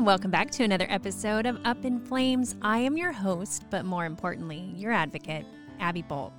[0.00, 2.56] and welcome back to another episode of Up in Flames.
[2.62, 5.44] I am your host, but more importantly, your advocate,
[5.78, 6.32] Abby Bolt.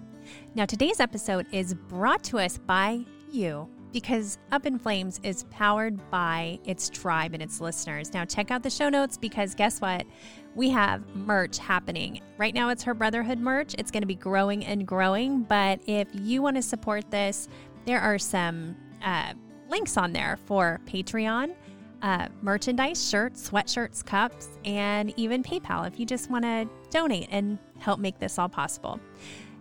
[0.56, 6.10] Now, today's episode is brought to us by you because Up in Flames is powered
[6.10, 8.16] by its tribe and its listeners.
[8.16, 10.08] Now, check out the show notes because guess what?
[10.56, 12.20] We have merch happening.
[12.40, 13.76] Right now, it's her Brotherhood merch.
[13.78, 15.44] It's going to be growing and growing.
[15.44, 17.48] But if you want to support this,
[17.86, 19.34] there are some uh,
[19.70, 21.56] links on there for Patreon.
[22.02, 27.60] Uh, merchandise, shirts, sweatshirts, cups, and even PayPal if you just want to donate and
[27.78, 29.00] help make this all possible.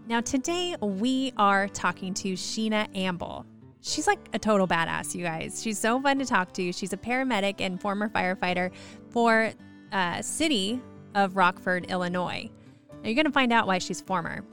[0.09, 3.45] Now, today we are talking to Sheena Amble.
[3.83, 5.63] She's like a total badass, you guys.
[5.63, 6.73] She's so fun to talk to.
[6.73, 8.71] She's a paramedic and former firefighter
[9.11, 9.53] for
[9.93, 10.81] uh, city
[11.15, 12.51] of Rockford, Illinois.
[12.91, 14.45] Now, you're going to find out why she's former.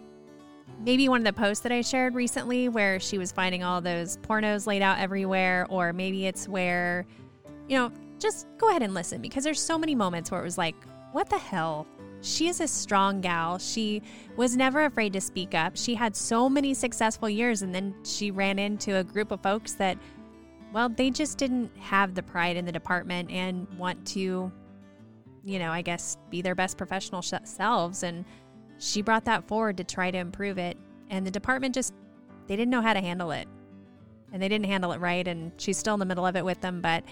[0.83, 4.17] Maybe one of the posts that I shared recently where she was finding all those
[4.17, 7.05] pornos laid out everywhere, or maybe it's where,
[7.67, 10.57] you know, just go ahead and listen because there's so many moments where it was
[10.57, 10.75] like,
[11.11, 11.87] what the hell?
[12.21, 13.59] She is a strong gal.
[13.59, 14.01] She
[14.35, 15.77] was never afraid to speak up.
[15.77, 19.73] She had so many successful years, and then she ran into a group of folks
[19.73, 19.97] that,
[20.73, 24.51] well, they just didn't have the pride in the department and want to,
[25.43, 28.03] you know, I guess be their best professional sh- selves.
[28.03, 28.25] And
[28.79, 30.77] she brought that forward to try to improve it.
[31.09, 31.93] And the department just,
[32.47, 33.47] they didn't know how to handle it.
[34.33, 35.25] And they didn't handle it right.
[35.25, 36.81] And she's still in the middle of it with them.
[36.81, 37.03] But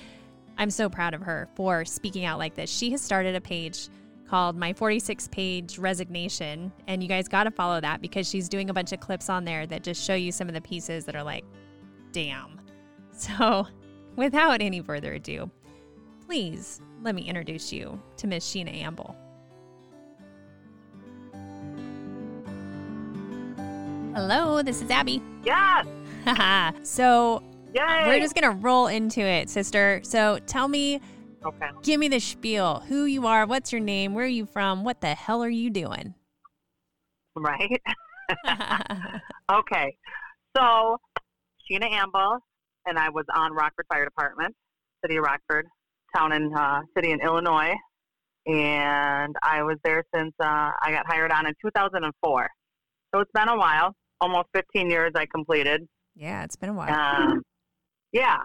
[0.57, 2.69] I'm so proud of her for speaking out like this.
[2.69, 3.89] She has started a page
[4.27, 6.71] called My 46 Page Resignation.
[6.87, 9.45] And you guys got to follow that because she's doing a bunch of clips on
[9.45, 11.45] there that just show you some of the pieces that are like,
[12.11, 12.59] damn.
[13.17, 13.65] So,
[14.17, 15.49] without any further ado,
[16.25, 19.15] please let me introduce you to Miss Sheena Amble.
[24.13, 25.21] Hello, this is Abby.
[25.45, 25.87] Yes.
[26.83, 27.41] so,
[27.75, 28.07] Yay.
[28.07, 29.99] we're just going to roll into it, sister.
[30.03, 31.01] So, tell me
[31.45, 31.67] okay.
[31.83, 32.81] Give me the spiel.
[32.87, 35.69] Who you are, what's your name, where are you from, what the hell are you
[35.69, 36.13] doing?
[37.35, 37.81] Right.
[39.51, 39.95] okay.
[40.55, 40.97] So,
[41.69, 42.39] Sheena Amble,
[42.85, 44.55] and I was on Rockford Fire Department,
[45.03, 45.67] City of Rockford,
[46.15, 47.73] town in uh, city in Illinois,
[48.47, 52.47] and I was there since uh, I got hired on in 2004.
[53.13, 55.85] So it's been a while, almost 15 years I completed.
[56.15, 56.93] yeah, it's been a while.
[56.93, 57.41] Um,
[58.15, 58.37] yeah.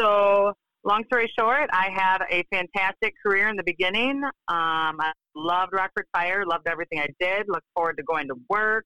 [0.00, 0.52] So,
[0.84, 4.20] long story short, I had a fantastic career in the beginning.
[4.24, 7.46] Um, I loved Rockford Fire, loved everything I did.
[7.46, 8.84] Looked forward to going to work.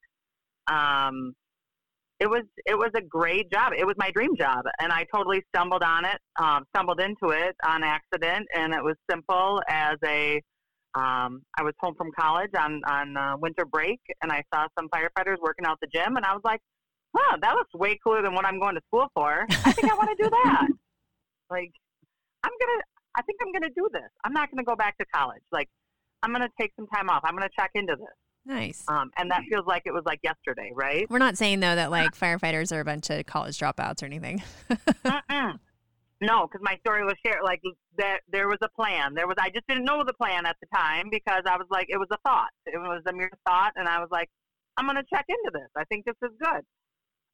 [0.70, 1.32] Um,
[2.20, 3.72] it was it was a great job.
[3.76, 7.56] It was my dream job, and I totally stumbled on it, um, stumbled into it
[7.66, 10.42] on accident, and it was simple as a.
[10.94, 14.88] Um, I was home from college on on uh, winter break, and I saw some
[14.88, 16.60] firefighters working out the gym, and I was like,
[17.16, 19.47] "Huh, that looks way cooler than what I'm going to school for.
[19.65, 20.66] I think I want to do that."
[21.50, 21.72] like,
[22.43, 22.82] I'm gonna.
[23.16, 24.10] I think I'm gonna do this.
[24.25, 25.43] I'm not gonna go back to college.
[25.50, 25.69] Like,
[26.22, 27.22] I'm gonna take some time off.
[27.25, 28.15] I'm gonna check into this.
[28.44, 28.84] nice.
[28.88, 31.09] Um, and that feels like it was like yesterday, right?
[31.10, 34.43] We're not saying though that like firefighters are a bunch of college dropouts or anything.
[36.21, 37.41] No, because my story was shared.
[37.44, 37.60] Like
[37.98, 39.15] that, there was a plan.
[39.15, 39.37] There was.
[39.38, 42.09] I just didn't know the plan at the time because I was like, it was
[42.10, 42.48] a thought.
[42.65, 44.31] It was a mere thought, and I was like,
[44.78, 45.69] I'm going to check into this.
[45.77, 46.62] I think this is good.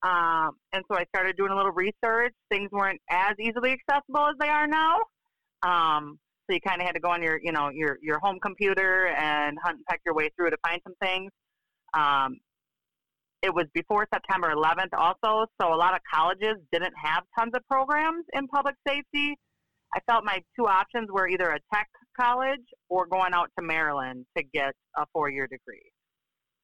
[0.02, 2.34] Um, and so I started doing a little research.
[2.50, 4.96] Things weren't as easily accessible as they are now.
[5.62, 8.38] Um, so you kind of had to go on your, you know, your your home
[8.42, 11.30] computer and hunt and peck your way through to find some things.
[11.94, 12.38] Um,
[13.42, 17.62] it was before September 11th also, so a lot of colleges didn't have tons of
[17.69, 19.36] programs in public safety.
[19.94, 21.88] I felt my two options were either a tech
[22.19, 25.90] college or going out to Maryland to get a four-year degree.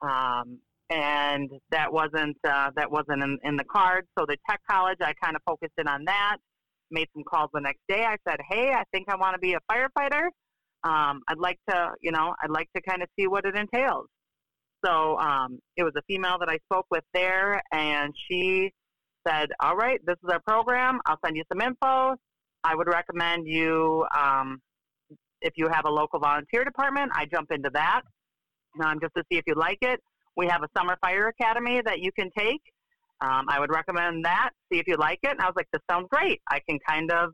[0.03, 0.59] Um,
[0.91, 4.07] and that wasn't uh, that wasn't in, in the cards.
[4.19, 6.37] So the tech college, I kind of focused in on that.
[6.91, 8.05] Made some calls the next day.
[8.05, 10.29] I said, "Hey, I think I want to be a firefighter.
[10.85, 14.07] Um, I'd like to, you know, I'd like to kind of see what it entails."
[14.85, 18.71] So um, it was a female that I spoke with there, and she
[19.27, 21.01] said, "All right, this is our program.
[21.07, 22.17] I'll send you some info.
[22.65, 24.61] I would recommend you, um,
[25.41, 28.03] if you have a local volunteer department, I jump into that
[28.83, 30.01] um, just to see if you like it.
[30.39, 32.63] We have a summer fire academy that you can take.
[33.21, 34.51] Um, I would recommend that.
[34.73, 36.41] See if you like it." And I was like, "This sounds great.
[36.51, 37.33] I can kind of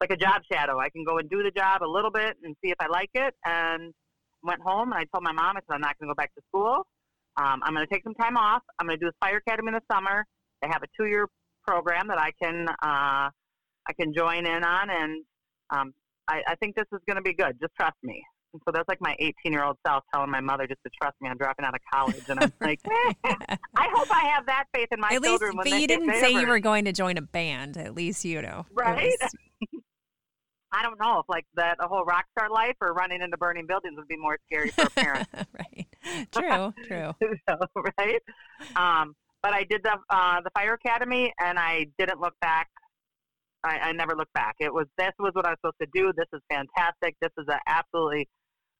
[0.00, 0.80] like a job shadow.
[0.80, 3.10] I can go and do the job a little bit and see if I like
[3.14, 3.94] it." And
[4.42, 6.34] went home and I told my mom, I said, I'm not going to go back
[6.34, 6.86] to school.
[7.36, 8.62] Um, I'm going to take some time off.
[8.78, 10.24] I'm going to do this fire academy in the summer.
[10.62, 11.28] They have a two year
[11.66, 13.30] program that I can uh,
[13.90, 15.24] I can join in on, and
[15.70, 15.94] um,
[16.28, 17.56] I, I think this is going to be good.
[17.60, 18.22] Just trust me.
[18.58, 21.14] And so that's like my 18 year old self telling my mother just to trust
[21.20, 21.28] me.
[21.28, 23.12] I'm dropping out of college, and I'm like, eh,
[23.76, 25.56] I hope I have that faith in my At least, children.
[25.56, 27.76] when but you didn't say you were going to join a band.
[27.76, 28.66] At least you know.
[28.72, 29.12] Right?
[29.20, 29.34] was-
[30.72, 33.66] I don't know if like that a whole rock star life or running into burning
[33.66, 35.26] buildings would be more scary for a parent.
[35.34, 35.86] right.
[36.30, 36.74] True.
[36.86, 37.14] True.
[37.48, 37.56] so,
[37.98, 38.20] right.
[38.76, 42.68] Um, but I did the uh, the fire academy, and I didn't look back.
[43.64, 44.56] I, I never looked back.
[44.60, 46.12] It was this was what I was supposed to do.
[46.16, 47.16] This is fantastic.
[47.22, 48.28] This is a absolutely.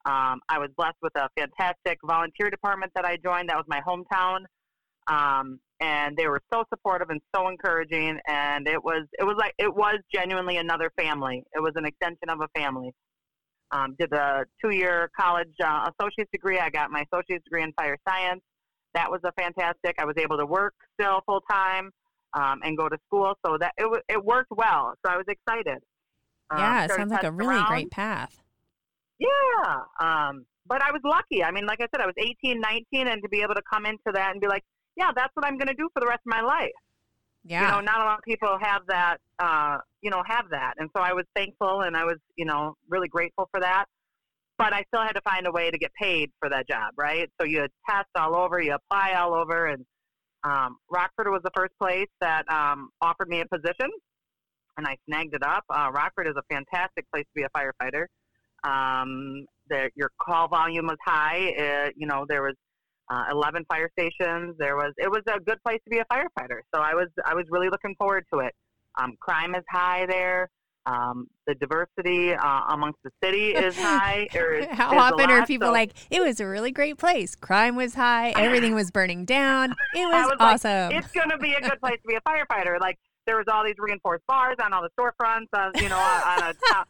[0.09, 3.49] Um, I was blessed with a fantastic volunteer department that I joined.
[3.49, 4.45] That was my hometown.
[5.07, 8.19] Um, and they were so supportive and so encouraging.
[8.27, 11.43] And it was it was like it was genuinely another family.
[11.53, 12.91] It was an extension of a family.
[13.71, 16.57] Um, did a two year college uh, associate's degree.
[16.57, 18.41] I got my associate's degree in fire science.
[18.95, 21.91] That was a fantastic i was able to work still full time
[22.33, 23.35] um, and go to school.
[23.45, 24.95] So that it, it worked well.
[25.05, 25.77] So i was excited.
[26.49, 27.67] Um, yeah it sounds like a really around.
[27.67, 28.41] great path
[29.19, 33.07] yeah um, but i was lucky i mean like i said i was 18 19
[33.07, 34.63] and to be able to come into that and be like
[34.99, 36.71] yeah, that's what I'm going to do for the rest of my life.
[37.45, 37.61] Yeah.
[37.61, 40.73] You know, not a lot of people have that, uh, you know, have that.
[40.77, 43.85] And so I was thankful and I was, you know, really grateful for that.
[44.57, 47.29] But I still had to find a way to get paid for that job, right?
[47.39, 49.67] So you test all over, you apply all over.
[49.67, 49.85] And
[50.43, 53.89] um, Rockford was the first place that um, offered me a position.
[54.77, 55.63] And I snagged it up.
[55.69, 58.05] Uh, Rockford is a fantastic place to be a firefighter.
[58.63, 61.53] Um, the, your call volume was high.
[61.57, 62.55] Uh, you know, there was
[63.09, 64.55] uh, 11 fire stations.
[64.57, 66.61] There was it was a good place to be a firefighter.
[66.73, 68.53] So I was I was really looking forward to it.
[68.99, 70.49] Um, crime is high there.
[70.85, 74.27] Um, the diversity uh, amongst the city is high.
[74.33, 77.35] Is, How is often lot, are people so like, it was a really great place?
[77.35, 79.71] Crime was high, everything was burning down.
[79.93, 80.91] It was, was awesome.
[80.91, 82.79] Like, it's going to be a good place to be a firefighter.
[82.79, 85.47] Like there was all these reinforced bars on all the storefronts.
[85.53, 86.89] Uh, you know, on a top.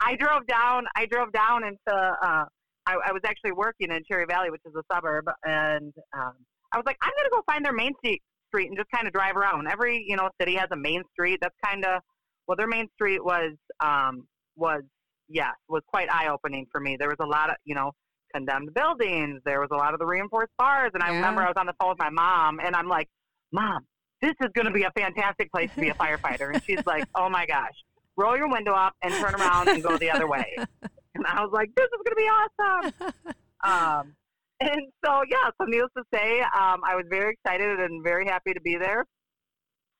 [0.00, 0.84] I drove down.
[0.96, 2.44] I drove down into uh,
[2.86, 6.32] I, I was actually working in Cherry Valley, which is a suburb, and um,
[6.72, 9.06] I was like, I'm going to go find their main street, street and just kind
[9.06, 9.68] of drive around.
[9.68, 11.38] Every you know city has a main street.
[11.42, 12.02] That's kind of
[12.46, 14.82] well, their main street was um, was
[15.28, 16.96] yes was quite eye opening for me.
[16.98, 17.92] There was a lot of you know
[18.34, 19.40] condemned buildings.
[19.44, 21.74] There was a lot of the reinforced bars, and I remember I was on the
[21.80, 23.08] phone with my mom, and I'm like,
[23.52, 23.86] Mom,
[24.20, 26.52] this is going to be a fantastic place to be a firefighter.
[26.52, 27.74] And she's like, Oh my gosh,
[28.18, 30.56] roll your window up and turn around and go the other way.
[31.14, 33.34] And I was like, This is going to be awesome.
[33.64, 34.14] Um,
[34.60, 38.52] and so, yeah, so needless to say, um, I was very excited and very happy
[38.52, 39.04] to be there.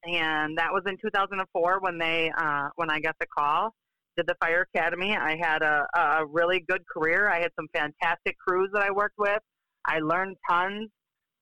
[0.05, 3.75] And that was in 2004 when they uh, when I got the call.
[4.17, 5.17] Did the fire academy.
[5.17, 7.29] I had a, a really good career.
[7.29, 9.41] I had some fantastic crews that I worked with.
[9.87, 10.89] I learned tons,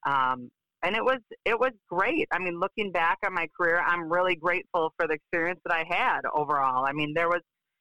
[0.07, 0.51] um,
[0.87, 2.29] and it was it was great.
[2.31, 5.85] I mean, looking back on my career, I'm really grateful for the experience that I
[5.89, 6.85] had overall.
[6.87, 7.41] I mean, there was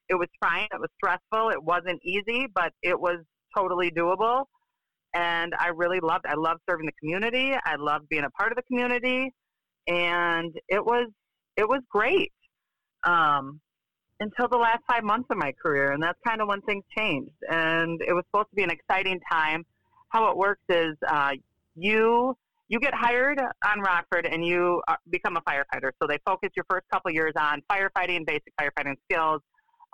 [0.09, 3.19] it was trying, it was stressful, it wasn't easy, but it was
[3.55, 4.45] totally doable.
[5.13, 6.25] And I really loved.
[6.27, 7.53] I loved serving the community.
[7.63, 9.31] I loved being a part of the community,
[9.87, 11.07] and it was
[11.55, 12.33] it was great
[13.03, 13.61] um,
[14.19, 17.37] until the last five months of my career, and that's kind of when things changed.
[17.49, 19.63] And it was supposed to be an exciting time.
[20.09, 21.31] How it works is uh,
[21.75, 22.35] you
[22.67, 25.91] you get hired on Rockford and you uh, become a firefighter.
[26.01, 29.41] So they focus your first couple years on firefighting, basic firefighting skills,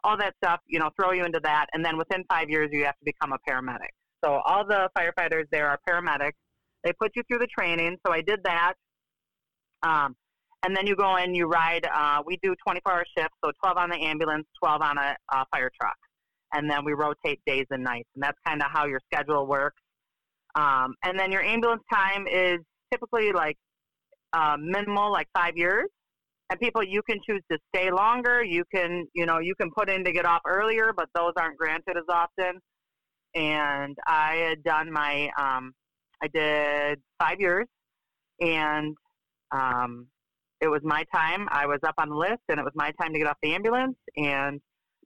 [0.03, 0.59] all that stuff.
[0.67, 3.33] You know, throw you into that, and then within five years you have to become
[3.33, 3.89] a paramedic.
[4.23, 6.33] So all the firefighters there are paramedics.
[6.83, 7.97] They put you through the training.
[8.05, 8.73] So I did that.
[9.83, 10.15] Um,
[10.63, 11.87] and then you go in, you ride.
[11.93, 15.45] Uh, we do 24 hour shifts, so 12 on the ambulance, 12 on a, a
[15.51, 15.95] fire truck.
[16.53, 18.09] And then we rotate days and nights.
[18.15, 19.80] And that's kind of how your schedule works.
[20.55, 22.57] Um, and then your ambulance time is
[22.91, 23.57] typically like
[24.33, 25.87] uh, minimal, like five years.
[26.49, 28.43] And people, you can choose to stay longer.
[28.43, 31.57] You can, you know, you can put in to get off earlier, but those aren't
[31.57, 32.59] granted as often.
[33.35, 35.71] And I had done my, um,
[36.21, 37.65] I did five years,
[38.41, 38.95] and
[39.51, 40.07] um,
[40.59, 41.47] it was my time.
[41.51, 43.53] I was up on the list, and it was my time to get off the
[43.53, 44.59] ambulance and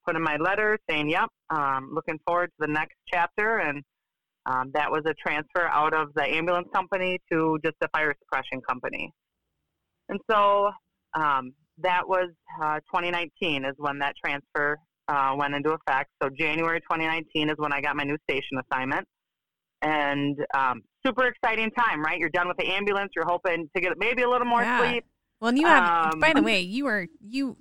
[0.05, 3.83] put in my letter saying, "Yep, um, looking forward to the next chapter." And
[4.45, 8.61] um, that was a transfer out of the ambulance company to just a fire suppression
[8.67, 9.11] company.
[10.09, 10.69] And so
[11.15, 12.29] um, that was
[12.61, 16.11] uh, 2019 is when that transfer uh, went into effect.
[16.21, 19.07] So January 2019 is when I got my new station assignment.
[19.81, 22.19] And um, super exciting time, right?
[22.19, 23.11] You're done with the ambulance.
[23.15, 24.79] You're hoping to get maybe a little more Yeah.
[24.79, 25.05] sleep.
[25.39, 27.57] Well, and you have, Um, by the way, you were you,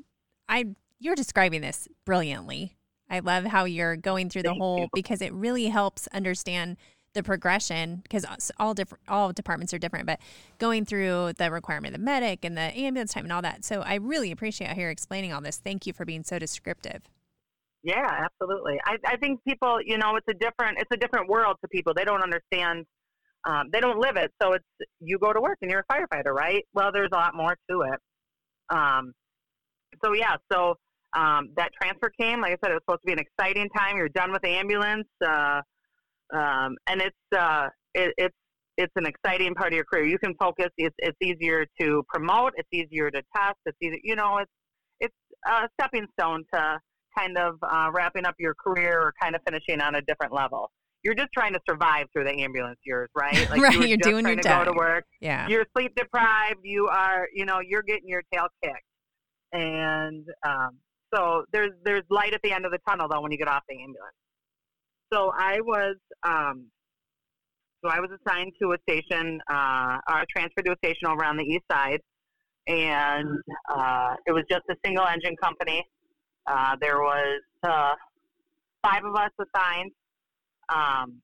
[0.48, 0.66] I,
[1.00, 2.76] you're describing this brilliantly.
[3.10, 4.88] I love how you're going through the whole you.
[4.94, 6.76] because it really helps understand
[7.12, 8.26] the progression because
[8.58, 10.18] all different all departments are different but
[10.58, 13.82] going through the requirement of the medic and the ambulance time and all that so
[13.82, 17.02] i really appreciate how you're explaining all this thank you for being so descriptive
[17.84, 18.80] Yeah, absolutely.
[18.86, 21.92] I, I think people, you know, it's a different it's a different world to people.
[21.94, 22.86] They don't understand.
[23.46, 24.32] Um, they don't live it.
[24.40, 24.64] So it's
[25.00, 26.64] you go to work and you're a firefighter, right?
[26.72, 28.00] Well, there's a lot more to it.
[28.74, 29.12] Um,
[30.02, 30.76] so yeah, so
[31.14, 32.40] um, that transfer came.
[32.40, 33.96] Like I said, it was supposed to be an exciting time.
[33.96, 35.60] You're done with the ambulance, uh,
[36.34, 38.36] um, and it's uh, it, it's
[38.76, 40.06] it's an exciting part of your career.
[40.06, 40.68] You can focus.
[40.76, 42.52] It's it's easier to promote.
[42.56, 43.58] It's easier to test.
[43.66, 44.00] It's easy.
[44.02, 44.50] You know, it's
[45.00, 45.14] it's
[45.46, 46.78] a stepping stone to
[47.16, 50.70] kind of uh, wrapping up your career or kind of finishing on a different level.
[51.04, 53.34] You're just trying to survive through the ambulance years, right?
[53.50, 55.04] Like right, you are doing your to go to work.
[55.20, 56.60] Yeah, you're sleep deprived.
[56.64, 58.82] You are, you know, you're getting your tail kicked,
[59.52, 60.78] and um,
[61.14, 63.62] so there's there's light at the end of the tunnel though when you get off
[63.68, 64.16] the ambulance.
[65.12, 66.66] So I was um,
[67.84, 71.36] so I was assigned to a station, uh, or transferred to a station over on
[71.36, 72.00] the east side,
[72.66, 73.28] and
[73.68, 75.84] uh, it was just a single engine company.
[76.46, 77.92] Uh, there was uh,
[78.82, 79.92] five of us assigned
[80.74, 81.20] um,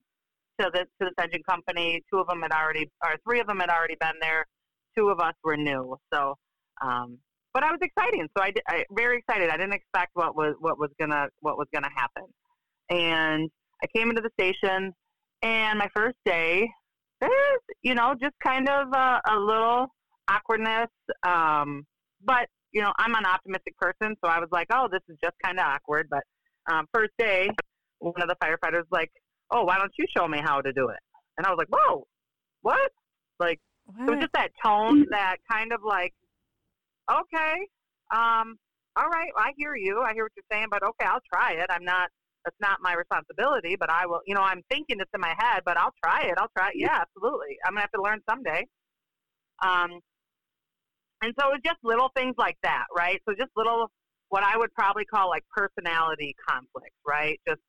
[0.59, 2.03] to this to this engine company.
[2.11, 4.45] Two of them had already, or three of them had already been there.
[4.95, 5.97] Two of us were new.
[6.13, 6.35] So,
[6.81, 7.17] um,
[7.53, 8.29] but I was excited.
[8.37, 9.49] So I, did, I very excited.
[9.49, 12.23] I didn't expect what was what was gonna what was gonna happen,
[12.89, 13.49] and
[13.83, 14.93] I came into the station,
[15.41, 16.69] and my first day,
[17.19, 19.87] there's you know just kind of a, a little
[20.27, 20.89] awkwardness.
[21.23, 21.85] Um,
[22.23, 25.35] but you know I'm an optimistic person, so I was like, oh, this is just
[25.43, 26.07] kind of awkward.
[26.09, 26.23] But
[26.71, 27.49] um, first day,
[27.99, 29.11] one of the firefighters like,
[29.51, 30.99] oh, why don't you show me how to do it?
[31.37, 32.05] And I was like, whoa,
[32.61, 32.91] what?
[33.39, 34.07] Like what?
[34.07, 36.13] it was just that tone, that kind of like,
[37.09, 37.55] okay,
[38.11, 38.57] um,
[38.97, 41.67] all right, I hear you, I hear what you're saying, but okay, I'll try it.
[41.69, 42.09] I'm not
[42.45, 45.61] that's not my responsibility, but I will, you know, I'm thinking this in my head,
[45.65, 46.35] but I'll try it.
[46.37, 46.73] I'll try it.
[46.75, 47.57] Yeah, absolutely.
[47.65, 48.65] I'm going to have to learn someday.
[49.63, 49.99] Um,
[51.21, 53.21] and so it was just little things like that, right?
[53.27, 53.91] So just little,
[54.29, 57.39] what I would probably call like personality conflicts, right?
[57.47, 57.61] Just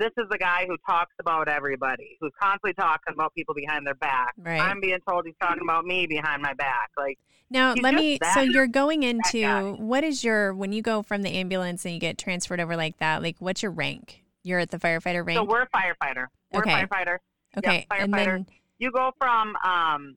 [0.00, 3.94] this is the guy who talks about everybody, who's constantly talking about people behind their
[3.94, 4.32] back.
[4.38, 4.60] Right.
[4.60, 6.90] I'm being told he's talking about me behind my back.
[6.96, 7.18] Like
[7.50, 8.18] now, let me.
[8.20, 11.92] That, so you're going into what is your when you go from the ambulance and
[11.92, 13.22] you get transferred over like that?
[13.22, 14.24] Like, what's your rank?
[14.42, 15.36] You're at the firefighter rank.
[15.36, 16.26] So we're a firefighter.
[16.52, 16.82] We're okay.
[16.82, 17.18] a firefighter.
[17.58, 18.04] Okay, yep, firefighter.
[18.04, 18.46] and then
[18.78, 19.54] you go from.
[19.64, 20.16] Um,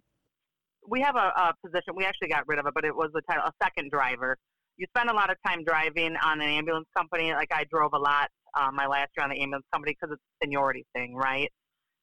[0.87, 1.93] we have a, a position.
[1.95, 4.37] We actually got rid of it, but it was a title, a second driver.
[4.77, 7.33] You spend a lot of time driving on an ambulance company.
[7.33, 10.21] Like I drove a lot um, my last year on the ambulance company because it's
[10.21, 11.51] a seniority thing, right?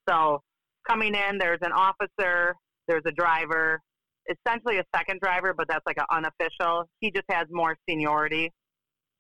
[0.09, 0.41] So
[0.89, 2.55] coming in, there's an officer,
[2.89, 3.81] there's a driver,
[4.29, 6.85] essentially a second driver, but that's like an unofficial.
[7.01, 8.51] He just has more seniority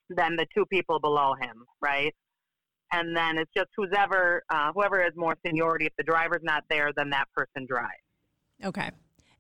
[0.09, 2.15] than the two people below him, right?
[2.93, 5.87] And then it's just whoever uh, whoever has more seniority.
[5.87, 7.93] If the driver's not there, then that person drives.
[8.65, 8.91] Okay.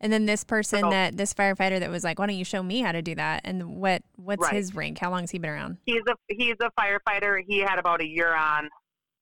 [0.02, 2.62] And then this person so, that this firefighter that was like, "Why don't you show
[2.62, 4.54] me how to do that?" And what what's right.
[4.54, 4.98] his rank?
[4.98, 5.76] How long has he been around?
[5.84, 7.42] He's a he's a firefighter.
[7.46, 8.70] He had about a year on,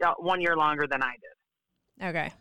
[0.05, 2.07] uh, one year longer than I did.
[2.07, 2.33] Okay,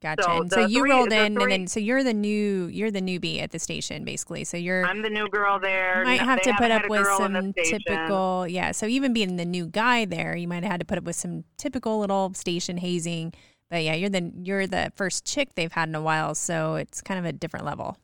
[0.00, 0.22] gotcha.
[0.22, 2.90] So, and so you three, rolled in, three, and then so you're the new you're
[2.90, 4.44] the newbie at the station, basically.
[4.44, 5.98] So you're I'm the new girl there.
[5.98, 8.72] You might have they to put up with some typical, yeah.
[8.72, 11.16] So even being the new guy there, you might have had to put up with
[11.16, 13.34] some typical little station hazing
[13.72, 17.00] but yeah, you're the you're the first chick they've had in a while, so it's
[17.00, 17.96] kind of a different level.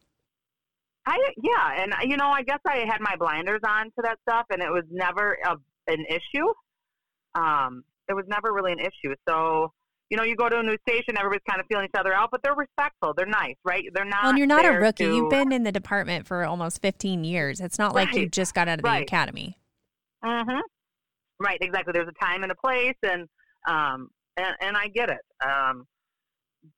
[1.04, 4.46] I yeah, and you know, I guess I had my blinders on to that stuff,
[4.50, 5.56] and it was never a,
[5.86, 6.46] an issue.
[7.34, 9.14] Um, it was never really an issue.
[9.28, 9.74] So
[10.08, 12.30] you know, you go to a new station, everybody's kind of feeling each other out,
[12.32, 13.12] but they're respectful.
[13.14, 13.84] They're nice, right?
[13.92, 14.22] They're not.
[14.22, 15.04] Well, and you're not a rookie.
[15.04, 15.14] To...
[15.14, 17.60] You've been in the department for almost 15 years.
[17.60, 19.02] It's not like you just got out of the right.
[19.02, 19.58] academy.
[20.24, 20.60] Mm-hmm.
[21.38, 21.58] Right.
[21.60, 21.92] Exactly.
[21.92, 23.28] There's a time and a place, and
[23.68, 25.20] um, and and I get it.
[25.44, 25.84] Um,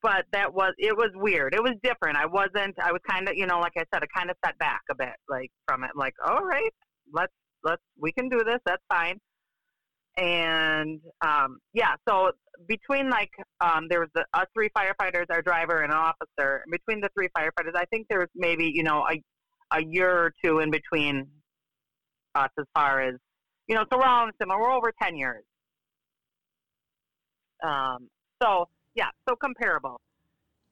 [0.01, 1.53] but that was it was weird.
[1.53, 2.17] It was different.
[2.17, 2.75] I wasn't.
[2.81, 4.95] I was kind of you know like I said, I kind of set back a
[4.95, 5.91] bit like from it.
[5.95, 6.73] Like all right,
[7.13, 8.59] let's let's we can do this.
[8.65, 9.19] That's fine.
[10.17, 12.31] And um, yeah, so
[12.67, 16.63] between like um, there was the, us three firefighters, our driver, and an officer.
[16.65, 19.21] And between the three firefighters, I think there was maybe you know a
[19.77, 21.27] a year or two in between
[22.35, 23.15] us as far as
[23.67, 23.85] you know.
[23.91, 24.59] So we're all similar.
[24.59, 25.43] We're over ten years.
[27.61, 28.09] Um,
[28.41, 29.99] so yeah, so comparable.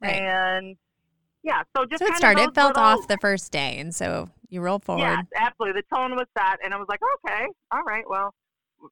[0.02, 0.16] Right.
[0.16, 0.76] And
[1.44, 2.44] yeah, so just so it started.
[2.44, 5.04] It felt little, off the first day, and so you roll forward.
[5.04, 5.82] Yeah, absolutely.
[5.82, 8.34] The tone was set, and I was like, okay, all right, well,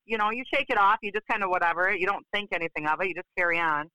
[0.06, 0.98] you know, you shake it off.
[1.02, 1.94] You just kind of whatever.
[1.94, 3.08] You don't think anything of it.
[3.08, 3.90] You just carry on.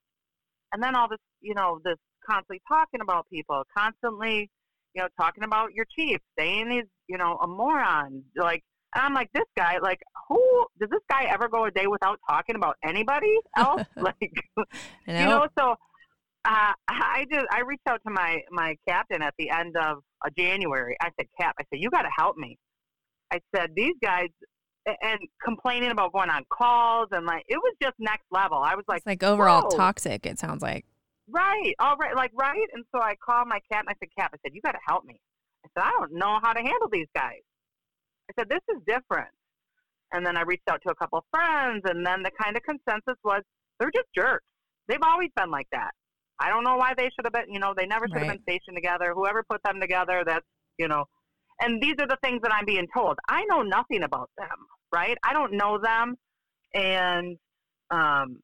[0.73, 4.50] And then all this, you know, this constantly talking about people, constantly,
[4.94, 8.23] you know, talking about your chief, saying he's, you know, a moron.
[8.37, 8.62] Like
[8.95, 12.19] and I'm like, this guy, like, who does this guy ever go a day without
[12.29, 13.83] talking about anybody else?
[13.97, 14.17] like,
[15.07, 15.73] you know, so
[16.45, 20.29] uh, I just I reached out to my my captain at the end of uh,
[20.37, 20.97] January.
[21.01, 22.59] I said, Cap, I said, you got to help me.
[23.33, 24.29] I said, these guys
[24.87, 28.59] and complaining about going on calls and like it was just next level.
[28.59, 29.77] I was like, it's like overall Whoa.
[29.77, 30.27] toxic.
[30.27, 30.85] It sounds like.
[31.29, 31.75] Right.
[31.79, 32.17] All right.
[32.17, 32.69] Like right.
[32.73, 34.81] And so I called my cap and I said, Cap, I said, you got to
[34.87, 35.21] help me.
[35.65, 37.41] I said, I don't know how to handle these guys.
[38.31, 39.29] I said, this is different.
[40.12, 42.62] and then I reached out to a couple of friends, and then the kind of
[42.62, 43.43] consensus was
[43.79, 44.45] they're just jerks.
[44.88, 45.93] They've always been like that.
[46.38, 47.52] I don't know why they should have been.
[47.52, 48.38] You know, they never should have Right.
[48.38, 49.14] been stationed together.
[49.14, 50.47] Whoever put them together, that's
[50.79, 51.05] you know.
[51.61, 53.19] And these are the things that I'm being told.
[53.29, 55.17] I know nothing about them, right?
[55.23, 56.17] I don't know them,
[56.75, 57.38] and
[57.91, 58.41] um,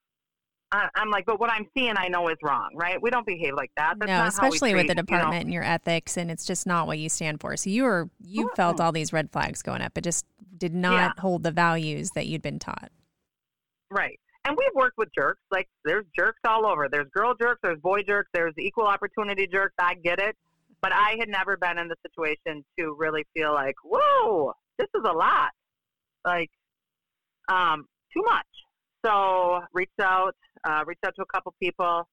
[0.71, 3.01] I'm like, but what I'm seeing, I know is wrong, right?
[3.01, 3.95] We don't behave like that.
[3.99, 6.17] That's no, not how we especially with the treat, you know- department and your ethics,
[6.17, 7.57] and it's just not what you stand for.
[7.57, 8.85] So you were you felt Mm-mm.
[8.85, 9.97] all these red flags going up.
[9.97, 10.25] It just
[10.57, 11.21] did not Yeah.
[11.21, 12.91] hold the values that you'd been taught.
[13.89, 14.19] Right.
[14.45, 15.41] And we've worked with jerks.
[15.51, 16.87] Like there's jerks all over.
[16.89, 19.73] There's girl jerks, there's boy jerks, there's equal opportunity jerks.
[19.79, 20.35] I get it.
[20.81, 25.01] But I had never been in the situation to really feel like, whoa, this is
[25.05, 25.49] a lot.
[26.23, 26.49] Like,
[27.49, 28.45] um, too much.
[29.05, 30.35] So reached out,
[30.67, 32.07] uh, reached out to a couple people,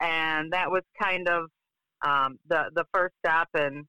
[0.00, 1.44] and that was kind of
[2.06, 3.48] um, the the first step.
[3.54, 3.84] And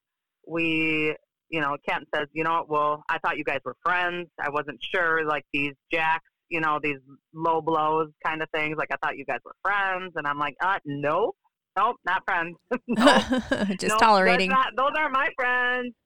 [0.48, 1.16] we,
[1.50, 2.70] you know, Kent says, you know what?
[2.70, 4.28] Well, I thought you guys were friends.
[4.42, 5.26] I wasn't sure.
[5.26, 6.98] Like these jacks, you know, these
[7.34, 8.76] low blows kind of things.
[8.78, 11.34] Like I thought you guys were friends, and I'm like, uh, no,
[11.78, 12.56] nope, not friends.
[13.80, 14.50] just Nope, tolerating.
[14.50, 15.94] Not, those aren't my friends.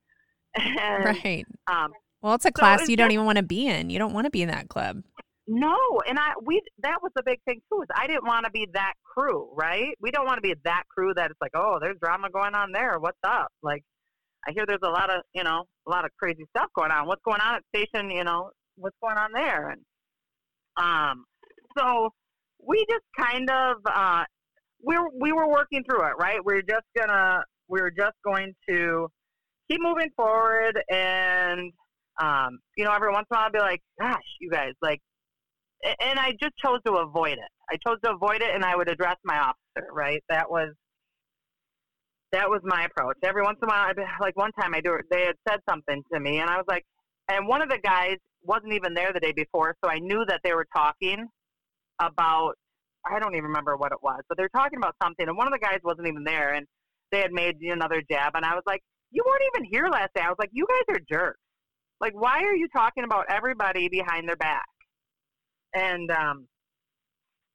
[0.55, 1.45] And, Right.
[1.65, 1.91] um,
[2.21, 3.89] Well, it's a So class it's you don't even want to be in.
[3.89, 5.01] You don't want to be in that club.
[5.47, 7.81] No, and I we that was the big thing too.
[7.81, 9.93] Is I didn't want to be that crew, right?
[9.99, 12.71] We don't want to be that crew that it's like, oh, there's drama going on
[12.71, 12.97] there.
[12.99, 13.49] What's up?
[13.61, 13.83] Like,
[14.47, 17.07] I hear there's a lot of you know a lot of crazy stuff going on.
[17.07, 18.09] What's going on at station?
[18.09, 19.71] You know, what's going on there?
[19.71, 19.81] And
[20.77, 21.25] um,
[21.77, 22.09] so
[22.65, 24.23] we just kind of uh,
[24.81, 26.43] we were we were working through it, right?
[26.43, 29.09] We're just gonna we we're just going to
[29.69, 31.73] keep moving forward and
[32.21, 34.99] um, you know, every once in a while I'd be like, gosh, you guys, like,
[35.83, 37.51] and I just chose to avoid it.
[37.69, 40.23] I chose to avoid it and I would address my officer, right?
[40.29, 40.69] That was,
[42.31, 43.17] that was my approach.
[43.23, 45.59] Every once in a while, I'd be, like one time I do, they had said
[45.69, 46.83] something to me and I was like,
[47.29, 50.41] and one of the guys wasn't even there the day before, so I knew that
[50.43, 51.27] they were talking
[51.99, 52.53] about,
[53.05, 55.53] I don't even remember what it was, but they're talking about something and one of
[55.53, 56.65] the guys wasn't even there and
[57.11, 58.81] they had made another jab and I was like,
[59.11, 60.21] you weren't even here last day.
[60.21, 61.39] I was like, you guys are jerks.
[62.01, 64.65] Like, why are you talking about everybody behind their back?
[65.73, 66.47] And um,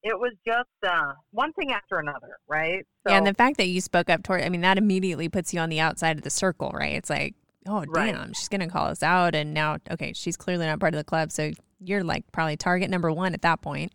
[0.03, 2.85] it was just uh, one thing after another, right?
[3.07, 5.53] So, yeah, and the fact that you spoke up toward, I mean, that immediately puts
[5.53, 6.95] you on the outside of the circle, right?
[6.95, 7.35] It's like,
[7.67, 8.15] oh, Right.
[8.15, 9.35] damn, she's going to call us out.
[9.35, 11.33] And now, okay, she's clearly not part of the club.
[11.33, 11.51] So
[11.81, 13.93] you're like probably target number one at that point.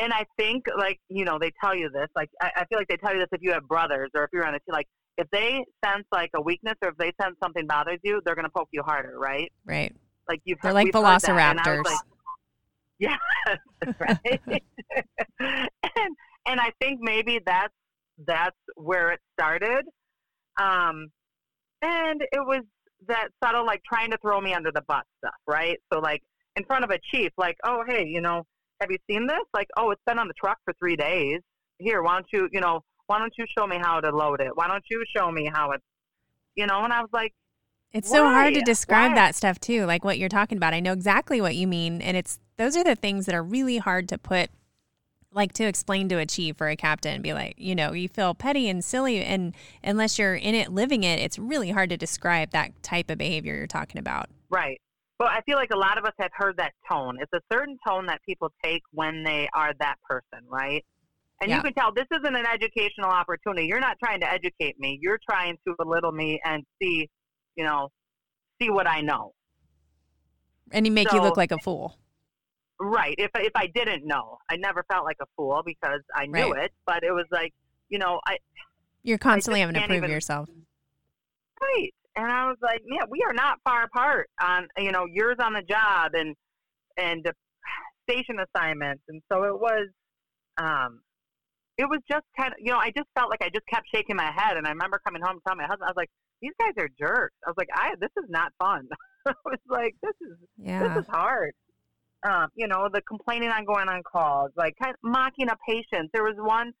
[0.00, 2.06] and I think, like, you know, they tell you this.
[2.14, 4.30] Like, I, I feel like they tell you this if you have brothers or if
[4.32, 4.72] you're on a team.
[4.72, 8.36] Like, if they sense like a weakness or if they sense something bothers you, they're
[8.36, 9.50] gonna poke you harder, right?
[9.64, 9.92] Right.
[10.28, 12.00] Like you've They're like we've heard that, and I was velociraptors.
[13.00, 13.16] yeah,
[14.00, 14.42] right.
[15.40, 17.74] and and I think maybe that's
[18.26, 19.84] that's where it started.
[20.60, 21.06] Um,
[21.80, 22.62] and it was
[23.06, 25.78] that subtle, like trying to throw me under the bus stuff, right?
[25.92, 26.22] So like
[26.56, 28.44] in front of a chief, like, oh hey, you know,
[28.80, 29.44] have you seen this?
[29.54, 31.40] Like, oh, it's been on the truck for three days.
[31.78, 34.50] Here, why don't you, you know, why don't you show me how to load it?
[34.54, 35.84] Why don't you show me how it's,
[36.56, 36.82] you know?
[36.84, 37.32] And I was like,
[37.92, 39.14] It's so hard to describe Why?
[39.14, 40.74] that stuff too, like what you're talking about.
[40.74, 43.78] I know exactly what you mean, and it's those are the things that are really
[43.78, 44.50] hard to put
[45.30, 48.08] like to explain to a chief or a captain and be like, you know, you
[48.08, 51.96] feel petty and silly and unless you're in it living it, it's really hard to
[51.98, 54.30] describe that type of behavior you're talking about.
[54.48, 54.80] Right.
[55.18, 57.18] But I feel like a lot of us have heard that tone.
[57.20, 60.82] It's a certain tone that people take when they are that person, right?
[61.42, 61.56] And Yeah.
[61.56, 63.66] you can tell this isn't an educational opportunity.
[63.66, 64.98] You're not trying to educate me.
[65.00, 67.08] You're trying to belittle me and see,
[67.58, 67.88] you know,
[68.62, 69.32] see what I know.
[70.70, 71.98] And he make you look like a fool.
[72.80, 73.16] Right.
[73.18, 76.64] If if I didn't know, I never felt like a fool because I knew Right.
[76.66, 76.72] it.
[76.86, 77.52] But it was like,
[77.88, 78.36] you know, I
[79.02, 80.48] You're constantly just having to prove even- yourself.
[81.60, 81.90] right.
[82.14, 85.52] And I was like, man, we are not far apart on you know yours on
[85.52, 86.36] the job and
[86.96, 87.26] and
[88.08, 89.86] station assignments, and so it was,
[90.56, 91.00] um,
[91.76, 94.16] it was just kind of you know I just felt like I just kept shaking
[94.16, 96.10] my head, and I remember coming home and telling my husband, I was like,
[96.40, 97.34] these guys are jerks.
[97.46, 98.88] I was like, I this is not fun.
[99.26, 100.80] I was like, this is Yeah.
[100.94, 101.52] this is hard.
[102.28, 106.10] Um, you know, the complaining on going on calls, like kind of mocking a patient.
[106.12, 106.72] There was one,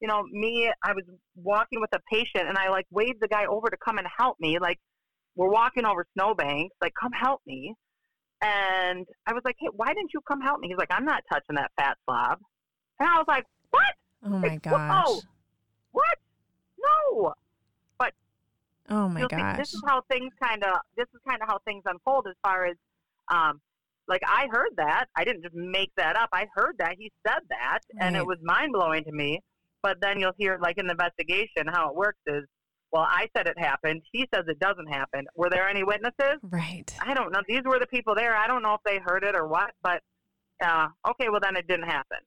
[0.00, 3.44] you know, me, I was walking with a patient and I like waved the guy
[3.46, 4.58] over to come and help me.
[4.58, 4.78] Like,
[5.34, 7.74] we're walking over snowbanks, like, come help me.
[8.40, 10.68] And I was like, hey, why didn't you come help me?
[10.68, 12.38] He's like, I'm not touching that fat slob.
[12.98, 13.82] And I was like, what?
[14.24, 15.06] Oh my Like, gosh.
[15.06, 15.20] whoa.
[15.92, 16.18] What?
[16.78, 17.34] No.
[18.88, 19.58] Oh my You'll gosh.
[19.58, 22.66] this is how things kind of this is kind of how things unfold as far
[22.66, 22.76] as
[23.32, 23.60] um
[24.08, 27.40] like I heard that I didn't just make that up I heard that he said
[27.50, 29.40] that and it was mind blowing to me
[29.82, 32.44] but then you'll hear like in the investigation how it works is
[32.92, 34.02] Well, I said it happened.
[34.12, 35.26] He says it doesn't happen.
[35.34, 36.38] Were there any witnesses?
[36.42, 36.88] Right.
[37.00, 37.42] I don't know.
[37.48, 38.36] These were the people there.
[38.36, 40.00] I don't know if they heard it or what, but
[40.64, 42.18] uh, okay, well then it didn't happen.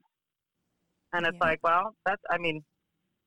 [1.13, 1.47] And it's Yeah.
[1.47, 2.21] like, well, that's.
[2.29, 2.61] I mean,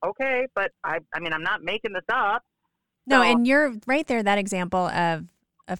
[0.04, 0.98] okay, but I.
[1.14, 2.42] I mean, I'm not making this up.
[3.06, 4.22] No, So- and you're right there.
[4.22, 5.26] That example of
[5.68, 5.78] a,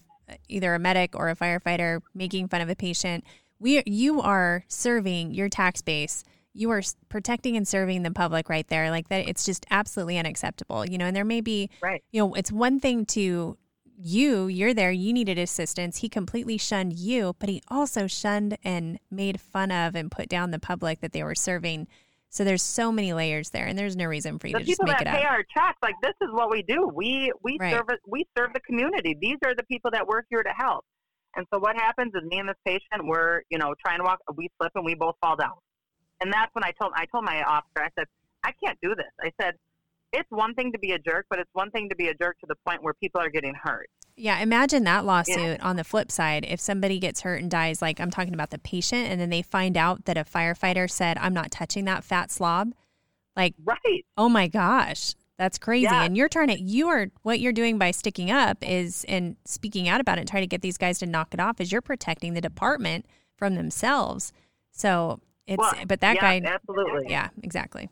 [0.49, 3.25] either a medic or a firefighter making fun of a patient.
[3.59, 6.25] We, you are serving your tax base.
[6.55, 8.91] You are protecting and serving the public right there.
[8.91, 10.85] Like that, it's just absolutely unacceptable.
[10.85, 12.03] You know, and there may be, Right.
[12.11, 13.57] you know, it's one thing to
[13.97, 14.49] you.
[14.49, 14.91] You're there.
[14.91, 15.99] You needed assistance.
[15.99, 20.51] He completely shunned you, but he also shunned and made fun of and put down
[20.51, 21.87] the public that they were serving.
[22.33, 24.81] So there's so many layers there, and there's no reason for you the to just
[24.81, 25.33] people make that it pay up.
[25.33, 26.91] our checks, like this is what we do.
[26.95, 27.75] We we Right.
[27.75, 29.15] serve we serve the community.
[29.21, 30.83] These are the people that we're here to help.
[31.37, 34.19] And so what happens is me and this patient we're you know trying to walk.
[34.35, 35.53] We slip and we both fall down.
[36.23, 38.07] And that's when I told I told my officer I said
[38.43, 39.13] I can't do this.
[39.21, 39.55] I said
[40.15, 42.39] it's one thing to be a jerk, but it's one thing to be a jerk
[42.41, 43.89] to the point where people are getting hurt.
[44.17, 46.45] Yeah, imagine that lawsuit on the flip side.
[46.49, 49.43] If somebody gets hurt and dies, like I'm talking about the patient, and then they
[49.43, 52.73] find out that a firefighter said, I'm not touching that fat slob.
[53.37, 54.05] Like, Right.
[54.19, 55.85] oh my gosh, that's crazy.
[55.85, 56.05] Yeah.
[56.05, 59.89] And you're trying to, you are, what you're doing by sticking up is, and speaking
[59.89, 61.81] out about it and trying to get these guys to knock it off, is you're
[61.81, 64.33] protecting the department from themselves.
[64.71, 67.11] So it's, Well, but that yeah, guy, absolutely.
[67.11, 67.89] yeah, exactly.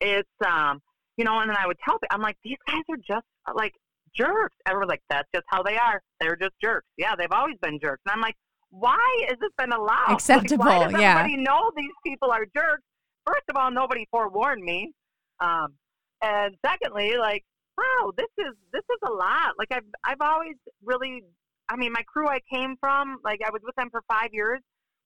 [0.00, 0.82] It's um
[1.16, 3.72] you know, and then I would tell I'm like these guys are just like
[4.16, 4.56] jerks.
[4.66, 6.02] Everyone's like that's just how they are.
[6.20, 6.86] They're just jerks.
[6.96, 8.02] Yeah, they've always been jerks.
[8.06, 8.36] And I'm like,
[8.70, 8.98] why
[9.30, 10.08] is this been allowed?
[10.08, 11.20] Like, Acceptable, why does yeah.
[11.20, 12.82] everybody know these people are jerks?
[13.26, 14.92] First of all, nobody forewarned me.
[15.40, 15.74] Um,
[16.22, 17.44] and secondly, like,
[17.76, 19.54] wow, this is this is a lot.
[19.58, 21.22] Like I've I've always really,
[21.68, 24.60] I mean, my crew I came from, like I was with them for five years.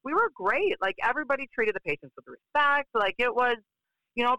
[0.04, 0.76] We were great.
[0.80, 2.88] Like everybody treated the patients with respect.
[2.94, 3.56] Like it was,
[4.14, 4.36] you know,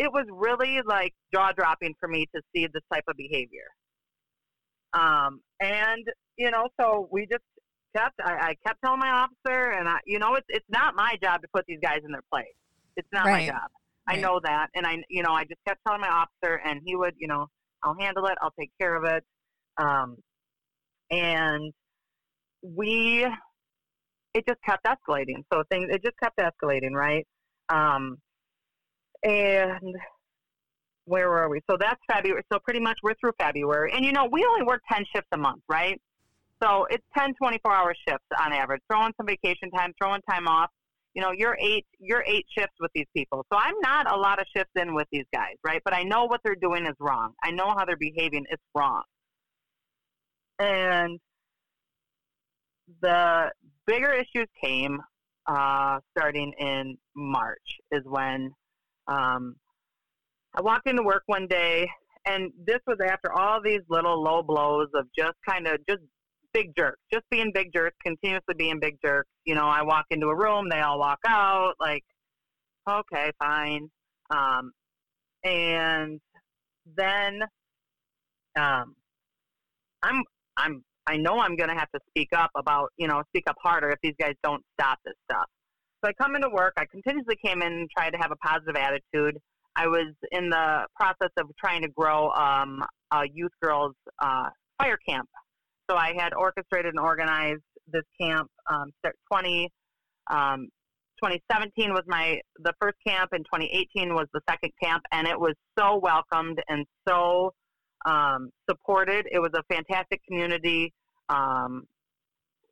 [0.00, 3.68] it was really like jaw dropping for me to see this type of behavior.
[4.94, 6.04] Um, and
[6.38, 7.44] you know, so we just
[7.94, 8.14] kept.
[8.24, 11.42] I, I kept telling my officer, and I, you know, it's it's not my job
[11.42, 12.46] to put these guys in their place.
[12.96, 13.46] It's not Right.
[13.46, 13.70] my job.
[14.08, 16.96] I know that, and I, you know, I just kept telling my officer, and he
[16.96, 17.46] would, you know,
[17.84, 18.36] I'll handle it.
[18.42, 19.22] I'll take care of it.
[19.76, 20.16] Um,
[21.12, 21.72] and
[22.62, 23.24] we,
[24.34, 25.44] it just kept escalating.
[25.52, 27.24] So things, it just kept escalating, right?
[27.68, 28.16] Um,
[29.22, 29.96] and
[31.04, 31.60] where were we?
[31.68, 32.42] So that's February.
[32.52, 33.92] So pretty much we're through February.
[33.92, 36.00] And you know, we only work 10 shifts a month, right?
[36.62, 38.82] So it's 10, 24 hour shifts on average.
[38.90, 40.70] Throw in some vacation time, throw in time off.
[41.14, 43.44] You know, you're eight, you're eight shifts with these people.
[43.52, 45.80] So I'm not a lot of shifts in with these guys, right?
[45.84, 47.32] But I know what they're doing is wrong.
[47.42, 49.02] I know how they're behaving is wrong.
[50.60, 51.18] And
[53.00, 53.50] the
[53.86, 55.00] bigger issues came
[55.46, 58.52] uh, starting in March is when
[59.10, 59.56] um,
[60.54, 61.88] I walked into work one day,
[62.26, 66.02] and this was after all these little low blows of just kind of just
[66.52, 69.28] big jerks, just being big jerks, continuously being big jerks.
[69.44, 72.04] You know, I walk into a room, they all walk out, like,
[72.88, 73.88] okay, fine.
[74.30, 74.72] Um,
[75.44, 76.20] and
[76.96, 77.40] then
[78.56, 78.94] um,
[80.02, 80.22] I'm
[80.56, 83.56] I'm I know I'm going to have to speak up about you know speak up
[83.62, 85.46] harder if these guys don't stop this stuff.
[86.02, 86.72] So I come into work.
[86.78, 89.38] I continuously came in and tried to have a positive attitude.
[89.76, 92.82] I was in the process of trying to grow um,
[93.12, 95.28] a youth girls uh, fire camp.
[95.90, 98.48] So I had orchestrated and organized this camp.
[98.70, 98.92] Um,
[99.30, 99.68] 20,
[100.30, 100.68] um,
[101.22, 105.54] 2017 was my the first camp, and 2018 was the second camp, and it was
[105.78, 107.52] so welcomed and so
[108.06, 109.26] um, supported.
[109.30, 110.94] It was a fantastic community.
[111.28, 111.84] Um,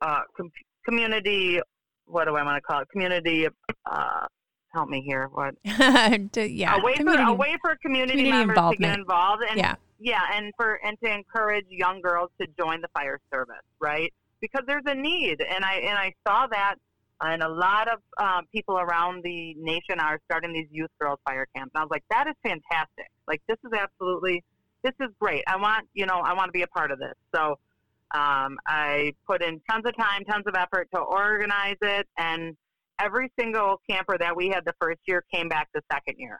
[0.01, 0.51] uh, com-
[0.85, 1.59] community.
[2.09, 2.89] What do I want to call it?
[2.89, 3.47] Community.
[3.85, 4.25] Uh,
[4.73, 5.29] help me here.
[5.31, 5.55] What?
[6.33, 6.75] To- yeah.
[6.77, 9.75] a way community- for a way for community, community members to get involved and Yeah.
[9.99, 14.61] yeah and for and to encourage young girls to join the fire service right because
[14.67, 16.75] there's a need and i and i saw that
[17.21, 21.45] and a lot of um, people around the nation are starting these youth girls fire
[21.55, 24.41] camps and i was like that is fantastic like this is absolutely
[24.83, 27.13] this is great i want you know i want to be a part of this
[27.35, 27.57] so
[28.15, 32.55] um, i put in tons of time tons of effort to organize it and
[32.99, 36.39] every single camper that we had the first year came back the second year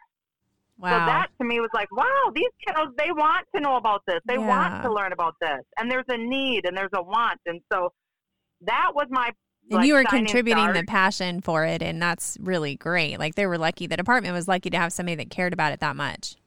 [0.77, 0.91] Wow.
[0.91, 4.19] so that to me was like, wow, these kiddos, they want to know about this.
[4.25, 4.47] They Yeah.
[4.47, 5.59] want to learn about this.
[5.77, 7.37] And there's a need and there's a want.
[7.45, 7.91] And so
[8.61, 9.25] that was my.
[9.25, 10.73] and like, you were contributing star.
[10.73, 13.19] the passion for it, and that's really great.
[13.19, 13.87] Like they were lucky.
[13.87, 16.37] The department was lucky to have somebody that cared about it that much.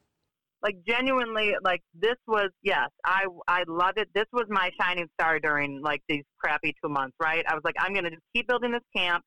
[0.62, 4.08] Like genuinely, like this was, yes, I, I loved it.
[4.14, 7.44] This was my shining star during like these crappy two months, right?
[7.48, 9.24] I was like, I'm going to just keep building this camp.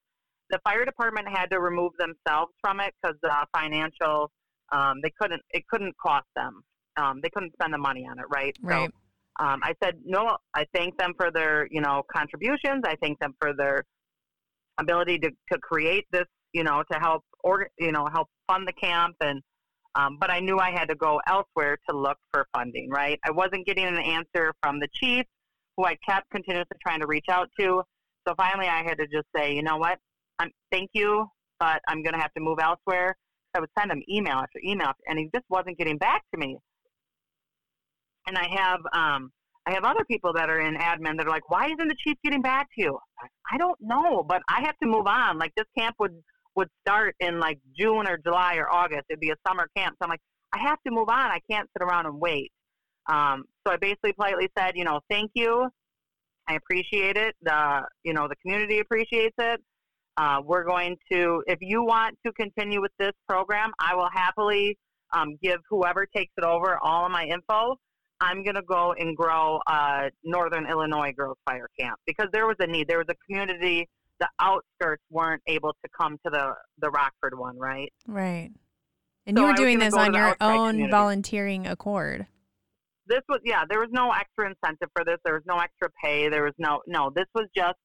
[0.50, 4.32] The fire department had to remove themselves from it because uh, financial,
[4.72, 6.62] um, they couldn't, it couldn't cost them.
[6.98, 8.56] um, they couldn't spend the money on it, right?
[8.62, 8.90] Right.
[8.90, 10.38] So um, I said no.
[10.54, 12.84] I thank them for their you know contributions.
[12.86, 13.84] I thank them for their
[14.80, 18.74] ability to to create this you know to help or you know help fund the
[18.74, 19.42] camp and.
[19.96, 23.20] Um, but I knew I had to go elsewhere to look for funding, right?
[23.26, 25.26] I wasn't getting an answer from the chief,
[25.78, 27.82] who I kept continuously trying to reach out to.
[28.28, 29.98] So finally, I had to just say, you know what?
[30.40, 31.28] I'm, thank you,
[31.60, 33.16] but I'm going to have to move elsewhere.
[33.56, 36.58] I would send him email after email, and he just wasn't getting back to me.
[38.28, 39.32] And I have um,
[39.66, 42.18] I have other people that are in admin that are like, why isn't the chief
[42.24, 43.00] getting back to you?
[43.52, 45.40] I don't know, but I have to move on.
[45.40, 46.12] Like this camp would
[46.56, 49.04] would start in like June or July or August.
[49.10, 49.96] It'd be a summer camp.
[50.00, 50.22] So I'm like,
[50.54, 51.32] I have to move on.
[51.32, 52.52] I can't sit around and wait.
[53.08, 55.68] Um, so I basically politely said, you know, thank you.
[56.48, 57.36] I appreciate it.
[57.42, 59.62] The you know the community appreciates it.
[60.18, 64.78] Uh, we're going to, if you want to continue with this program, I will happily
[65.14, 67.76] um, give whoever takes it over all of my info.
[68.22, 69.60] I'm going to go and grow
[70.24, 72.88] Northern Illinois Girls Fire Camp because there was a need.
[72.88, 73.90] There was a community.
[74.20, 77.92] The outskirts weren't able to come to the the Rockford one, right?
[78.08, 78.52] Right.
[79.28, 80.92] And So you were doing this on your own community.
[80.92, 82.28] volunteering accord.
[83.08, 83.64] This was yeah.
[83.70, 85.18] There was no extra incentive for this.
[85.26, 86.30] There was no extra pay.
[86.30, 87.12] There was no no.
[87.16, 87.76] This was just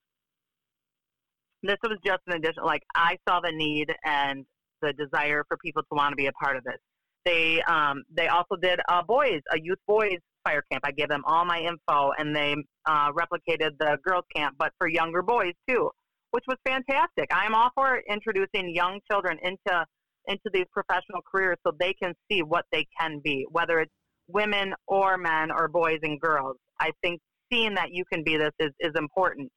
[1.62, 2.62] this was just an addition.
[2.64, 4.44] Like I saw the need and
[4.82, 6.78] the desire for people to want to be a part of this.
[7.24, 10.82] They um, they also did a boys a youth boys fire camp.
[10.86, 12.54] I gave them all my info, and they
[12.86, 15.90] uh, replicated the girls camp, but for younger boys too,
[16.30, 17.32] which was fantastic.
[17.32, 19.86] I am all for introducing young children into
[20.26, 23.92] into these professional careers so they can see what they can be, whether it's
[24.28, 26.56] women or men or boys and girls.
[26.78, 29.50] I think seeing that you can be this is, is important.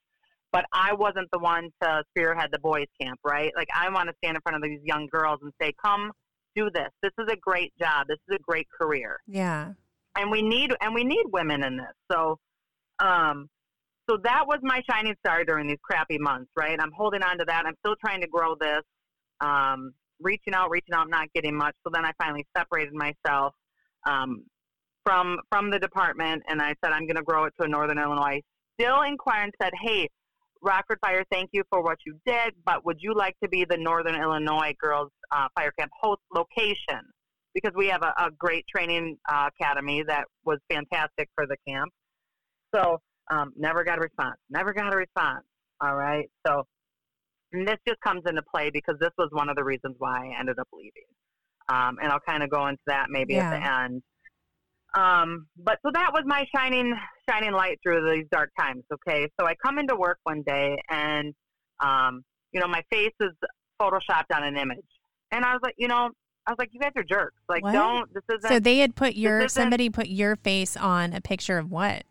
[0.52, 3.52] But I wasn't the one to spearhead the boys camp, right?
[3.56, 6.12] Like I want to stand in front of these young girls and say, "Come,
[6.56, 6.88] do this.
[7.02, 8.06] This is a great job.
[8.08, 9.72] This is a great career." Yeah.
[10.16, 11.94] and we need and we need women in this.
[12.10, 12.38] So,
[13.00, 13.48] um,
[14.08, 16.78] so that was my shining star during these crappy months, right?
[16.80, 17.64] I'm holding on to that.
[17.66, 18.82] I'm still trying to grow this,
[19.40, 21.74] um, reaching out, reaching out, not getting much.
[21.84, 23.54] So then I finally separated myself
[24.06, 24.44] um,
[25.04, 27.98] from from the department, and I said I'm going to grow it to a Northern
[27.98, 28.40] Illinois.
[28.78, 30.08] Still inquired and said, "Hey,
[30.62, 33.76] Rockford Fire, thank you for what you did, but would you like to be the
[33.76, 37.00] Northern Illinois Girls uh, Fire Camp host location?"
[37.54, 41.88] because we have a, a great training uh, academy that was fantastic for the camp.
[42.74, 42.98] So
[43.30, 44.36] um, never got a response.
[44.50, 45.44] Never got a response.
[45.80, 46.28] All right.
[46.46, 46.64] So
[47.54, 50.38] and this just comes into play because this was one of the reasons why I
[50.38, 50.90] ended up leaving.
[51.68, 54.02] Um, and I'll kind of go into that maybe at the end.
[54.96, 56.94] Um, but so that was my shining
[57.28, 58.84] shining light through these dark times.
[58.92, 61.32] Okay, so I come into work one day and
[61.82, 63.30] um, you know my face is
[63.80, 64.84] photoshopped on an image,
[65.32, 66.10] and I was like, you know,
[66.46, 67.40] I was like, you guys are jerks.
[67.48, 67.72] Like, What?
[67.72, 68.14] don't.
[68.14, 71.70] This isn't So they had put your somebody put your face on a picture of
[71.70, 72.04] what?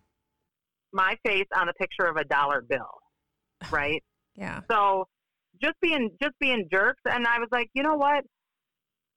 [0.94, 2.90] My face on a picture of a dollar bill,
[3.72, 4.04] right?
[4.36, 4.62] Yeah.
[4.70, 5.06] So
[5.62, 8.24] just being just being jerks, and I was like, you know what?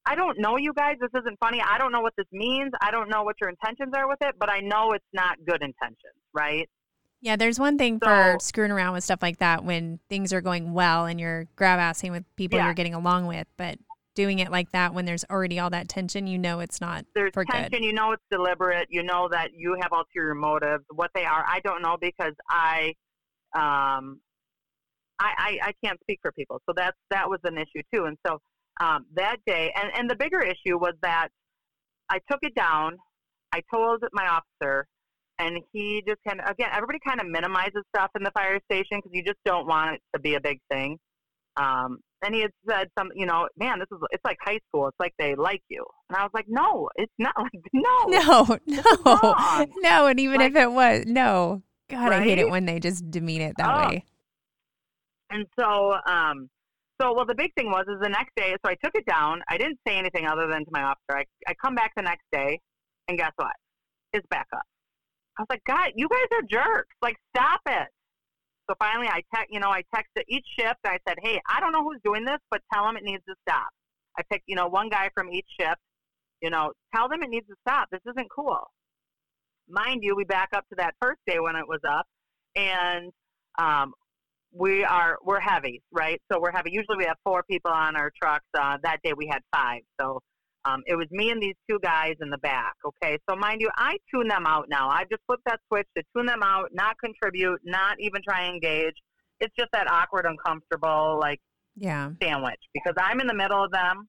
[0.09, 0.95] I don't know you guys.
[1.01, 1.61] This isn't funny.
[1.61, 2.71] I don't know what this means.
[2.81, 5.63] I don't know what your intentions are with it, but I know it's not good
[5.63, 6.69] intentions, right?
[7.23, 10.75] Yeah, there's one thing for screwing around with stuff like that when things are going
[10.75, 12.67] well and you're grab assing with people Yeah.
[12.67, 13.79] you're getting along with, but
[14.17, 17.31] doing it like that when there's already all that tension, you know it's not There's
[17.33, 17.71] for tension.
[17.71, 17.85] good.
[17.85, 18.89] You know it's deliberate.
[18.91, 20.83] You know that you have ulterior motives.
[20.93, 22.95] What they are, I don't know because I,
[23.55, 24.21] um,
[25.19, 26.61] I, I, I can't speak for people.
[26.67, 28.07] So that's that was an issue too.
[28.07, 28.41] And so
[28.81, 31.29] um, that day, and and the bigger issue was that
[32.11, 32.97] I took it down.
[33.53, 34.87] I told my officer,
[35.39, 38.99] and he just kind of again everybody kind of minimizes stuff in the fire station
[38.99, 40.99] because you just don't want it to be a big thing.
[41.57, 44.89] Um, and he had said some, you know, man, this is it's like high school.
[44.89, 48.59] It's like they like you, and I was like, no, it's not like no, No,
[48.67, 50.07] no, no.
[50.07, 51.63] And even Like- if it was, no.
[51.89, 53.89] God, I hate it when they just demean it that Oh.
[53.91, 54.05] way.
[55.31, 56.49] And so, um,
[57.01, 58.55] so well, the big thing was is the next day.
[58.65, 59.41] So I took it down.
[59.49, 61.19] I didn't say anything other than to my officer.
[61.19, 62.59] I I come back the next day,
[63.09, 63.53] and guess what?
[64.13, 64.63] It's back up.
[65.39, 66.95] I was like, God, you guys are jerks.
[67.03, 67.89] Like, stop it.
[68.69, 70.81] So finally, I text, you know, I texted each shift.
[70.85, 73.35] I said, Hey, I don't know who's doing this, but tell them it needs to
[73.49, 73.69] stop.
[74.19, 75.81] I picked, you know, one guy from each shift.
[76.43, 77.89] You know, tell them it needs to stop.
[77.91, 78.61] This isn't cool.
[79.69, 82.07] Mind you, we back up to that first day when it was up,
[82.55, 83.11] and
[83.59, 83.95] um,
[84.53, 86.21] we are we're heavy, right?
[86.31, 86.71] So we're heavy.
[86.73, 88.45] Usually we have four people on our trucks.
[88.57, 89.81] Uh, that day we had five.
[90.01, 90.21] So
[90.67, 92.75] um, it was me and these two guys in the back.
[92.85, 94.89] Okay, so mind you, I tune them out now.
[94.89, 98.55] I just flip that switch to tune them out, not contribute, not even try and
[98.55, 98.95] engage.
[99.41, 101.41] It's just that awkward, uncomfortable like
[101.77, 102.11] Yeah.
[102.23, 104.09] sandwich because I'm in the middle of them,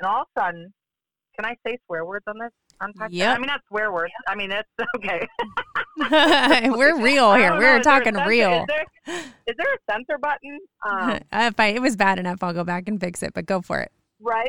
[0.00, 0.72] and all of a sudden,
[1.36, 2.50] can I say swear words on this?
[3.10, 3.36] Yep.
[3.36, 4.12] I mean, that's swear words.
[4.26, 5.26] I mean, it's okay.
[6.70, 7.52] We're real here.
[7.56, 8.52] We're a talking censor- real.
[8.62, 10.58] Is there, is there a censor button?
[10.88, 13.32] Um, if I, it was bad enough, I'll go back and fix it.
[13.34, 13.92] But go for it.
[14.20, 14.48] right?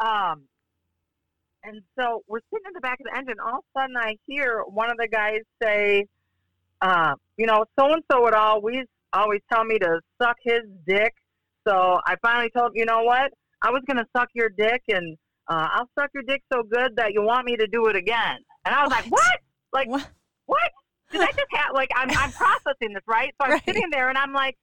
[0.00, 0.44] Um,
[1.64, 3.34] and so we're sitting in the back of the engine.
[3.44, 6.06] All of a sudden, I hear one of the guys say,
[6.82, 11.12] uh, "You know, so and so would always always tell me to suck his dick."
[11.66, 13.32] So I finally told him, "You know what?
[13.62, 15.16] I was gonna suck your dick, and
[15.48, 18.38] uh, I'll suck your dick so good that you want me to do it again."
[18.64, 19.20] And I was like, What?
[19.20, 19.40] "What?
[19.72, 20.10] Like What?
[20.46, 20.70] what?
[21.12, 21.74] Did I just happen?
[21.74, 23.32] Like I'm I'm processing this, right?
[23.40, 23.62] So I'm Right.
[23.66, 24.56] sitting there and I'm like,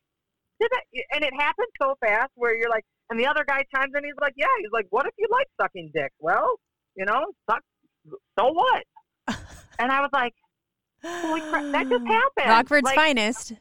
[0.59, 0.83] did that?
[1.15, 4.03] And it happened so fast where you're like, and the other guy chimes in.
[4.03, 4.47] He's like, yeah.
[4.59, 6.11] He's like, what if you like sucking dick?
[6.19, 6.55] Well,
[6.95, 7.61] you know, suck.
[8.39, 8.83] So what?
[9.77, 10.33] And I was like,
[11.03, 12.47] holy crap, that just happened.
[12.49, 13.51] Rockford's like, finest.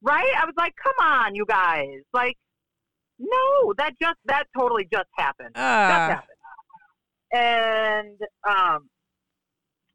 [0.00, 0.32] right?
[0.40, 2.02] I was like, come on, you guys.
[2.12, 2.36] Like,
[3.18, 5.50] no, that just that totally just happened.
[5.56, 6.28] Just Uh, happened.
[7.32, 8.88] And um,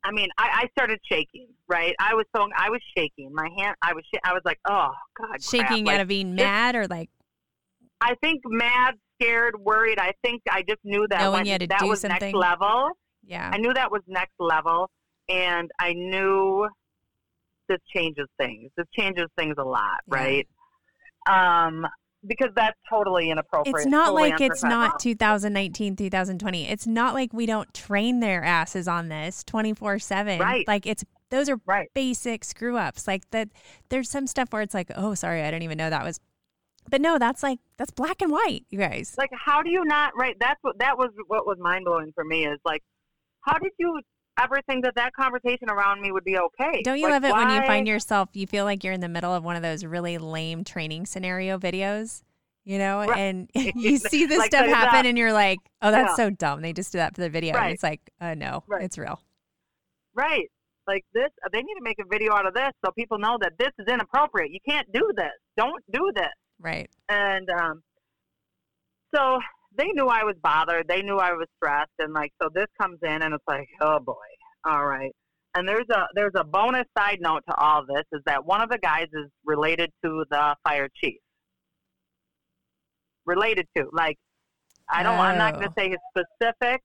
[0.04, 1.48] I mean, I, I started shaking.
[1.70, 1.96] Right?
[2.00, 3.32] I was so I was shaking.
[3.34, 3.76] My hand.
[3.82, 4.04] I was.
[4.14, 5.28] Sh- I was like, oh god.
[5.30, 5.42] crap.
[5.42, 7.10] shaking Like, out of being mad or like
[8.02, 10.00] I think mad, scared, worried.
[10.00, 12.20] I think I just knew that Knowing when- you had to that do was something.
[12.32, 12.92] next level.
[13.24, 13.50] yeah.
[13.54, 14.90] I knew that was next level,
[15.28, 16.68] and I knew
[17.68, 18.72] this changes things.
[18.78, 20.16] This changes things a lot, Yeah.
[20.16, 20.48] right?
[21.30, 21.86] Um,
[22.26, 23.76] because that's totally inappropriate.
[23.78, 26.68] It's not totally like it's not 2019, 2020.
[26.68, 30.40] It's not like we don't train their asses on this 24 7.
[30.40, 30.68] Right.
[30.68, 31.88] Like it's those are right.
[31.94, 33.08] basic screw ups.
[33.08, 33.50] Like that
[33.90, 36.20] there's some stuff where it's like, oh, sorry, I didn't even know that was.
[36.90, 39.16] But no, that's like that's black and white, you guys.
[39.18, 40.14] Like, how do you not?
[40.18, 40.36] Right.
[40.40, 41.10] That's what that was.
[41.28, 42.82] What was mind blowing for me is like,
[43.42, 44.02] how did you
[44.42, 46.82] ever think that that conversation around me would be okay?
[46.84, 49.10] Don't you Like, love it when you find yourself, you feel like you're in the
[49.10, 52.24] middle of one of those really lame training scenario videos,
[52.64, 53.18] you know, Right.
[53.18, 56.16] and you see this Like stuff happen and you're like, oh, that's Yeah.
[56.16, 56.62] so dumb.
[56.62, 57.56] They just did that for the video.
[57.58, 58.84] And it's like, uh, no, Right.
[58.84, 59.22] it's real.
[60.16, 60.50] Right.
[60.88, 63.54] Like this, they need to make a video out of this so people know that
[63.60, 64.52] this is inappropriate.
[64.52, 65.34] You can't do this.
[65.58, 66.32] Don't do this.
[66.60, 66.90] Right.
[67.08, 67.82] And um,
[69.16, 69.40] so
[69.78, 70.88] they knew I was bothered.
[70.88, 74.00] They knew I was stressed, and like so this comes in, and it's like, oh
[74.00, 74.14] boy,
[74.66, 75.12] all right.
[75.56, 78.70] And there's a there's a bonus side note to all this is that one of
[78.70, 81.18] the guys is related to the fire chief.
[83.26, 84.18] Related to like,
[84.90, 85.18] I don't.
[85.20, 85.68] I'm not going Oh.
[85.68, 86.82] to say his specific.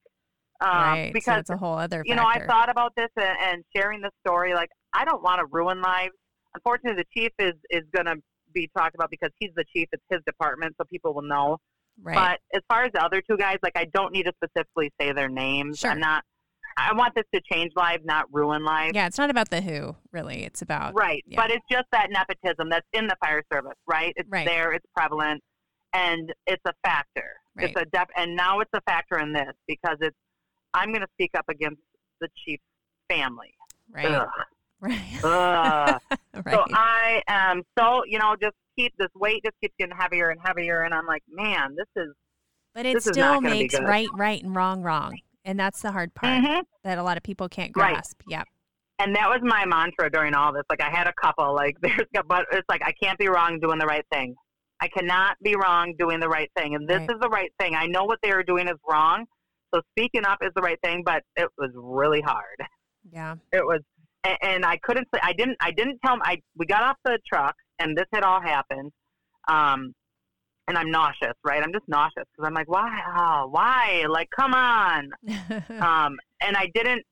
[0.60, 1.10] Um, right.
[1.12, 4.10] Because that's a whole other you know, I thought about this and, and sharing the
[4.26, 4.54] story.
[4.54, 6.12] Like, I don't want to ruin lives.
[6.54, 8.16] Unfortunately, the chief is is going to
[8.54, 9.88] be talked about because he's the chief.
[9.92, 11.58] It's his department, so people will know.
[12.02, 12.14] right.
[12.16, 15.12] But as far as the other two guys, like, I don't need to specifically say
[15.12, 15.80] their names.
[15.80, 15.90] Sure.
[15.90, 16.22] I'm not.
[16.76, 18.92] I want this to change lives, not ruin lives.
[18.96, 20.42] yeah, it's not about the who, really.
[20.44, 21.22] It's about Right.
[21.28, 21.36] yeah.
[21.40, 24.12] But it's just that nepotism that's in the fire service, right?
[24.16, 24.44] It's Right.
[24.44, 25.40] there, it's prevalent,
[25.92, 27.34] and it's a factor.
[27.54, 27.70] Right.
[27.70, 30.16] It's a def- and now it's a factor in this because it's
[30.72, 31.80] I'm going to speak up against
[32.20, 32.64] the chief's
[33.08, 33.54] family.
[33.92, 34.06] right.
[34.06, 34.26] Ugh.
[34.84, 35.98] Right.
[36.44, 36.52] Right.
[36.54, 40.40] So I am so you know just keep this weight just keeps getting heavier and
[40.44, 42.12] heavier, and I'm like, man, this is.
[42.74, 45.18] but it still not gonna be makes right right and wrong wrong.
[45.44, 46.64] And that's the hard part Mhm.
[46.82, 47.92] that a lot of people can't Right.
[47.94, 48.20] grasp.
[48.26, 48.48] Yep.
[48.98, 50.64] And that was my mantra during all this.
[50.68, 51.54] Like I had a couple.
[51.54, 54.34] Like there's, but it's like I can't be wrong doing the right thing.
[54.80, 57.10] I cannot be wrong doing the right thing, and this Right.
[57.10, 57.74] is the right thing.
[57.76, 59.24] I know what they are doing is wrong,
[59.72, 61.02] so speaking up is the right thing.
[61.04, 62.58] But it was really hard.
[63.12, 63.36] Yeah.
[63.52, 63.82] It was,
[64.24, 65.08] and, and I couldn't.
[65.14, 65.56] say- I didn't.
[65.60, 66.14] I didn't tell.
[66.14, 68.90] 'em- I we got off the truck, and this had all happened.
[69.48, 69.92] Um,
[70.66, 71.62] and I'm nauseous, right?
[71.62, 72.98] I'm just nauseous because I'm like, why?
[73.18, 74.06] Oh, why?
[74.08, 75.10] Like, come on.
[75.80, 77.02] Um, and I didn't.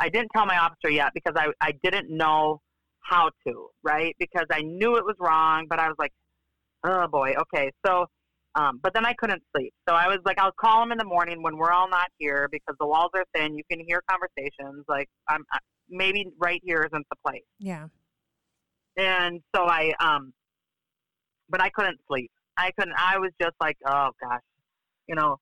[0.00, 2.60] I didn't tell my officer yet because I I didn't know
[3.00, 4.14] how to, right?
[4.18, 6.12] Because I knew it was wrong, but I was like,
[6.84, 7.70] oh boy, okay.
[7.86, 8.06] So,
[8.54, 9.72] um, but then I couldn't sleep.
[9.88, 12.48] So I was like, I'll call him in the morning when we're all not here
[12.50, 13.56] because the walls are thin.
[13.56, 14.84] You can hear conversations.
[14.88, 15.44] Like, I'm
[15.92, 17.42] maybe right here isn't the place.
[17.58, 17.86] yeah.
[18.96, 20.32] And so I, um,
[21.48, 22.30] but I couldn't sleep.
[22.58, 22.94] I couldn't.
[22.98, 24.40] I was just like, oh gosh,
[25.08, 25.38] you know,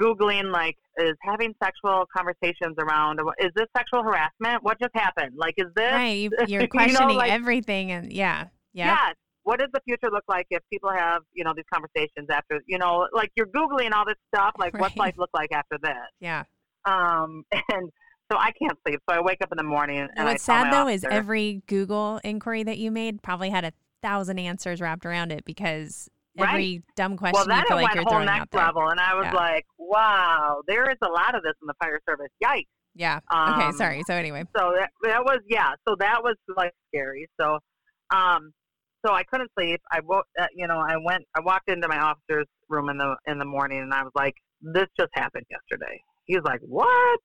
[0.00, 3.20] googling like, is having sexual conversations around?
[3.38, 4.62] Is this sexual harassment?
[4.62, 5.32] What just happened?
[5.36, 5.92] Like, is this?
[5.92, 6.08] Right.
[6.08, 8.48] You, you you're know, questioning like- everything and yeah.
[8.72, 8.96] Yeah.
[9.06, 9.14] Yes.
[9.44, 12.76] What does the future look like if people have, you know, these conversations after, you
[12.78, 15.94] know, like you're googling all this stuff, like what's life look like after this?
[16.20, 16.44] Yeah.
[16.84, 17.90] Um, and
[18.30, 19.00] so I can't sleep.
[19.08, 22.20] So I wake up in the morning and, And what's sad though is every Google
[22.24, 23.72] inquiry that you made probably had a
[24.02, 26.08] thousand answers wrapped around it because
[26.38, 26.48] Right.
[26.48, 29.00] every dumb question well, then you feel it like went you're whole next level, and
[29.00, 29.34] I was Yeah.
[29.34, 32.28] like, "Wow, there is a lot of this in the fire service.
[32.42, 33.18] Yikes!" Yeah.
[33.32, 33.66] okay.
[33.66, 34.02] Um, Sorry.
[34.06, 34.44] So anyway.
[34.56, 35.72] So that, that was yeah.
[35.88, 37.28] So that was like scary.
[37.38, 37.58] So,
[38.14, 38.52] um,
[39.04, 39.80] so I couldn't sleep.
[39.90, 43.16] I woke, uh, you know, I went, I walked into my officer's room in the
[43.26, 47.18] in the morning, and I was like, "This just happened yesterday." He's like, "What?"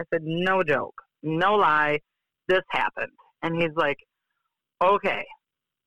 [0.00, 1.98] I said, no joke, no lie,
[2.48, 3.12] this happened.
[3.42, 3.98] And he's like,
[4.82, 5.24] okay,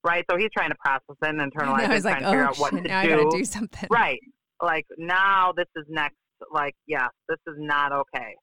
[0.04, 0.26] right.
[0.30, 2.48] So he's trying to process it and internalize I it, trying like, to figure oh,
[2.48, 3.88] out what to now I gotta do something.
[3.92, 4.20] Right.
[4.62, 6.16] Like now this is next.
[6.52, 8.36] Like, yeah, this is not okay.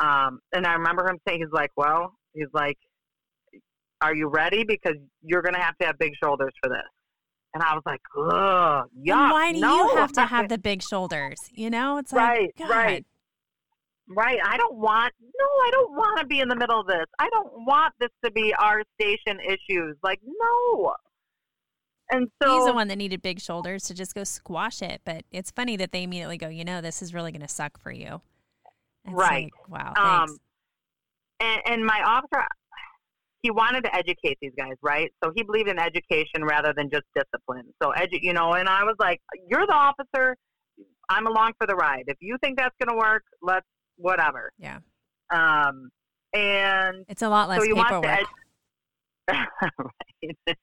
[0.00, 2.76] Um, and I remember him saying, he's like, well, he's like,
[4.00, 4.64] are you ready?
[4.64, 6.82] Because you're going to have to have big shoulders for this.
[7.52, 9.32] And I was like, ugh, And yuck.
[9.32, 9.90] why do no.
[9.90, 11.38] you have to have the big shoulders?
[11.52, 12.70] You know, it's like, Right, God.
[12.70, 13.06] right.
[14.12, 14.38] Right.
[14.44, 17.06] I don't want, no, I don't want to be in the middle of this.
[17.20, 19.96] I don't want this to be our station issues.
[20.02, 20.94] Like, no.
[22.10, 25.00] And so, He's the one that needed big shoulders to just go squash it.
[25.04, 27.78] But it's funny that they immediately go, you know, this is really going to suck
[27.78, 28.20] for you.
[29.04, 29.50] It's Right.
[29.68, 30.22] like, wow.
[30.24, 30.38] um,
[31.38, 32.44] and, and my officer,
[33.42, 35.12] he wanted to educate these guys, right?
[35.24, 37.72] So he believed in education rather than just discipline.
[37.80, 40.36] So, edu- you know, and I was like, you're the officer.
[41.08, 42.04] I'm along for the ride.
[42.08, 43.66] If you think that's going to work, let's,
[44.00, 44.50] whatever.
[44.58, 44.78] yeah.
[45.30, 45.90] Um,
[46.32, 48.26] and It's a lot less so you want paperwork.
[49.28, 49.46] to
[50.48, 50.56] right.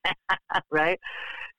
[0.72, 1.00] right.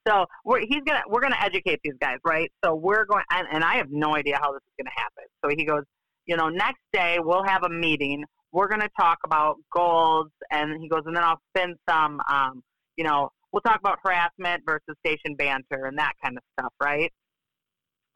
[0.07, 2.51] So we're he's gonna we're gonna educate these guys, right?
[2.64, 5.24] So we're going, and, and I have no idea how this is gonna happen.
[5.45, 5.83] So he goes,
[6.26, 8.24] you know, next day we'll have a meeting.
[8.53, 12.62] We're gonna talk about goals, and he goes, and then I'll spend some, um,
[12.97, 17.12] you know, we'll talk about harassment versus station banter and that kind of stuff, right?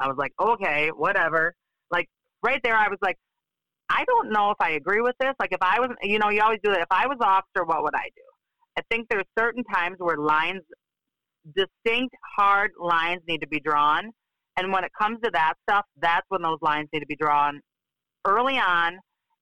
[0.00, 1.54] I was like, okay, whatever.
[1.90, 2.08] Like
[2.42, 3.16] right there, I was like,
[3.94, 5.34] I don't know if I agree with this.
[5.38, 6.80] Like if I was, you know, you always do that.
[6.80, 8.22] If I was officer, what would I do?
[8.78, 10.62] I think there's certain times where lines,
[11.54, 14.10] distinct, hard lines need to be drawn.
[14.56, 17.60] And when it comes to that stuff, that's when those lines need to be drawn
[18.24, 18.98] early on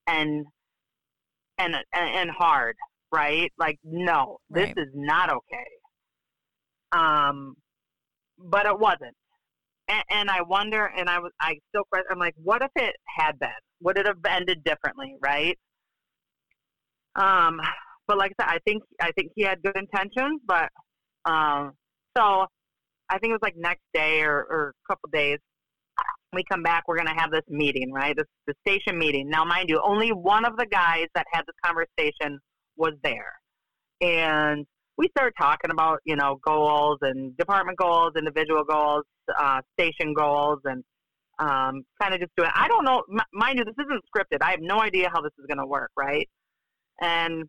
[0.08, 0.44] and
[1.58, 2.74] and and, hard,
[3.12, 3.52] right?
[3.58, 4.78] Like, no, this Right.
[4.78, 5.66] is not okay.
[6.92, 7.54] Um,
[8.38, 9.14] but it wasn't.
[9.88, 13.38] And, and I wonder, and I was, I still, I'm like, what if it had
[13.38, 13.50] been?
[13.82, 15.58] Would it have ended differently, right?
[17.16, 17.60] Um,
[18.06, 20.68] but like I said, I think I think he had good intentions, but
[21.24, 21.72] um,
[22.16, 22.46] so
[23.08, 25.38] I think it was like next day or, or a couple days.
[26.32, 28.16] We come back, we're gonna have this meeting, right?
[28.16, 29.28] This the station meeting.
[29.28, 32.38] Now, mind you, only one of the guys that had this conversation
[32.76, 33.32] was there,
[34.00, 34.64] and
[34.96, 39.04] we started talking about you know goals and department goals, individual goals,
[39.38, 40.84] uh, station goals, and
[41.40, 42.50] um, kind of just doing.
[42.54, 44.38] I don't know, m- mind you, this isn't scripted.
[44.42, 46.28] I have no idea how this is gonna work, right?
[47.00, 47.44] And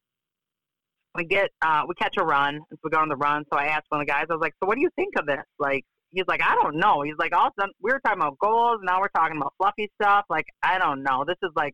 [1.16, 3.44] we get uh, we catch a run, and so we go on the run.
[3.52, 5.14] So I asked one of the guys, I was like, "So what do you think
[5.18, 7.92] of this?" Like, he's like, "I don't know." He's like, "All of a sudden, we
[7.92, 10.24] were talking about goals, now we're talking about fluffy stuff.
[10.30, 11.26] Like, I don't know.
[11.28, 11.74] This is like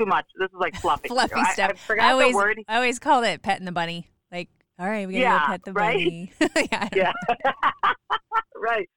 [0.00, 0.24] too much.
[0.38, 1.70] This is like fluffy, Fluffy I, stuff.
[1.74, 2.62] I forgot I always, the word.
[2.66, 4.08] I always called it petting the bunny.
[4.32, 4.48] Like,
[4.80, 5.94] all right, we gotta Yeah, go pet the right?
[5.94, 6.32] bunny.
[6.72, 6.88] yeah.
[6.92, 7.12] Yeah,
[8.56, 8.88] right.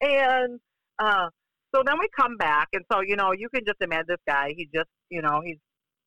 [0.00, 0.60] And
[1.00, 1.28] uh,
[1.74, 4.54] so then we come back, and so you know, you can just imagine this guy.
[4.56, 5.58] He just, you know, he's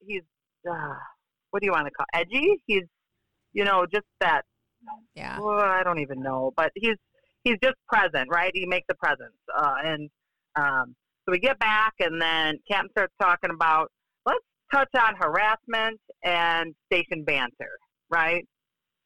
[0.06, 0.24] he's
[0.70, 0.96] uh,
[1.52, 2.62] what do you want to call edgy?
[2.66, 2.84] He's,
[3.54, 4.44] you know, just that
[5.16, 5.40] Yeah.
[5.40, 6.98] well, I don't even know, but he's
[7.44, 8.52] he's just present, right?
[8.54, 10.10] He makes a presence, uh, and
[10.56, 10.96] um,
[11.26, 13.92] so we get back, and then Captain starts talking about
[14.26, 14.40] let's
[14.74, 17.78] touch on harassment and station banter,
[18.10, 18.46] right?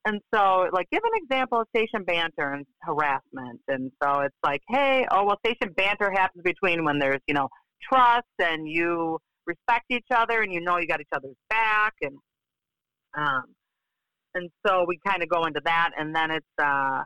[0.05, 3.59] And so, like, give an example of station banter and harassment.
[3.67, 7.49] And so it's like, hey, oh well, station banter happens between when there's you know
[7.81, 12.17] trust and you respect each other and you know you got each other's back and
[13.15, 13.43] um
[14.33, 15.91] and so we kind of go into that.
[15.97, 17.01] And then it's uh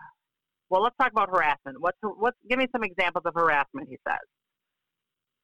[0.69, 1.77] well let's talk about harassment.
[1.79, 4.19] What's what's give me some examples of harassment he says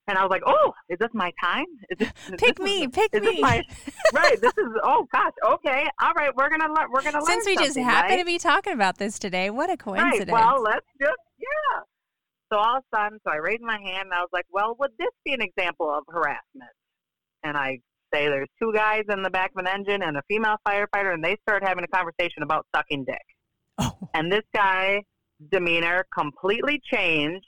[0.07, 3.13] and i was like oh is this my time is this, Pick this- me, pick
[3.13, 3.41] me.
[3.41, 3.63] my
[4.13, 7.45] right this is oh gosh okay all right we're gonna learn we're gonna learn Since
[7.45, 8.19] we just happen right?
[8.19, 10.31] to be talking about this today, what a coincidence.
[10.31, 10.45] Right.
[10.45, 11.81] Well, let's just yeah.
[12.51, 14.75] So all of a sudden, so I raised my hand and I was like, "Well,
[14.79, 16.71] would this be an example of harassment?"
[17.43, 17.79] And I
[18.13, 21.23] say, "There's two guys in the back of an engine and a female firefighter, and
[21.23, 23.25] they start having a conversation about sucking dick."
[23.79, 25.01] oh, And this guy
[25.51, 27.45] demeanor completely changed,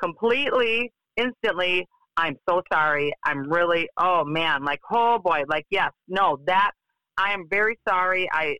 [0.00, 1.86] completely instantly.
[2.16, 3.12] I'm so sorry.
[3.24, 3.88] I'm really.
[3.96, 6.72] Oh man, like oh boy, like yes, no, that
[7.16, 8.28] I am very sorry.
[8.32, 8.56] I,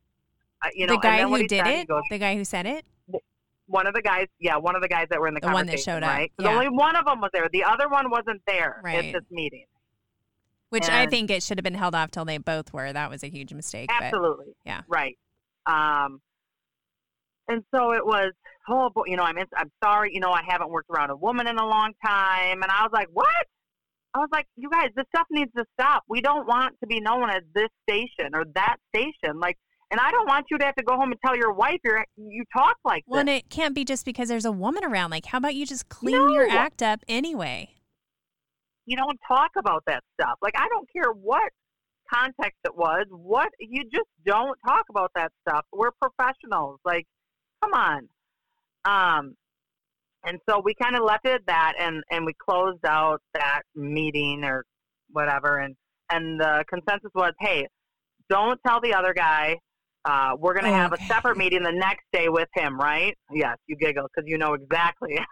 [0.62, 2.66] I you know, the guy and who did said, it, goes, the guy who said
[2.66, 2.84] it.
[3.66, 5.66] one of the guys, yeah, one of the guys that were in the, The one
[5.66, 6.32] that showed up, right?
[6.38, 6.50] yeah.
[6.50, 7.48] Only one of them was there.
[7.52, 9.04] The other one wasn't there Right.
[9.06, 9.64] at this meeting.
[10.70, 12.90] Which I think it should have been held off till they both were.
[12.90, 13.90] That was a huge mistake.
[13.90, 14.54] But Absolutely.
[14.64, 14.80] yeah.
[14.88, 15.18] Right.
[15.66, 16.20] Um,
[17.48, 18.32] and so it was,
[18.68, 21.46] oh, boy, you know, I'm, I'm sorry, you know, I haven't worked around a woman
[21.48, 22.62] in a long time.
[22.62, 23.26] And I was like, what?
[24.14, 26.04] I was like, you guys, this stuff needs to stop.
[26.08, 29.40] We don't want to be known as this station or that station.
[29.40, 29.56] Like,
[29.90, 32.04] and I don't want you to have to go home and tell your wife you're,
[32.16, 33.40] you talk like well, and this.
[33.40, 35.10] it can't be just because there's a woman around.
[35.10, 37.70] Like, how about you just clean your act up anyway?
[38.86, 40.38] you don't talk about that stuff.
[40.42, 41.50] Like I don't care what
[42.12, 43.06] context it was.
[43.10, 45.64] What you just don't talk about that stuff.
[45.72, 46.78] We're professionals.
[46.84, 47.06] Like,
[47.62, 48.08] come on.
[48.84, 49.34] Um,
[50.24, 53.62] and so we kind of left it at that, and and we closed out that
[53.74, 54.64] meeting or
[55.10, 55.74] whatever, and
[56.10, 57.66] and the consensus was, hey,
[58.28, 59.58] don't tell the other guy.
[60.04, 61.04] Uh, we're going to have Okay.
[61.04, 63.16] a separate meeting the next day with him, right?
[63.32, 65.18] Yes, you giggle because you know exactly.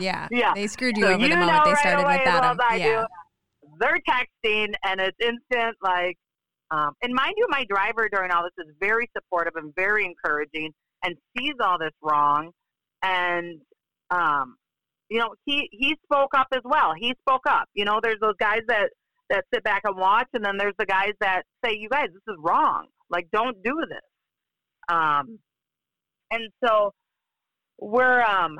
[0.00, 0.28] Yeah.
[0.30, 0.54] yeah.
[0.54, 2.56] They screwed you So over you the moment know they started away with as that.
[2.56, 3.00] well um, yeah.
[3.02, 3.68] do.
[3.80, 5.76] They're texting, and it's instant.
[5.82, 6.16] Like,
[6.70, 10.70] um, and mind you, my driver during all this is very supportive and very encouraging,
[11.02, 12.50] and sees all this wrong,
[13.02, 13.60] and
[14.10, 14.56] um,
[15.10, 16.92] you know, he he spoke up as well.
[16.98, 17.68] He spoke up.
[17.74, 18.90] You know, there's those guys that
[19.30, 22.34] that sit back and watch, and then there's the guys that say, "You guys, this
[22.34, 22.86] is wrong.
[23.10, 25.38] Like, don't do this." Um,
[26.30, 26.92] and so
[27.78, 28.58] we're um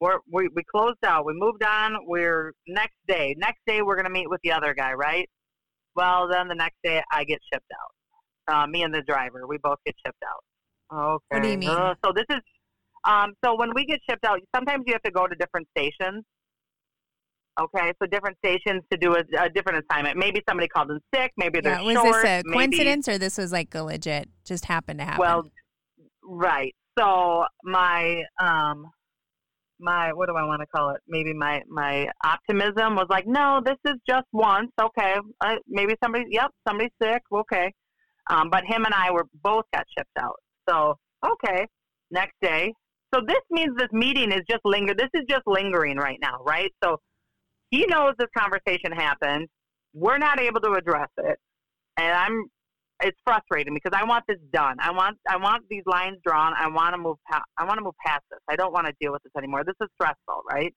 [0.00, 1.24] we're, we we closed out.
[1.24, 1.96] We moved on.
[2.06, 3.34] We're next day.
[3.38, 5.28] Next day we're gonna meet with the other guy, right?
[5.94, 8.54] Well, then the next day I get shipped out.
[8.54, 10.42] Uh, me and the driver, we both get shipped out.
[10.92, 11.24] Okay.
[11.30, 11.70] What do you mean?
[11.70, 12.40] Uh, so this is
[13.04, 16.24] um, so when we get shipped out, sometimes you have to go to different stations.
[17.60, 20.16] Okay, so different stations to do a, a different assignment.
[20.16, 21.32] Maybe somebody called in sick.
[21.36, 21.82] Maybe they're Yeah.
[21.82, 22.22] Was short.
[22.22, 25.20] this a maybe- coincidence or this was like a legit just happened to happen?
[25.20, 25.50] well,
[26.24, 26.74] right.
[26.98, 28.86] So my um
[29.80, 31.00] my what do I want to call it?
[31.08, 34.70] Maybe my my optimism was like, no, this is just once.
[34.80, 36.24] Okay, uh, maybe somebody.
[36.30, 37.22] Yep, somebody's sick.
[37.32, 37.70] Okay,
[38.30, 40.36] um, but him and I were both got shipped out.
[40.68, 41.66] So okay,
[42.10, 42.72] next day.
[43.14, 44.94] So this means this meeting is just linger.
[44.94, 46.72] This is just lingering right now, right?
[46.82, 46.98] So
[47.70, 49.48] he knows this conversation happened.
[49.94, 51.38] We're not able to address it,
[51.98, 52.46] and I'm
[53.02, 54.76] it's frustrating because I want this done.
[54.80, 56.54] I want I want these lines drawn.
[56.56, 57.44] I want to move past.
[57.58, 58.40] I want to move past this.
[58.48, 59.64] I don't want to deal with this anymore.
[59.64, 60.72] This is stressful, right?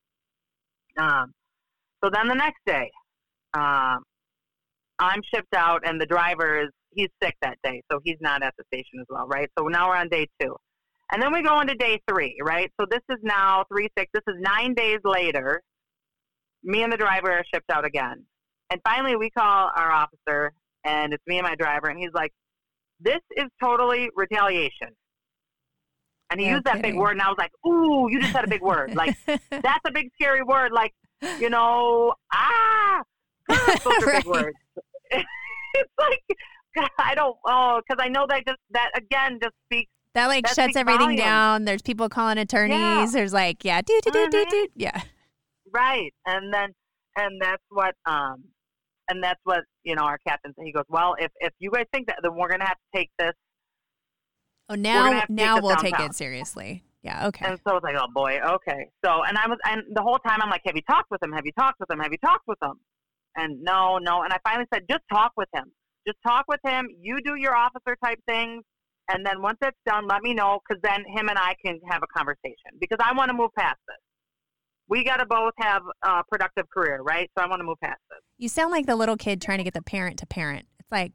[0.97, 1.31] Um,
[2.03, 2.91] so then the next day,
[3.53, 4.03] um,
[4.99, 8.53] I'm shipped out, and the driver is he's sick that day, so he's not at
[8.57, 9.49] the station as well, right?
[9.57, 10.55] So now we're on day two,
[11.11, 12.71] and then we go into day three, right?
[12.79, 14.09] So this is now three six.
[14.13, 15.61] This is nine days later.
[16.63, 18.25] Me and the driver are shipped out again,
[18.71, 20.51] and finally we call our officer
[20.85, 22.31] and it's me and my driver, and he's like,
[22.99, 24.89] "This is totally retaliation."
[26.29, 28.45] And he No used that big word, and I was like, "Ooh, you just said
[28.45, 28.95] a big word!
[28.95, 30.71] Like that's a big scary word!
[30.71, 30.93] Like
[31.39, 33.01] you know, ah,
[33.49, 34.57] ah, those are big words."
[35.11, 36.23] it's like
[36.75, 40.45] God, I don't oh, because I know that just that again just speaks that like
[40.45, 41.21] that shuts everything volumes.
[41.21, 41.65] down.
[41.65, 42.77] There's people calling attorneys.
[42.77, 43.07] Yeah.
[43.11, 44.49] There's like, yeah, do do do do Mhm.
[44.49, 44.67] do.
[44.75, 45.01] Yeah.
[45.73, 46.69] right, and then
[47.17, 48.43] and that's what um
[49.09, 50.65] and that's what you know our captain said.
[50.65, 53.09] He goes, "Well, if if you guys think that, then we're gonna have to take
[53.19, 53.33] this
[54.69, 56.83] Oh, now have to take now we'll take it seriously.
[57.03, 57.27] Yeah.
[57.27, 57.45] Okay.
[57.45, 58.89] And so I was like, oh boy, okay.
[59.05, 61.31] So, and I was, and the whole time I'm like, have you talked with him?
[61.33, 61.99] Have you talked with him?
[61.99, 62.73] Have you talked with him?
[63.35, 64.23] And no, no.
[64.23, 65.71] And I finally said, just talk with him.
[66.07, 66.87] Just talk with him.
[67.01, 68.63] You do your officer type things.
[69.09, 72.01] And then once it's done, let me know because then him and I can have
[72.03, 73.97] a conversation because I want to move past this.
[74.87, 77.29] We got to both have a productive career, right?
[77.37, 78.19] So I want to move past this.
[78.37, 80.65] You sound like the little kid trying to get the parent to parent.
[80.79, 81.11] It's like,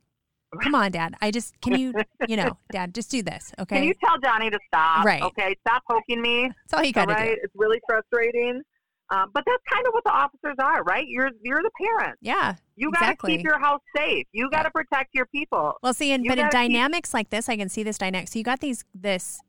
[0.63, 1.15] come on, dad.
[1.21, 1.95] I just can you
[2.29, 3.77] you know, dad, just do this, okay?
[3.77, 5.05] Can you tell Johnny to stop?
[5.05, 5.23] Right.
[5.23, 5.57] Okay.
[5.67, 6.51] Stop poking me.
[6.65, 7.35] That's all you got to right?
[7.35, 7.41] do.
[7.43, 8.63] It's really frustrating.
[9.11, 11.05] Um, but that's kind of what the officers are, right?
[11.09, 12.17] You're you're the parent.
[12.21, 12.55] Yeah.
[12.77, 13.37] You got to Exactly.
[13.39, 14.27] keep your house safe.
[14.33, 15.75] You got to protect your people.
[15.83, 17.99] Well, see, and You but in gotta keep- dynamics like this, I can see this
[17.99, 18.29] dynamic.
[18.29, 19.41] So you got these this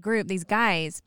[0.00, 1.02] group, these guys,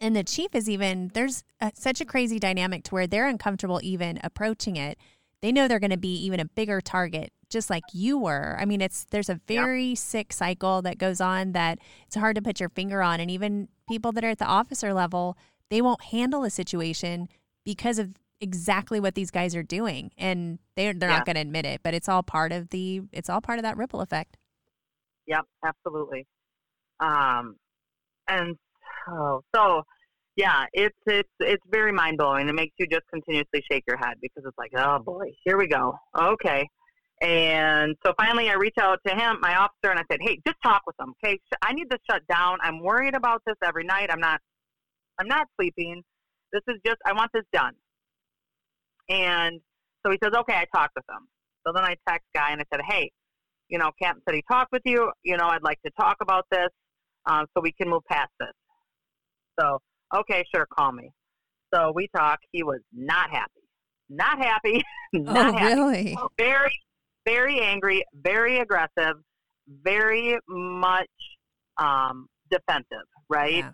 [0.00, 3.80] and the chief is even there's a, such a crazy dynamic to where they're uncomfortable
[3.82, 4.98] even approaching it.
[5.42, 8.56] They know they're going to be even a bigger target, just like you were.
[8.60, 12.42] I mean, it's there's a very sick cycle that goes on that it's hard to
[12.42, 15.36] put your finger on, and even people that are at the officer level,
[15.70, 17.28] they won't handle a situation
[17.64, 18.10] because of
[18.40, 21.18] exactly what these guys are doing and they're they're Yeah.
[21.18, 23.62] not going to admit it but it's all part of the it's all part of
[23.62, 24.36] that ripple effect
[25.26, 26.26] Yep, absolutely.
[27.00, 27.56] Um,
[28.28, 28.56] and
[29.06, 29.82] so, so
[30.36, 32.46] yeah, it's it's it's very mind blowing.
[32.48, 35.66] It makes you just continuously shake your head because it's like, oh boy, here we
[35.66, 35.94] go.
[36.18, 36.68] Okay.
[37.22, 40.58] And so finally, I reach out to him, my officer, and I said, "Hey, just
[40.62, 41.14] talk with him.
[41.24, 42.58] Okay, I need to shut down.
[42.60, 44.10] I'm worried about this every night.
[44.12, 44.40] I'm not,
[45.18, 46.02] I'm not sleeping.
[46.52, 47.74] This is just, I want this done."
[49.08, 49.60] And
[50.04, 51.26] so he says, "Okay." I talked with him.
[51.66, 53.10] So then I text guy and I said, "Hey,
[53.68, 55.10] you know, Captain said he talked with you.
[55.22, 56.68] You know, I'd like to talk about this
[57.26, 58.52] um, so we can move past this.
[59.58, 59.78] So,
[60.14, 61.10] okay, sure, call me.
[61.72, 62.38] So we talk.
[62.52, 63.50] He was not happy.
[64.08, 64.82] Not happy.
[65.12, 65.74] not oh happy.
[65.74, 66.80] really Very,
[67.24, 69.16] very angry, very aggressive,
[69.82, 71.08] very much
[71.78, 73.64] um, defensive, right?
[73.64, 73.70] Yeah.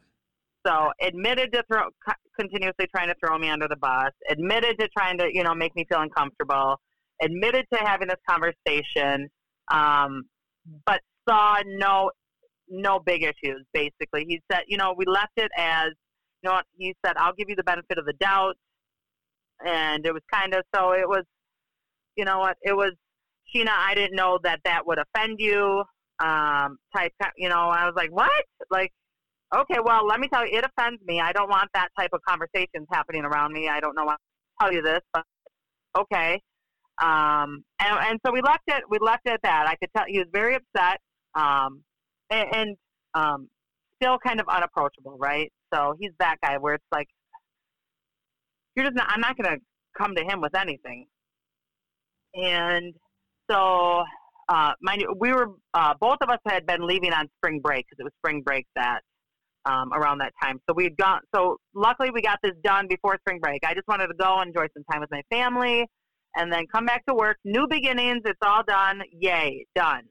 [0.66, 1.88] So admitted to throw,
[2.38, 5.74] continuously trying to throw me under the bus, admitted to trying to, you know, make
[5.74, 6.78] me feel uncomfortable,
[7.22, 9.28] admitted to having this conversation,
[9.70, 10.24] um,
[10.84, 12.10] but saw no
[12.68, 13.64] no big issues.
[13.72, 15.88] Basically, he said, you know, we left it as,
[16.42, 18.54] you know, he said, I'll give you the benefit of the doubt,
[19.66, 21.24] and it was kind of so it was,
[22.16, 22.92] you know what, it was,
[23.54, 25.84] Sheena, I didn't know that that would offend you.
[26.20, 28.44] Um, type, you know, I was like, what?
[28.70, 28.92] Like,
[29.54, 31.20] okay, well, let me tell you, it offends me.
[31.20, 33.68] I don't want that type of conversations happening around me.
[33.68, 35.24] I don't know what to tell you this, but
[35.98, 36.40] okay.
[37.02, 38.82] Um, and, and so we left it.
[38.88, 39.66] We left it at that.
[39.66, 41.00] I could tell he was very upset,
[41.34, 41.82] um,
[42.30, 42.76] and, and
[43.14, 43.48] um,
[44.00, 45.50] still kind of unapproachable, right?
[45.72, 47.08] So he's that guy where it's like
[48.76, 49.06] you're just not.
[49.10, 49.60] I'm not going to
[49.96, 51.06] come to him with anything.
[52.34, 52.94] And
[53.50, 54.04] so,
[54.48, 58.00] uh, you, we were uh, both of us had been leaving on spring break because
[58.00, 59.00] it was spring break that
[59.64, 60.60] um, around that time.
[60.68, 61.20] So we'd gone.
[61.34, 63.62] So luckily, we got this done before spring break.
[63.64, 65.86] I just wanted to go and enjoy some time with my family,
[66.36, 67.36] and then come back to work.
[67.44, 68.22] New beginnings.
[68.24, 69.02] It's all done.
[69.12, 70.02] Yay, done.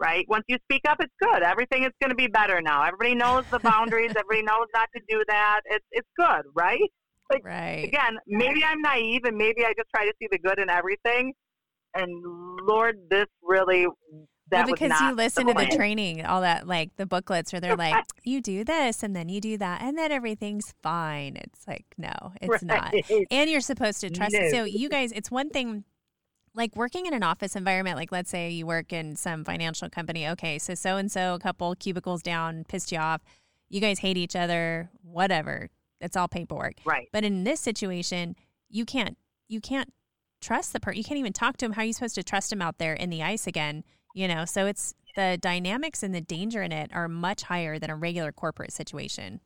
[0.00, 0.26] Right.
[0.28, 1.42] Once you speak up, it's good.
[1.42, 2.82] Everything is going to be better now.
[2.82, 4.10] Everybody knows the boundaries.
[4.16, 5.60] Everybody knows not to do that.
[5.66, 6.90] It's it's good, right?
[7.32, 7.84] Like, right.
[7.84, 11.32] Again, maybe I'm naive, and maybe I just try to see the good in everything.
[11.94, 12.10] And
[12.66, 13.86] Lord, this really
[14.54, 17.76] that well, because you listen to the training, all that like the booklets where they're
[17.76, 21.36] like, you do this and then you do that and then everything's fine.
[21.36, 22.62] It's like, no, it's right.
[22.62, 22.94] not.
[23.30, 24.34] And you're supposed to trust.
[24.34, 24.48] No.
[24.50, 25.84] So you guys, it's one thing
[26.54, 30.28] like working in an office environment, like let's say you work in some financial company.
[30.28, 33.22] Okay, so so and so, a couple cubicles down, pissed you off.
[33.68, 35.68] You guys hate each other, whatever.
[36.00, 36.74] It's all paperwork.
[36.84, 37.08] Right.
[37.12, 38.36] But in this situation,
[38.68, 39.16] you can't
[39.48, 39.92] you can't
[40.40, 40.98] trust the person.
[40.98, 41.72] You can't even talk to him.
[41.72, 43.84] How are you supposed to trust him out there in the ice again?
[44.14, 47.90] You know so it's the dynamics and the danger in it are much higher than
[47.90, 49.40] a regular corporate situation.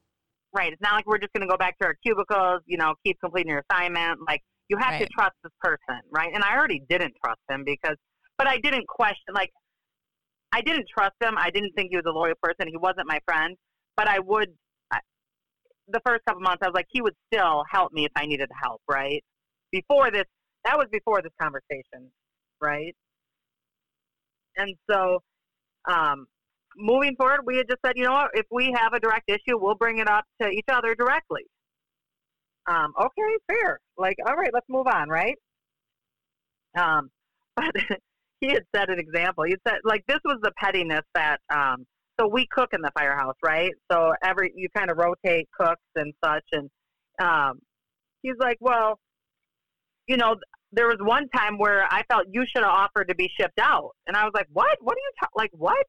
[0.55, 0.73] Right.
[0.73, 3.19] It's not like we're just going to go back to our cubicles you know keep
[3.21, 4.21] completing your assignment.
[4.27, 5.07] Like you have right.
[5.07, 6.31] to trust this person right?
[6.33, 7.97] And i already didn't trust him because
[8.37, 9.51] but i didn't question like
[10.53, 11.35] i didn't trust him.
[11.37, 12.69] I didn't think he was a loyal person.
[12.69, 13.57] He wasn't my friend.
[13.97, 14.51] But i would
[14.91, 15.01] I,
[15.89, 18.49] the first couple months i was like he would still help me if i needed
[18.63, 19.23] help right?
[19.71, 20.25] Before this
[20.65, 22.11] that was before this conversation
[22.61, 22.95] right
[24.59, 25.21] and so,
[25.89, 26.27] um,
[26.77, 29.57] moving forward, we had just said, you know what, if we have a direct issue,
[29.57, 31.43] we'll bring it up to each other directly.
[32.69, 33.81] Um, okay, fair.
[33.97, 35.37] Like, all right, let's move on, right?
[36.77, 37.11] Um,
[37.57, 37.73] but
[38.41, 39.45] he had said an example.
[39.45, 41.87] He said, like, this was the pettiness that, um,
[42.21, 43.73] so we cook in the firehouse, right?
[43.91, 46.45] So every, you kind of rotate cooks and such.
[46.53, 46.69] And,
[47.21, 47.61] um,
[48.23, 48.99] he's like, well,
[50.07, 50.37] you know,
[50.73, 53.91] there was one time where I felt you should have offered to be shipped out,
[54.07, 54.77] and I was like, "What?
[54.81, 55.51] What are you ta- like?
[55.53, 55.87] What?"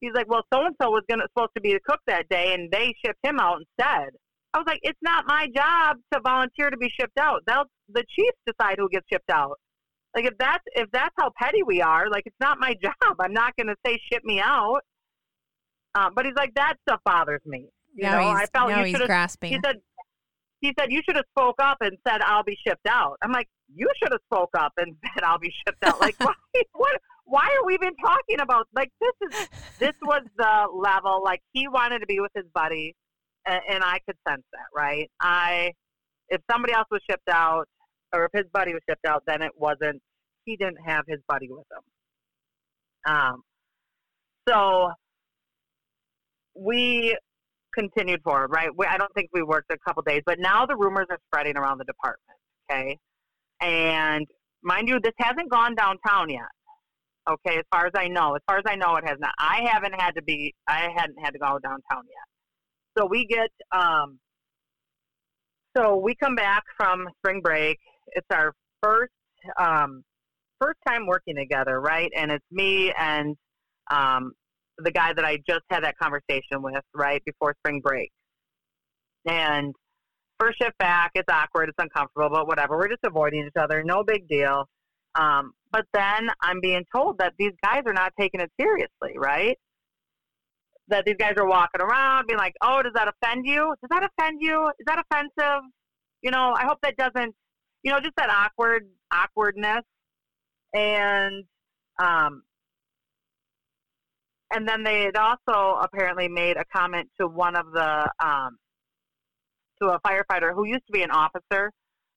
[0.00, 2.54] He's like, "Well, so and so was gonna supposed to be the cook that day,
[2.54, 4.10] and they shipped him out instead."
[4.54, 7.42] I was like, "It's not my job to volunteer to be shipped out.
[7.46, 9.58] They'll the chiefs decide who gets shipped out.
[10.14, 13.16] Like if that's if that's how petty we are, like it's not my job.
[13.20, 14.80] I'm not gonna say ship me out."
[15.94, 19.00] Um, but he's like, "That stuff bothers me." You now know, I felt you should
[19.02, 19.08] have.
[19.50, 19.76] He said,
[20.62, 23.18] he said you should have spoke up and said I'll be shipped out.
[23.20, 26.00] I'm like, you should have spoke up and said I'll be shipped out.
[26.00, 26.32] Like, why,
[26.72, 26.98] what?
[27.24, 28.68] Why are we even talking about?
[28.74, 29.48] Like, this is
[29.78, 31.20] this was the level.
[31.22, 32.94] Like, he wanted to be with his buddy,
[33.46, 35.10] and, and I could sense that, right?
[35.20, 35.72] I,
[36.28, 37.66] if somebody else was shipped out,
[38.14, 40.00] or if his buddy was shipped out, then it wasn't.
[40.44, 41.66] He didn't have his buddy with
[43.06, 43.14] him.
[43.14, 43.42] Um,
[44.48, 44.90] so
[46.54, 47.16] we
[47.74, 48.70] continued forward, right?
[48.76, 51.56] We, I don't think we worked a couple days, but now the rumors are spreading
[51.56, 52.38] around the department.
[52.70, 52.98] Okay,
[53.60, 54.26] and
[54.62, 56.42] mind you, this hasn't gone downtown yet.
[57.28, 59.32] Okay, as far as I know, as far as I know, it has not.
[59.38, 60.54] I haven't had to be.
[60.68, 62.98] I hadn't had to go downtown yet.
[62.98, 63.50] So we get.
[63.70, 64.18] Um,
[65.76, 67.78] so we come back from spring break.
[68.08, 68.52] It's our
[68.82, 69.12] first
[69.58, 70.02] um,
[70.60, 72.10] first time working together, right?
[72.16, 73.36] And it's me and
[73.90, 74.32] um,
[74.82, 78.10] the guy that I just had that conversation with right before spring break.
[79.26, 79.74] And
[80.38, 82.76] first shift back, it's awkward, it's uncomfortable, but whatever.
[82.76, 84.68] We're just avoiding each other, no big deal.
[85.14, 89.56] Um, but then I'm being told that these guys are not taking it seriously, right?
[90.88, 93.74] That these guys are walking around being like, oh, does that offend you?
[93.82, 94.68] Does that offend you?
[94.78, 95.62] Is that offensive?
[96.22, 97.34] You know, I hope that doesn't,
[97.82, 99.82] you know, just that awkward awkwardness.
[100.74, 101.44] And,
[102.02, 102.42] um,
[104.52, 108.56] and then they had also apparently made a comment to one of the um,
[109.80, 111.70] to a firefighter who used to be an officer,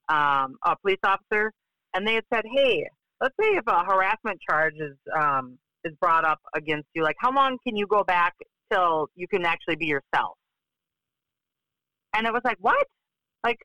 [0.09, 1.51] um, a police officer,
[1.93, 2.85] and they had said, "Hey,
[3.21, 7.31] let's say if a harassment charge is um, is brought up against you, like how
[7.31, 8.33] long can you go back
[8.71, 10.37] till you can actually be yourself?"
[12.15, 12.87] And it was like, what?
[13.43, 13.57] Like,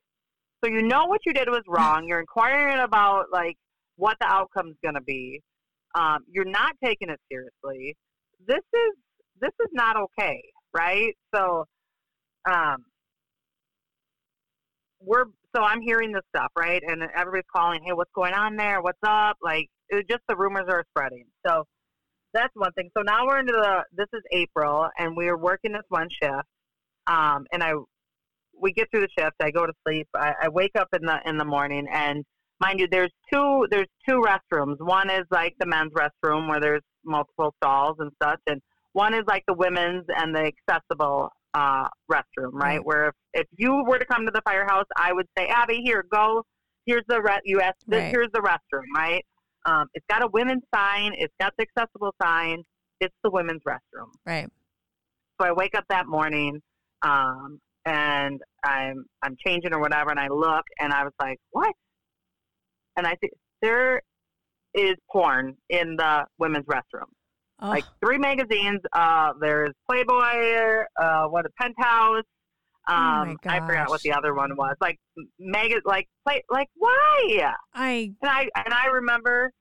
[0.62, 2.06] so you know what you did was wrong.
[2.06, 3.56] You're inquiring about like
[3.96, 5.40] what the outcome's going to be.
[5.94, 7.96] Um, you're not taking it seriously.
[8.46, 8.92] This is
[9.40, 10.42] this is not okay,
[10.74, 11.14] right?
[11.34, 11.64] So,
[12.50, 12.84] um,
[15.00, 15.24] we're
[15.54, 16.82] so I'm hearing this stuff, right?
[16.86, 18.82] And everybody's calling, hey, what's going on there?
[18.82, 19.36] What's up?
[19.42, 19.68] Like,
[20.08, 21.24] just the rumors are spreading.
[21.46, 21.64] So
[22.34, 22.90] that's one thing.
[22.96, 26.46] So now we're into the this is April, and we're working this one shift.
[27.06, 27.72] Um, and I
[28.60, 29.36] we get through the shift.
[29.42, 30.08] I go to sleep.
[30.14, 32.24] I, I wake up in the in the morning, and
[32.60, 34.76] mind you, there's two there's two restrooms.
[34.80, 38.60] One is like the men's restroom where there's multiple stalls and such, and
[38.92, 42.84] one is like the women's and the accessible uh, restroom, right?
[42.84, 46.04] Where if, if you were to come to the firehouse, I would say, Abby, here,
[46.10, 46.44] go.
[46.86, 48.10] Here's the re- you asked, this, Right.
[48.10, 49.24] here's the restroom, right?
[49.66, 51.12] Um, it's got a women's sign.
[51.16, 52.62] It's got the accessible sign.
[53.00, 54.10] It's the women's restroom.
[54.26, 54.48] Right.
[55.40, 56.60] So I wake up that morning,
[57.02, 61.72] um, and I'm I'm changing or whatever, and I look, and I was like, what?
[62.96, 63.30] And I see
[63.62, 64.02] there
[64.74, 67.08] is porn in the women's restroom
[67.62, 68.80] Oh, like three magazines.
[68.92, 72.24] Uh, there's Playboy, uh, what a Penthouse.
[72.88, 74.76] Oh Um, I forgot what the other one was.
[74.80, 74.98] Like
[75.38, 77.52] mag, like play, like why?
[77.74, 79.52] I And I and I remember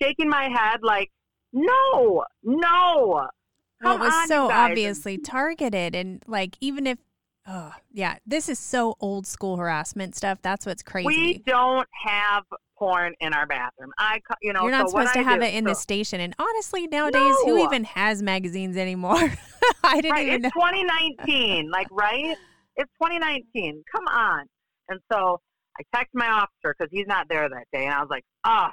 [0.00, 1.10] shaking my head like,
[1.52, 3.26] no, no.
[3.82, 4.70] well, it was so guys.
[4.70, 6.98] obviously targeted, and like even if,
[7.48, 10.38] oh yeah, this is so old school harassment stuff.
[10.42, 11.06] That's what's crazy.
[11.06, 12.44] We don't have
[12.78, 13.90] porn in our bathroom.
[13.98, 15.74] I, you know, You're not so supposed to I have do- it in so- the
[15.74, 16.20] station.
[16.20, 19.16] And honestly, nowadays, who even has magazines anymore?
[19.84, 20.48] I didn't right, even know.
[20.48, 21.70] it's 2019.
[21.70, 22.36] like, right?
[22.76, 23.82] It's 2019.
[23.94, 24.44] Come on.
[24.88, 25.40] And so
[25.78, 28.68] I text my officer because he's not there that day, and I was like, "Oh,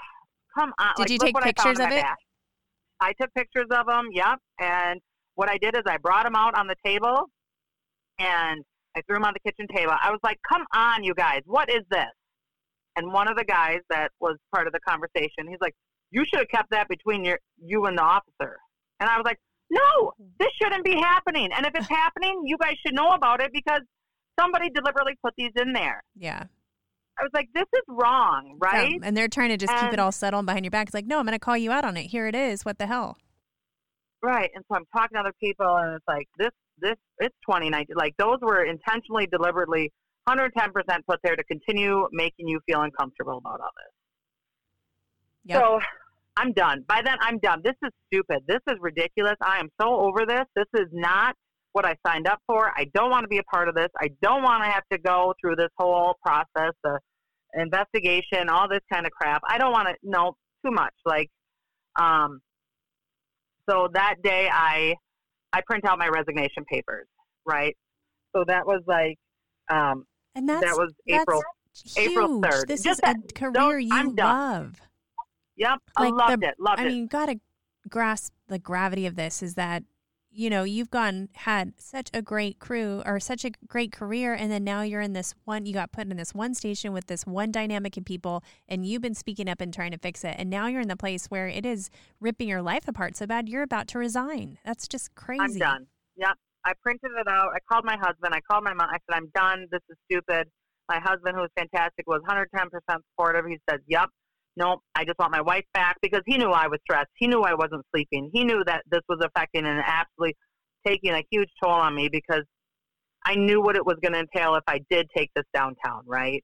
[0.57, 2.01] come on!" Did Like, you take what I found pictures of it?
[2.01, 2.15] bag.
[3.01, 4.07] I took pictures of them.
[4.13, 4.39] Yep.
[4.59, 5.01] And
[5.35, 7.25] what I did is I brought them out on the table,
[8.19, 8.63] and
[8.95, 9.93] I threw him on the kitchen table.
[10.01, 11.41] I was like, "Come on, you guys!
[11.45, 12.11] What is this?"
[12.95, 15.75] And one of the guys that was part of the conversation, he's like,
[16.11, 18.57] "You should have kept that between your you and the officer."
[18.99, 19.39] And I was like,
[19.69, 21.49] "No, this shouldn't be happening.
[21.55, 23.81] And if it's happening, you guys should know about it because
[24.39, 26.45] somebody deliberately put these in there." Yeah.
[27.17, 29.99] I was like, "This is wrong, right?" Yeah, And they're trying to just keep it
[29.99, 30.87] all settled behind your back.
[30.87, 32.07] It's like, no, I'm going to call you out on it.
[32.07, 32.65] Here it is.
[32.65, 33.17] What the hell?
[34.21, 34.49] Right.
[34.55, 37.95] And so I'm talking to other people, and it's like this, this, it's 2019.
[37.95, 39.91] Like those were intentionally, deliberately,
[40.27, 40.49] 110%
[41.07, 43.93] put there to continue making you feel uncomfortable about all this.
[45.45, 45.61] Yep.
[45.61, 45.79] So
[46.37, 46.83] I'm done.
[46.87, 47.61] By then, I'm done.
[47.63, 48.43] This is stupid.
[48.47, 49.35] This is ridiculous.
[49.41, 50.45] I am so over this.
[50.55, 51.35] This is not
[51.73, 52.71] what I signed up for.
[52.75, 53.89] I don't want to be a part of this.
[53.99, 56.99] I don't want to have to go through this whole process, the
[57.53, 59.41] investigation, all this kind of crap.
[59.47, 59.95] I don't want to.
[60.03, 60.93] know too much.
[61.05, 61.29] Like,
[61.99, 62.39] um.
[63.69, 64.95] So that day, I
[65.55, 67.07] I print out my resignation papers.
[67.45, 67.75] Right.
[68.35, 69.17] So that was like,
[69.69, 71.41] um, and that's, that was April.
[71.97, 72.41] April.
[72.41, 72.67] 3rd.
[72.67, 74.81] This Just is a that- career you love.
[75.55, 75.79] Yep.
[75.95, 76.55] I Like loved the- it.
[76.59, 76.87] Loved I it.
[76.89, 77.39] mean, you got to
[77.87, 79.83] grasp the gravity of this is that,
[80.35, 84.33] you know, you've gone, had such a great crew or such a great career.
[84.33, 87.07] And then now you're in this one, you got put in this one station with
[87.07, 90.35] this one dynamic of people and you've been speaking up and trying to fix it.
[90.37, 93.47] And now you're in the place where it is ripping your life apart so bad
[93.47, 94.57] you're about to resign.
[94.65, 95.41] That's just crazy.
[95.41, 95.87] I'm done.
[96.17, 96.35] Yep.
[96.65, 97.49] I printed it out.
[97.53, 98.33] I called my husband.
[98.33, 98.89] I called my mom.
[98.89, 99.67] I said, I'm done.
[99.71, 100.49] This is stupid.
[100.89, 103.45] My husband, who was fantastic, was 110% supportive.
[103.47, 104.09] He said, Yep.
[104.57, 104.79] Nope.
[104.95, 107.09] I just want my wife back because he knew I was stressed.
[107.15, 108.29] He knew I wasn't sleeping.
[108.33, 110.35] He knew that this was affecting and absolutely
[110.85, 112.43] taking a huge toll on me because
[113.25, 116.43] I knew what it was going to entail if I did take this downtown, right?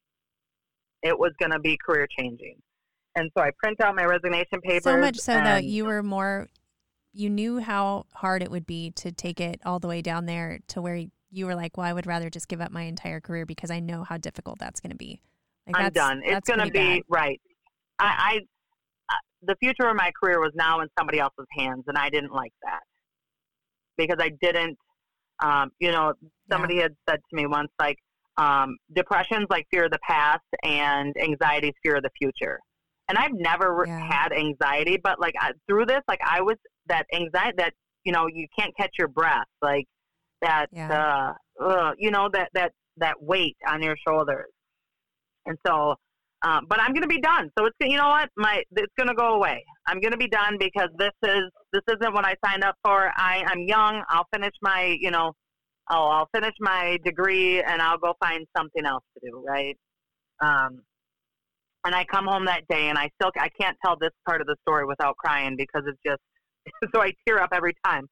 [1.04, 2.56] It was going to be career changing.
[3.16, 4.84] And so I print out my resignation papers.
[4.84, 6.48] So much so that you were more,
[7.14, 10.60] you knew how hard it would be to take it all the way down there
[10.70, 13.46] to where you were like, well, I would rather just give up my entire career
[13.46, 15.22] because I know how difficult that's going to be.
[15.68, 16.22] Like I'm done.
[16.26, 17.02] It's going to be bad.
[17.10, 17.42] right.
[18.02, 18.40] I,
[19.10, 22.10] I, uh, the future of my career was now in somebody else's hands, and I
[22.10, 22.82] didn't like that
[23.98, 24.78] because I didn't.
[25.44, 26.14] Um, you know,
[26.52, 27.98] somebody had said to me once, like,
[28.38, 32.60] um, depression's like fear of the past, and anxiety's fear of the future.
[33.10, 34.00] And I've never Yeah.
[34.00, 37.74] had anxiety, but like I, through this, like I was that anxiety that
[38.04, 39.86] you know you can't catch your breath, like
[40.42, 40.68] that.
[40.72, 41.34] Yeah.
[41.60, 44.50] Uh, uh, you know that that that weight on your shoulders.
[45.46, 45.96] And so,
[46.44, 47.52] um, but I'm going to be done.
[47.58, 49.64] So it's you know what my it's going to go away.
[49.88, 53.12] I'm going to be done because this is this isn't what I signed up for.
[53.16, 54.04] I I'm young.
[54.10, 55.34] I'll finish my you know,
[55.90, 59.44] oh I'll finish my degree and I'll go find something else to do.
[59.48, 59.78] Right.
[60.42, 60.82] Um,
[61.84, 64.48] and I come home that day and I still I can't tell this part of
[64.48, 66.22] the story without crying because it's just
[66.96, 68.08] so I tear up every time.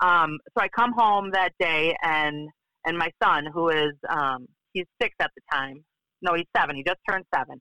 [0.00, 2.48] Um, so I come home that day and
[2.84, 5.84] and my son, who is um, he's six at the time.
[6.26, 6.76] No, he's seven.
[6.76, 7.60] He just turned seven,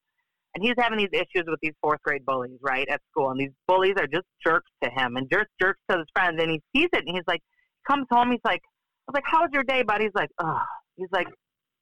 [0.56, 3.32] and he's having these issues with these fourth grade bullies, right, at school.
[3.32, 6.42] And these bullies are just jerks to him, and just jerks to his friends.
[6.42, 7.42] And he sees it, and he's like,
[7.88, 8.32] comes home.
[8.32, 8.62] He's like,
[9.08, 10.62] I was like, "How's your day, buddy?" He's like, "Oh."
[10.98, 11.28] He's like,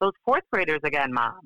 [0.01, 1.39] "Those fourth graders again, mom."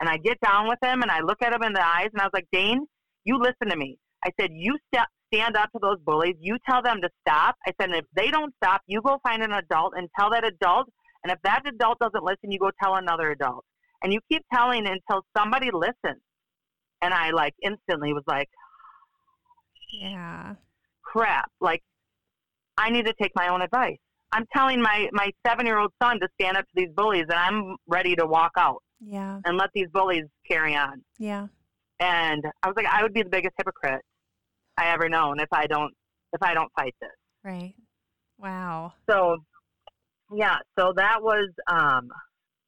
[0.00, 2.20] And I get down with him, and I look at him in the eyes, and
[2.20, 2.86] I was like, "Dane,
[3.24, 6.36] you listen to me." I said, "You step." Stand up to those bullies.
[6.38, 7.56] You tell them to stop.
[7.66, 10.88] I said, if they don't stop, you go find an adult and tell that adult
[11.24, 13.64] and if that adult doesn't listen, you go tell another adult.
[14.04, 16.20] And you keep telling until somebody listens.
[17.02, 18.48] And I like instantly was like,
[20.00, 20.54] yeah,
[21.02, 21.50] crap.
[21.60, 21.82] Like,
[22.76, 23.96] I need to take my own advice.
[24.32, 27.38] I'm telling my, my seven year old son to stand up to these bullies, and
[27.38, 28.82] I'm ready to walk out.
[29.00, 29.40] Yeah.
[29.44, 31.02] And let these bullies carry on.
[31.18, 31.46] Yeah.
[32.00, 34.02] And I was like, I would be the biggest hypocrite
[34.76, 35.92] I ever known if I don't
[36.32, 37.10] if I don't fight this.
[37.44, 37.74] Right.
[38.38, 38.94] Wow.
[39.08, 39.36] So
[40.34, 42.08] yeah, so that was um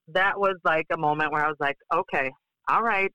[0.09, 2.31] that was like a moment where I was like, okay,
[2.69, 3.11] all right,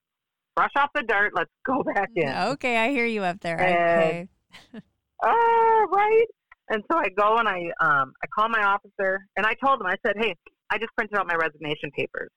[0.55, 2.29] brush off the dirt, let's go back in.
[2.29, 3.59] Okay, I hear you up there.
[3.59, 4.29] And,
[4.73, 4.81] okay.
[5.23, 6.25] oh, right.
[6.69, 9.87] And so I go and I um I call my officer and I told him
[9.87, 10.35] I said, hey,
[10.69, 12.29] I just printed out my resignation papers.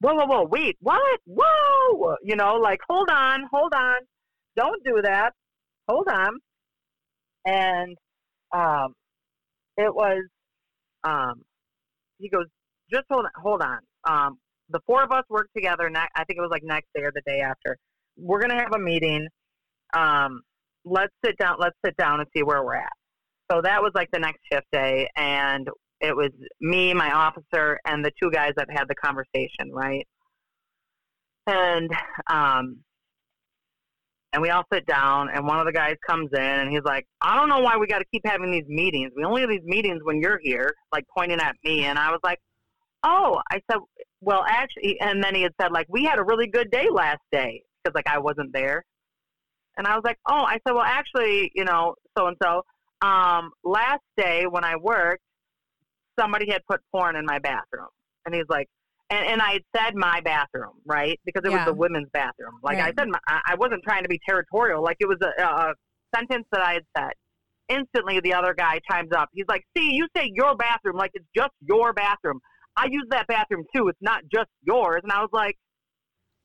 [0.00, 1.20] Whoa, whoa, whoa, wait, what?
[1.26, 3.96] Whoa, you know, like hold on, hold on,
[4.56, 5.32] don't do that,
[5.88, 6.38] hold on.
[7.46, 7.96] And
[8.52, 8.94] um,
[9.76, 10.22] it was
[11.04, 11.42] um,
[12.18, 12.46] he goes,
[12.90, 13.78] just hold on, hold on.
[14.08, 14.38] Um,
[14.70, 15.88] the four of us work together.
[15.90, 17.76] Ne- I think it was like next day or the day after.
[18.16, 19.26] We're gonna have a meeting.
[19.94, 20.42] Um,
[20.84, 21.56] let's sit down.
[21.58, 22.92] Let's sit down and see where we're at.
[23.50, 25.68] So that was like the next shift day, and
[26.00, 26.30] it was
[26.60, 30.06] me, my officer, and the two guys that had the conversation, right?
[31.46, 31.90] And
[32.30, 32.78] um,
[34.34, 37.06] and we all sit down and one of the guys comes in and he's like
[37.22, 39.64] i don't know why we got to keep having these meetings we only have these
[39.64, 42.38] meetings when you're here like pointing at me and i was like
[43.04, 43.78] oh i said
[44.20, 47.20] well actually and then he had said like we had a really good day last
[47.30, 48.84] day because like i wasn't there
[49.76, 52.62] and i was like oh i said well actually you know so and so
[53.06, 55.22] um last day when i worked
[56.18, 57.88] somebody had put porn in my bathroom
[58.26, 58.68] and he's like
[59.10, 61.20] and, and I had said my bathroom, right?
[61.24, 61.58] Because it Yeah.
[61.58, 62.58] was the women's bathroom.
[62.62, 62.94] Like Right.
[62.96, 64.82] I said, my, I I wasn't trying to be territorial.
[64.82, 65.74] Like it was a, a
[66.16, 67.12] sentence that I had said.
[67.68, 69.28] Instantly, the other guy chimes up.
[69.32, 72.40] He's like, "See, you say your bathroom like it's just your bathroom.
[72.76, 73.88] I use that bathroom too.
[73.88, 75.56] It's not just yours." And I was like,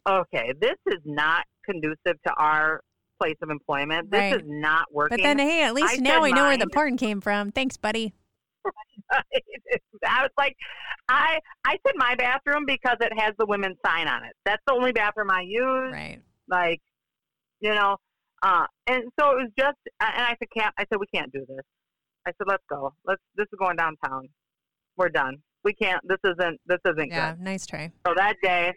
[0.08, 2.82] "Okay, this is not conducive to our
[3.20, 4.10] place of employment.
[4.12, 4.36] This Right.
[4.42, 6.98] is not working." But then, hey, at least I now I know where the porn
[6.98, 7.52] came from.
[7.52, 8.14] Thanks, buddy.
[9.12, 10.56] I was like,
[11.08, 14.34] I I said my bathroom because it has the women's sign on it.
[14.46, 15.92] That's the only bathroom I use.
[15.94, 16.20] Right.
[16.48, 16.82] Like,
[17.60, 17.98] you know,
[18.44, 19.78] uh, and so it was just.
[20.02, 20.74] And I said, can't.
[20.78, 21.66] I said we can't do this.
[22.28, 22.94] I said, let's go.
[23.06, 23.22] Let's.
[23.36, 24.30] This is going downtown.
[24.98, 25.38] We're done.
[25.64, 26.02] We can't.
[26.08, 26.60] This isn't.
[26.66, 27.32] This isn't Yeah.
[27.34, 27.42] good.
[27.42, 27.92] Nice try.
[28.08, 28.74] So that day.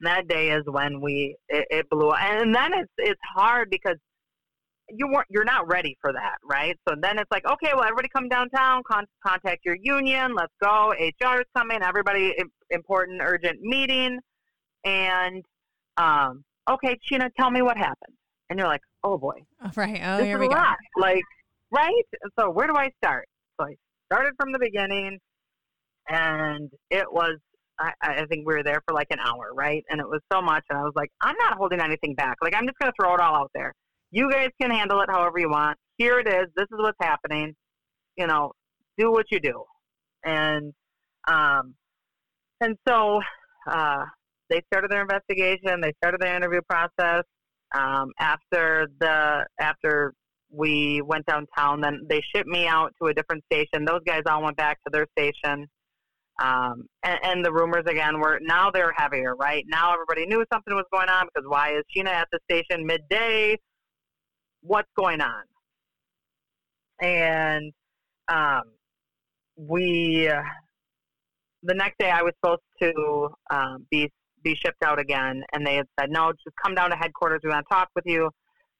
[0.00, 2.20] That day is when we it, it blew, up.
[2.20, 3.96] and then it's it's hard because
[4.88, 6.76] you weren't you're not ready for that, right?
[6.88, 10.92] So then it's like, okay, well, everybody come downtown, con- contact your union, let's go.
[10.98, 12.34] HR is coming, everybody
[12.70, 14.18] important, urgent meeting,
[14.84, 15.44] and
[15.98, 18.16] um, okay, Sheena, tell me what happened.
[18.50, 19.38] And you're like, oh boy,
[19.76, 20.00] right.
[20.02, 20.54] Oh, this here we go.
[20.54, 20.76] lot.
[20.96, 21.22] Like,
[21.70, 21.92] right?
[22.40, 23.28] So where do I start?
[23.60, 23.74] So I
[24.12, 25.20] started from the beginning,
[26.08, 27.38] and it was.
[27.78, 29.82] I, I think we were there for like an hour, right?
[29.88, 32.36] And it was so much, and I was like, I'm not holding anything back.
[32.42, 33.72] Like, I'm just going to throw it all out there.
[34.10, 35.78] You guys can handle it however you want.
[35.96, 36.46] Here it is.
[36.54, 37.54] This is what's happening.
[38.16, 38.52] You know,
[38.98, 39.64] do what you do.
[40.24, 40.72] And
[41.26, 41.74] um,
[42.60, 43.20] and so
[43.68, 44.04] uh,
[44.50, 45.80] they started their investigation.
[45.80, 47.24] They started their interview process.
[47.74, 50.12] Um, after the after
[50.50, 53.84] we went downtown, then they shipped me out to a different station.
[53.86, 55.66] Those guys all went back to their station.
[56.40, 59.64] Um, and, and the rumors again were now they're heavier, right?
[59.68, 63.58] Now everybody knew something was going on because why is Sheena at the station midday?
[64.62, 65.42] What's going on?
[67.00, 67.72] And
[68.28, 68.62] um,
[69.56, 70.42] we, uh,
[71.62, 74.10] the next day, I was supposed to um, be
[74.42, 77.40] be shipped out again, and they had said, "No, just come down to headquarters.
[77.44, 78.30] We want to talk with you."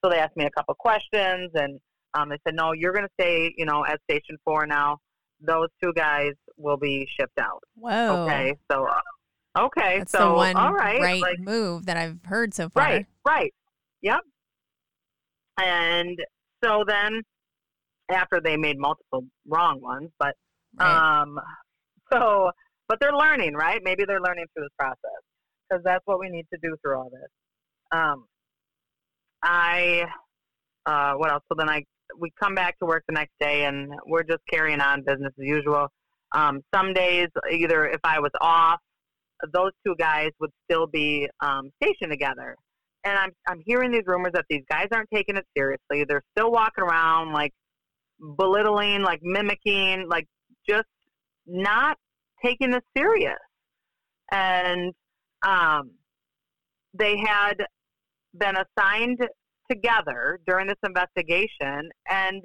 [0.05, 1.79] So they asked me a couple questions, and
[2.15, 4.99] um, they said, "No, you're going to stay, you know, at Station Four now.
[5.41, 8.25] Those two guys will be shipped out." Whoa.
[8.25, 12.25] Okay, so uh, okay, That's so the one all right, right like, move that I've
[12.25, 12.83] heard so far.
[12.85, 13.53] right, right,
[14.01, 14.21] yep.
[15.61, 16.19] And
[16.65, 17.23] so then,
[18.11, 20.35] after they made multiple wrong ones, but
[20.75, 21.21] Right.
[21.21, 21.39] um,
[22.13, 22.51] so
[22.89, 23.81] but they're learning, right?
[23.83, 25.21] Maybe they're learning through this process
[25.69, 27.29] because that's what we need to do through all this.
[27.91, 28.27] Um,
[29.43, 30.05] I
[30.87, 31.43] uh, what else?
[31.49, 31.85] So then I
[32.19, 35.45] we come back to work the next day and we're just carrying on business as
[35.47, 35.89] usual.
[36.35, 38.81] Um, some days, either if I was off,
[39.53, 42.57] those two guys would still be um, stationed together.
[43.05, 46.05] And I'm I'm hearing these rumors that these guys aren't taking it seriously.
[46.05, 47.53] They're still walking around like
[48.37, 50.27] belittling, like mimicking, like
[50.69, 50.87] just
[51.47, 51.97] not
[52.45, 53.39] taking this serious.
[54.31, 54.93] And
[55.45, 55.91] um,
[56.95, 57.55] they had
[58.39, 59.19] been assigned
[59.71, 62.43] together during this investigation, and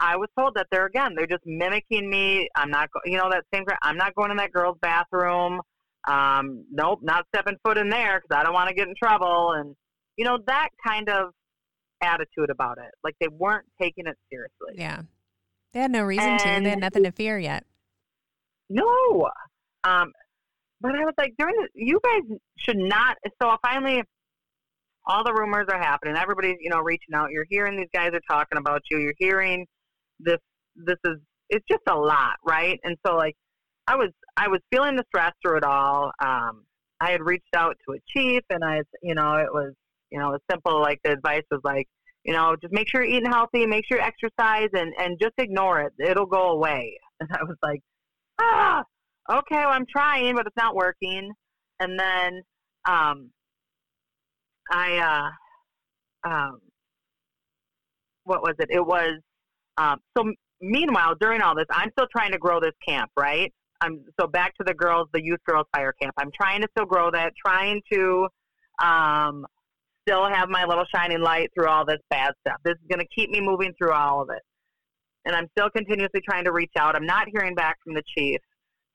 [0.00, 2.48] I was told that they're again they're just mimicking me.
[2.56, 3.64] I'm not, you know, that same.
[3.82, 5.60] I'm not going in that girl's bathroom.
[6.08, 9.52] Um, nope, not stepping foot in there because I don't want to get in trouble.
[9.52, 9.76] And
[10.16, 11.32] you know that kind of
[12.00, 12.90] attitude about it.
[13.04, 14.74] Like they weren't taking it seriously.
[14.74, 15.02] Yeah,
[15.72, 16.60] they had no reason and to.
[16.64, 17.64] They had nothing to fear yet.
[18.70, 19.28] No,
[19.84, 20.12] um,
[20.80, 23.16] but I was like, during the, you guys should not.
[23.42, 24.02] So finally,
[25.06, 26.16] all the rumors are happening.
[26.16, 27.30] Everybody's, you know, reaching out.
[27.30, 28.98] You're hearing these guys are talking about you.
[28.98, 29.66] You're hearing
[30.24, 30.38] this.
[30.76, 31.18] This is
[31.48, 32.78] it's just a lot, right?
[32.84, 33.34] And so like,
[33.86, 36.12] I was I was feeling the stress through it all.
[36.22, 36.64] Um,
[37.00, 39.72] I had reached out to a chief, and I, you know, it was,
[40.10, 40.80] you know, it simple.
[40.80, 41.86] Like the advice was like,
[42.24, 45.34] you know, just make sure you're eating healthy, make sure you exercise, and and just
[45.38, 45.92] ignore it.
[45.98, 46.98] It'll go away.
[47.22, 47.82] And I was like,
[48.40, 48.82] ah,
[49.30, 51.32] okay, well, I'm trying, but it's not working.
[51.80, 52.42] And then
[52.88, 53.30] um,
[54.70, 55.32] I,
[56.24, 56.60] uh, um,
[58.24, 58.68] what was it?
[58.70, 59.20] It was,
[59.80, 63.52] um, so meanwhile, during all this, I'm still trying to grow this camp, right?
[63.80, 66.14] I'm so back to the girls, the youth girls fire camp.
[66.18, 68.28] I'm trying to still grow that, trying to
[68.82, 69.46] um,
[70.06, 72.58] still have my little shining light through all this bad stuff.
[72.64, 74.42] This is going to keep me moving through all of it.
[75.24, 76.94] And I'm still continuously trying to reach out.
[76.94, 78.40] I'm not hearing back from the chief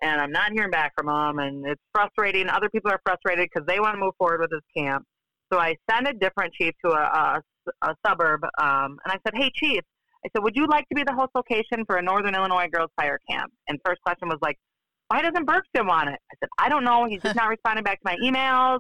[0.01, 2.49] and I'm not hearing back from them, and it's frustrating.
[2.49, 5.05] Other people are frustrated because they want to move forward with this camp.
[5.51, 7.41] So I sent a different chief to a, a,
[7.81, 9.81] a suburb, um, and I said, "Hey, chief,"
[10.25, 12.89] I said, "Would you like to be the host location for a Northern Illinois Girls
[12.97, 14.57] Fire Camp?" And first question was like,
[15.09, 17.05] "Why doesn't Berkston want it?" I said, "I don't know.
[17.05, 18.79] He's just not responding back to my emails.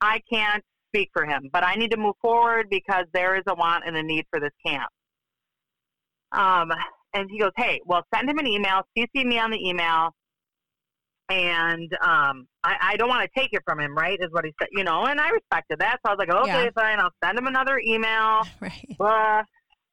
[0.00, 3.54] I can't speak for him, but I need to move forward because there is a
[3.54, 4.90] want and a need for this camp."
[6.32, 6.72] Um,
[7.14, 8.82] and he goes, "Hey, well, send him an email.
[8.96, 10.14] CC me on the email."
[11.28, 14.18] and um, I, I don't want to take it from him, right?
[14.20, 15.98] Is what he said, you know, and I respected that.
[16.04, 16.70] So I was like, okay, yeah.
[16.74, 18.42] fine, I'll send him another email.
[18.60, 18.96] Right.
[18.98, 19.42] Blah.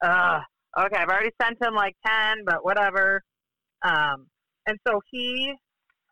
[0.01, 0.41] Uh,
[0.79, 3.21] okay, I've already sent him like 10, but whatever.
[3.83, 4.27] Um,
[4.67, 5.53] and so he,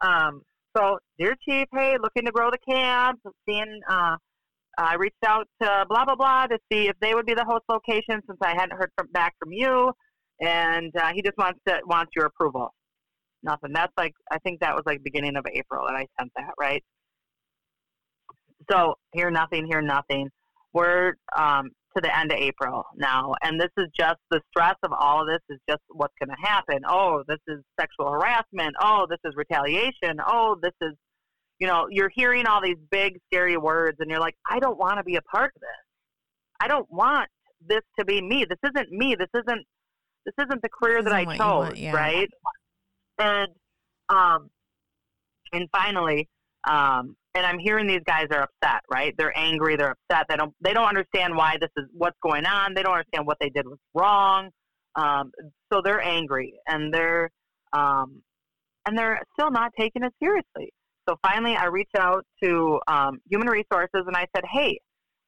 [0.02, 0.42] um,
[0.76, 4.18] so dear chief, hey, looking to grow the camp, seeing, uh,
[4.78, 7.64] I reached out to blah blah blah to see if they would be the host
[7.70, 9.92] location since I hadn't heard from, back from you,
[10.40, 12.74] and uh, he just wants to wants your approval
[13.44, 13.72] nothing.
[13.74, 16.84] That's like I think that was like beginning of April that I sent that, right?
[18.70, 20.30] So hear nothing, hear nothing.
[20.74, 24.92] We're um, to the end of April now, and this is just the stress of
[24.98, 26.80] all of this is just what's going to happen.
[26.88, 28.76] Oh, this is sexual harassment.
[28.82, 30.20] Oh, this is retaliation.
[30.26, 30.94] Oh, this is,
[31.60, 34.98] you know, you're hearing all these big scary words, and you're like, I don't want
[34.98, 35.70] to be a part of this.
[36.60, 37.28] I don't want
[37.68, 38.46] this to be me.
[38.48, 39.16] This isn't me.
[39.16, 39.66] This isn't.
[40.24, 41.94] This isn't the career that I chose, want, yeah.
[41.94, 42.30] right?
[43.22, 43.48] and
[44.10, 44.50] um,
[45.54, 46.28] and finally,
[46.70, 49.14] um, and I'm hearing these guys are upset, right?
[49.18, 50.26] They're angry, they're upset.
[50.30, 52.74] They don't they don't understand why this is what's going on.
[52.74, 54.50] They don't understand what they did was wrong.
[54.96, 55.32] Um,
[55.72, 57.30] so they're angry and they're
[57.74, 58.22] um,
[58.86, 60.74] and they're still not taking it seriously.
[61.08, 64.78] So finally, I reached out to um, Human Resources and I said, "Hey,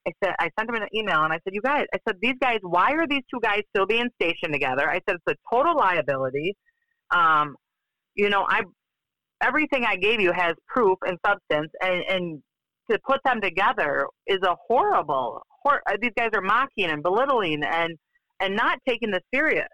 [0.07, 2.35] I said I sent them an email and I said, you guys, I said these
[2.41, 4.89] guys, why are these two guys still being stationed together?
[4.89, 6.55] I said it's a total liability.
[7.11, 7.55] Um,
[8.15, 8.61] you know, I
[9.43, 12.43] everything I gave you has proof and substance, and and
[12.89, 15.41] to put them together is a horrible.
[15.63, 17.97] Hor- uh, these guys are mocking and belittling and
[18.39, 19.67] and not taking this serious.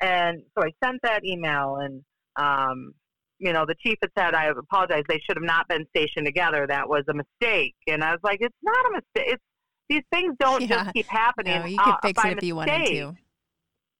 [0.00, 2.02] And so I sent that email, and
[2.36, 2.92] um,
[3.38, 5.02] you know, the chief had said, "I apologize.
[5.08, 6.66] They should have not been stationed together.
[6.66, 9.34] That was a mistake." And I was like, "It's not a mistake.
[9.34, 9.42] It's
[9.88, 10.84] these things don't yeah.
[10.84, 11.60] just keep happening.
[11.60, 12.48] No, you could uh, fix it if mistake.
[12.48, 13.14] you wanted to."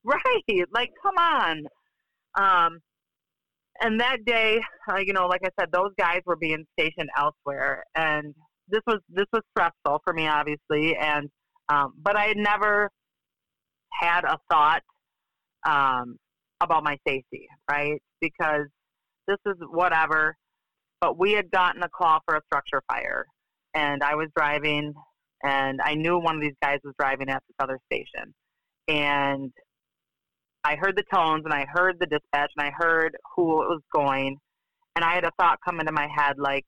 [0.07, 0.67] Right?
[0.71, 1.65] Like, come on.
[2.39, 2.79] Um,
[3.81, 4.61] and that day,
[4.91, 8.35] uh, you know, like I said, those guys were being stationed elsewhere, and
[8.69, 11.29] this was this was stressful for me, obviously, and
[11.69, 12.91] um, but I had never
[13.93, 14.83] had a thought
[15.67, 16.17] um,
[16.61, 18.01] about my safety, right?
[18.21, 18.67] Because
[19.27, 20.37] this is whatever.
[21.01, 23.27] But we had gotten a call for a structure fire,
[23.75, 24.95] and I was driving,
[25.43, 28.33] and I knew one of these guys was driving at this other station,
[28.89, 29.53] and
[30.65, 33.83] I heard the tones and I heard the dispatch and I heard who it was
[33.95, 34.39] going,
[34.97, 36.65] and I had a thought come into my head like,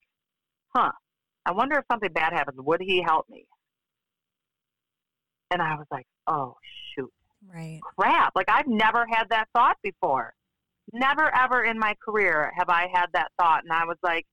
[0.75, 0.91] huh,
[1.45, 3.45] I wonder if something bad happens, would he help me?
[5.51, 6.55] And I was like, oh,
[6.93, 7.11] shoot.
[7.53, 7.79] Right.
[7.81, 8.33] Crap.
[8.35, 10.33] Like, I've never had that thought before.
[10.93, 14.25] never ever in my career have I had that thought, and I was like,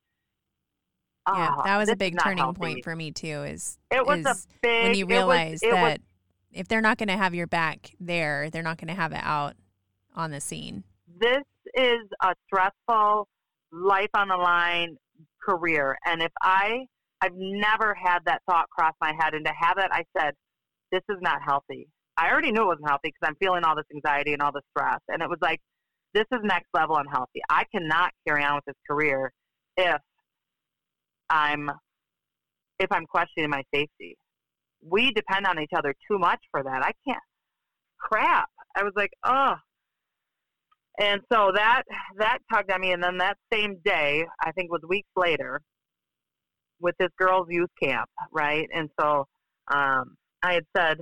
[1.26, 3.42] oh, yeah, ah, that was a big turning healthy." point for me too.
[3.44, 6.00] Is It was a is big when you it was- realize it was that
[6.54, 9.20] if they're not going to have your back there, they're not going to have it
[9.22, 9.54] out
[10.14, 10.84] on the scene.
[11.20, 11.42] this
[11.74, 13.26] is a stressful
[13.72, 14.96] life on the line
[15.42, 15.96] career.
[16.06, 16.86] And if i
[17.20, 19.34] i've never had that thought cross my head.
[19.34, 20.34] And to have it i said
[20.92, 21.88] this is not healthy.
[22.16, 24.62] I already knew it wasn't healthy because i'm feeling all this anxiety and all this
[24.70, 25.00] stress.
[25.08, 25.60] And it was like
[26.12, 27.40] this is next level unhealthy.
[27.50, 29.32] I cannot carry on with this career
[29.76, 30.00] if
[31.28, 31.70] i'm
[32.78, 34.16] if i'm questioning my safety
[34.88, 36.82] we depend on each other too much for that.
[36.84, 37.22] I can't
[37.98, 38.48] crap.
[38.76, 39.54] I was like oh
[40.98, 41.82] and so that
[42.18, 42.92] that tugged at me.
[42.92, 45.60] And then that same day i think was weeks later
[46.80, 48.68] with this girls youth camp right?
[48.74, 49.26] And so
[49.72, 50.98] um i had said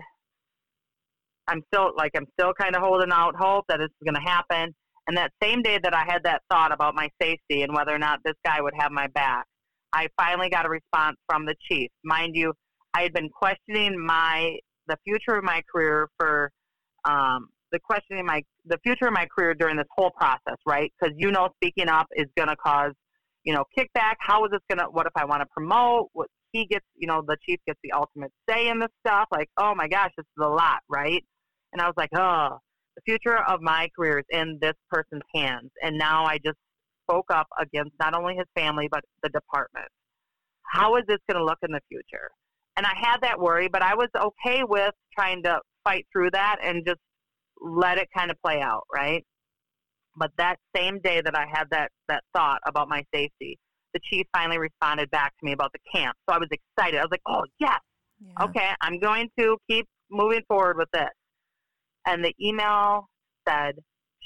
[1.49, 4.31] i'm still like i'm still kind of holding out hope that this is going to
[4.31, 4.75] happen.
[5.09, 7.99] And that same day that i had that thought about my safety and whether or
[7.99, 9.45] not this guy would have my back
[9.93, 11.91] i finally got a response from the chief.
[12.05, 12.53] Mind you
[12.95, 14.57] i had been questioning my
[14.89, 16.51] the future of my career for
[17.05, 20.93] um the questioning my the future of my career during this whole process, right?
[21.01, 22.93] Because you know, speaking up is going to cause,
[23.45, 24.15] you know, kickback.
[24.21, 24.93] How is this going to?
[24.93, 26.11] What if I want to promote?
[26.13, 29.27] What he gets, you know, the chief gets the ultimate say in this stuff.
[29.33, 31.25] Like, oh my gosh, this is a lot, right?
[31.73, 32.59] And I was like, oh,
[32.95, 36.59] the future of my career is in this person's hands, and now I just
[37.09, 39.89] spoke up against not only his family but the department.
[40.71, 42.31] How is this going to look in the future?
[42.77, 46.57] And I had that worry, but I was okay with trying to fight through that
[46.63, 47.01] and just
[47.61, 49.25] let it kind of play out, right?
[50.17, 53.59] But that same day that I had that that thought about my safety,
[53.95, 56.17] the chief finally responded back to me about the camp.
[56.29, 56.99] So I was excited.
[56.99, 57.79] I was like, "Oh yes,
[58.21, 58.45] Yeah.
[58.45, 61.11] okay, I'm going to keep moving forward with this."
[62.07, 63.09] And the email
[63.49, 63.77] said,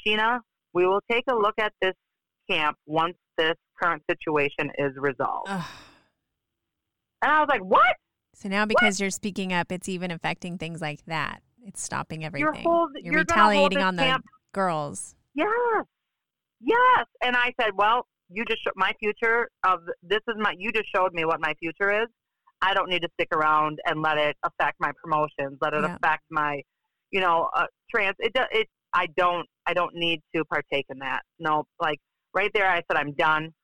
[0.05, 0.41] "Sheena,
[0.73, 1.95] we will take a look at this
[2.51, 5.49] camp once this current situation is resolved."
[7.23, 7.97] And I was like, "What?
[8.37, 11.41] So now, because you're speaking up, it's even affecting things like that.
[11.65, 12.45] It's stopping everything.
[12.45, 14.21] You're hold, You're you're retaliating on the
[14.53, 15.15] girls.
[15.35, 15.49] Yes,
[16.61, 17.07] yes.
[17.23, 20.55] And I said, well, you just my future of this is my.
[20.59, 22.09] You just showed me what my future is.
[22.61, 25.57] I don't need to stick around and let it affect my promotions.
[25.63, 25.97] Let it Yeah.
[25.97, 26.61] affect my,
[27.11, 28.17] you know, uh, trans.
[28.19, 28.69] It it.
[28.93, 29.47] I don't.
[29.65, 31.23] I don't need to partake in that.
[31.39, 32.01] No, like
[32.35, 33.55] right there, I said I'm done.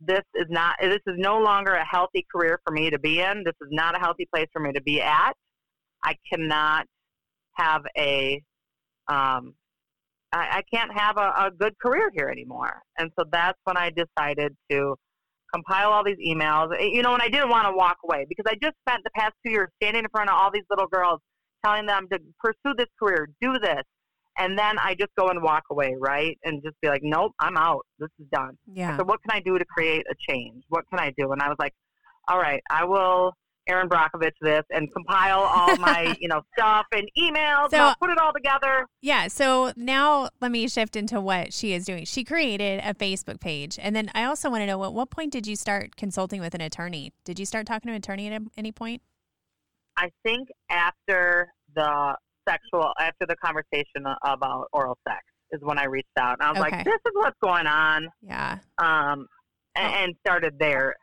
[0.00, 0.76] This is not.
[0.80, 3.42] This is no longer a healthy career for me to be in.
[3.44, 5.32] This is not a healthy place for me to be at.
[6.04, 6.86] I cannot
[7.54, 8.40] have a
[9.08, 9.54] um,
[10.32, 12.82] I, I can't have a, a good career here anymore.
[12.98, 14.94] And so that's when I decided to
[15.52, 16.72] compile all these emails.
[16.78, 19.10] Eh, You know, and I didn't want to walk away because I just spent the
[19.16, 21.20] past two years standing in front of all these little girls
[21.64, 23.82] telling them to pursue this career, do this.
[24.38, 26.38] And then I just go and walk away, right?
[26.44, 27.84] And just be like, nope, I'm out.
[27.98, 28.56] This is done.
[28.72, 28.96] Yeah.
[28.96, 30.64] So what can I do to create a change?
[30.68, 31.32] What can I do?
[31.32, 31.72] And I was like,
[32.28, 33.32] all right, I will
[33.68, 37.70] Erin Brockovich this and compile all my, you know, stuff and emails.
[37.70, 38.86] So- and I'll put it all together.
[39.02, 39.28] Yeah.
[39.28, 42.04] So now let me shift into what she is doing.
[42.04, 43.78] She created a Facebook page.
[43.80, 46.54] And then I also want to know at what point did you start consulting with
[46.54, 47.12] an attorney?
[47.24, 49.02] Did you start talking to an attorney at any point?
[49.96, 52.16] I think after the
[52.48, 55.20] sexual, after the conversation about oral sex
[55.52, 56.38] is when I reached out.
[56.40, 56.76] And I was Okay.
[56.76, 58.08] like, this is what's going on.
[58.22, 58.58] Yeah.
[58.78, 59.26] Um,
[59.76, 59.96] and, Oh.
[59.98, 60.94] and started there.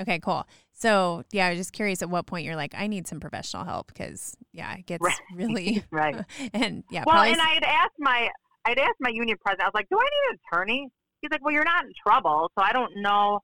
[0.00, 0.46] Okay, cool.
[0.72, 3.64] So, yeah, I was just curious at what point you're like, I need some professional
[3.64, 5.20] help because, yeah, it gets Right.
[5.34, 6.24] really, Right.
[6.54, 8.30] and yeah, well, probably and I had asked my,
[8.64, 10.88] I'd asked my union president, I was like, do I need an attorney?
[11.20, 12.50] He's like, well, you're not in trouble.
[12.58, 13.40] So I don't know.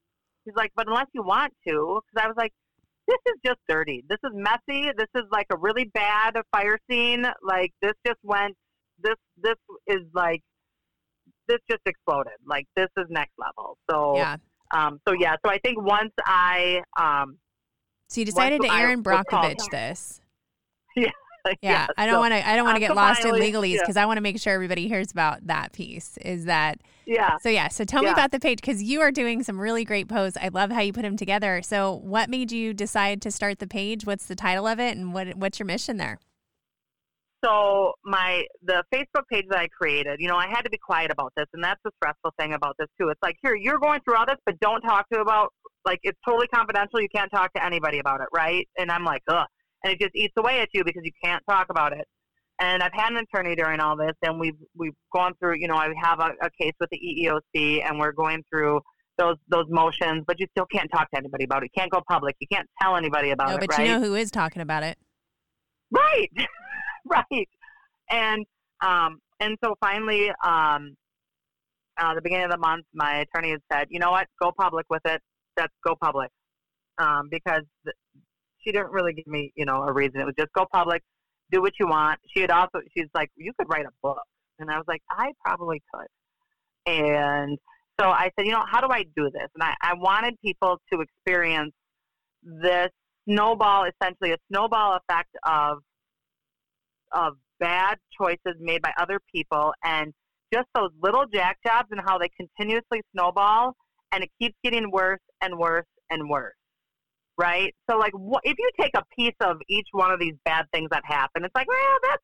[0.47, 2.53] He's like, but unless you want to, because I was like,
[3.09, 4.05] this is just dirty.
[4.09, 4.91] This is messy.
[4.97, 7.25] This is like a really bad fire scene.
[7.43, 8.55] Like this just went,
[9.03, 9.57] this, this
[9.87, 10.43] is like,
[11.49, 12.35] this just exploded.
[12.47, 13.79] Like this is next level.
[13.91, 14.37] So, yeah.
[14.75, 15.37] um, so yeah.
[15.45, 17.39] So I think once I, um,
[18.09, 20.21] So you decided to Erin Brockovich this.
[20.97, 21.13] like,
[21.63, 22.49] Yeah, I don't so- want to.
[22.49, 23.81] I don't want to uh, get lost in legalese yeah.
[23.81, 26.17] because I want to make sure everybody hears about that piece.
[26.19, 27.37] Is that Yeah.
[27.39, 27.49] so?
[27.49, 27.69] Yeah.
[27.69, 30.39] So tell me about the page because you are doing some really great posts.
[30.41, 31.63] I love how you put them together.
[31.63, 34.07] So what made you decide to start the page?
[34.07, 36.19] What's the title of it, and what what's your mission there?
[37.45, 41.11] so my the Facebook page that I created, you know, I had to be quiet
[41.11, 43.09] about this, and that's the stressful thing about this too.
[43.09, 45.53] It's like here, you're going through all this, but don't talk to about
[45.85, 47.01] like it's totally confidential.
[47.01, 48.67] You can't talk to anybody about it, right?
[48.79, 49.47] And I'm like, ugh,
[49.85, 52.07] and it just eats away at you because you can't talk about it.
[52.61, 55.57] And I've had an attorney during all this, and we've we've gone through.
[55.59, 58.81] You know, I have a, a case with the EEOC, and we're going through
[59.19, 61.71] those those motions, but you still can't talk to anybody about it.
[61.75, 62.37] You can't go public.
[62.41, 63.87] You can't tell anybody about no, it, but right?
[63.87, 64.97] you know who is talking about it.
[65.91, 66.31] Right,
[67.05, 67.49] right.
[68.11, 68.47] And
[68.81, 70.97] um, and so finally, um,
[71.99, 74.87] uh, the beginning of the month, my attorney had said, you know what, go public
[74.91, 75.21] with it.
[75.57, 76.31] That's go public.
[76.99, 77.63] Um, because
[78.67, 80.21] she didn't really give me, you know, a reason.
[80.21, 81.03] It was just go public,
[81.53, 82.19] do what you want.
[82.35, 84.23] She had also, she's like, you could write a book.
[84.59, 86.93] And I was like, I probably could.
[86.93, 87.59] And
[88.01, 89.49] so I said, you know, how do I do this?
[89.55, 91.73] And I, I wanted people to experience
[92.43, 92.89] this
[93.29, 95.79] snowball, essentially a snowball effect of
[97.13, 100.13] of bad choices made by other people and
[100.53, 103.75] just those little jack jobs and how they continuously snowball
[104.13, 106.55] and it keeps getting worse and worse and worse.
[107.39, 107.75] Right?
[107.91, 108.13] So like
[108.45, 111.55] if you take a piece of each one of these bad things that happen, it's
[111.55, 112.23] like, well, that's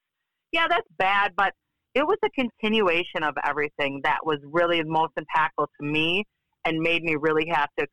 [0.52, 1.52] yeah, that's bad, but
[1.94, 6.24] it was a continuation of everything that was really most impactful to me
[6.64, 7.86] and made me really have to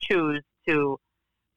[0.00, 0.98] choose to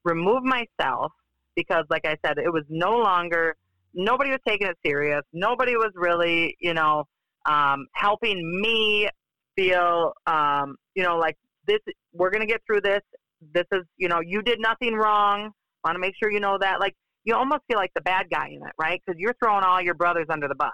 [0.03, 1.11] remove myself
[1.56, 3.56] because like I said, it was no longer
[3.94, 5.22] nobody was taking it serious.
[5.34, 7.06] Nobody was really, you know,
[7.45, 9.10] um, helping me
[9.56, 11.80] feel, um, you know, like this.
[12.14, 13.02] We're gonna get through this.
[13.41, 15.51] This is, you know, you did nothing wrong.
[15.84, 16.80] Want to make sure you know that.
[16.80, 19.01] Like you almost feel like the bad guy in it, right?
[19.05, 20.72] Because you're throwing all your brothers under the bus.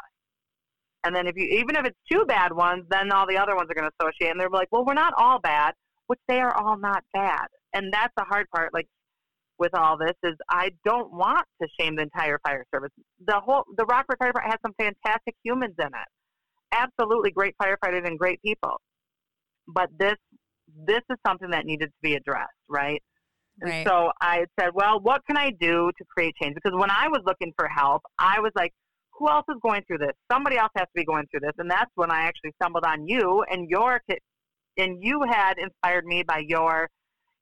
[1.04, 3.68] And then if you, even if it's two bad ones, then all the other ones
[3.70, 5.74] are going to associate, and they're like, well, we're not all bad,
[6.08, 7.48] which they are all not bad.
[7.74, 8.74] And that's the hard part.
[8.74, 8.88] Like
[9.60, 12.92] with all this is I don't want to shame the entire fire service.
[13.26, 16.08] The whole the Rockford Fire Department has some fantastic humans in it,
[16.72, 18.80] absolutely great firefighters and great people.
[19.68, 20.16] But this
[20.88, 23.02] this is something that needed to be addressed, right?
[23.62, 23.74] Right.
[23.74, 26.56] And so I said, well, what can I do to create change?
[26.56, 28.72] Because when I was looking for help, I was like,
[29.14, 30.14] who else is going through this?
[30.32, 33.08] Somebody else has to be going through this, and that's when I actually stumbled on
[33.08, 34.02] you and your
[34.78, 36.90] and you had inspired me by your,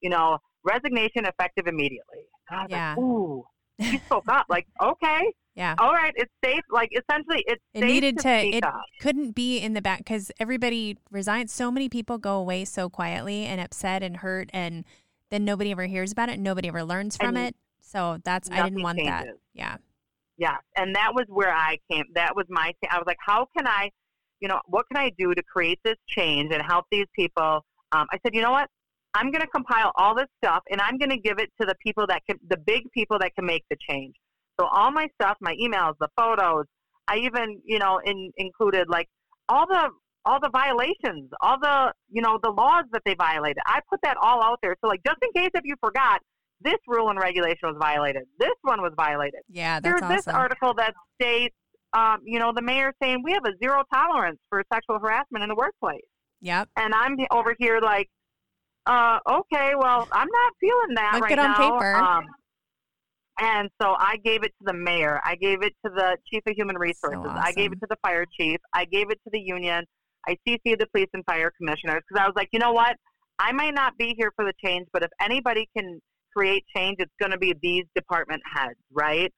[0.02, 2.20] you know, resignation effective immediately.
[2.50, 2.90] God, yeah.
[2.90, 3.44] Like, Ooh,
[3.80, 4.48] you spoke up.
[4.50, 5.76] Like, okay, Yeah.
[5.80, 6.62] all right, it's safe.
[6.72, 8.82] Like, essentially, it's It needed to, to, it up.
[9.02, 11.52] couldn't be in the back because everybody resigns.
[11.52, 14.86] So many people go away so quietly and upset and hurt, and
[15.30, 16.40] then nobody ever hears about it.
[16.40, 17.56] Nobody ever learns from And it.
[17.82, 19.28] So that's, I didn't want that.
[19.54, 19.78] Yeah.
[20.38, 22.06] Yeah, and that was where I came.
[22.16, 22.74] That was my.
[22.90, 23.92] I was like, how can I,
[24.40, 27.64] you know, what can I do to create this change and help these people?
[27.92, 28.68] Um, I said, you know what?
[29.14, 31.76] I'm going to compile all this stuff and I'm going to give it to the
[31.86, 34.16] people that can, the big people that can make the change.
[34.62, 36.66] So all my stuff, my emails, the photos,
[37.08, 39.08] I even, you know, in, included like
[39.50, 39.90] all the
[40.24, 43.58] all the violations, all the, you know, the laws that they violated.
[43.66, 44.76] I put that all out there.
[44.80, 46.22] So like just in case if you forgot,
[46.64, 48.22] this rule and regulation was violated.
[48.40, 49.40] This one was violated.
[49.50, 49.80] Yeah.
[49.80, 50.40] There's That's this awesome.
[50.40, 51.56] article that states,
[51.94, 55.50] um, you know, the mayor saying we have a zero tolerance for sexual harassment in
[55.50, 56.02] the workplace,
[56.42, 56.70] Yep.
[56.78, 58.08] and I'm over here like,
[58.86, 61.58] uh, okay, well, I'm not feeling that Look right good on now.
[61.80, 61.96] paper.
[61.96, 62.26] Um,
[63.42, 65.20] and so I gave it to the mayor.
[65.26, 67.26] I gave it to the chief of human resources.
[67.26, 68.60] I gave it to the fire chief.
[68.72, 69.84] I gave it to the union.
[70.28, 72.96] I CC'd the police and fire commissioners because I was like, you know what?
[73.40, 76.00] I might not be here for the change, but if anybody can
[76.38, 79.34] create change, it's going to be these department heads, right?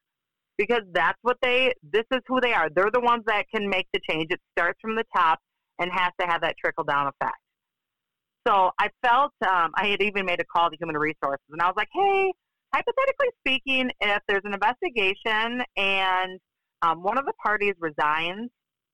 [0.58, 2.70] Because that's what they, this is who they are.
[2.76, 4.28] They're the ones that can make the change.
[4.32, 5.40] It starts from the top
[5.80, 7.38] and has to have that trickle down effect.
[8.46, 11.68] So I felt, um, I had even made a call to human resources and I
[11.68, 12.34] was like, hey,
[12.74, 16.40] hypothetically speaking, if there's an investigation and
[16.82, 18.50] um, one of the parties resigns,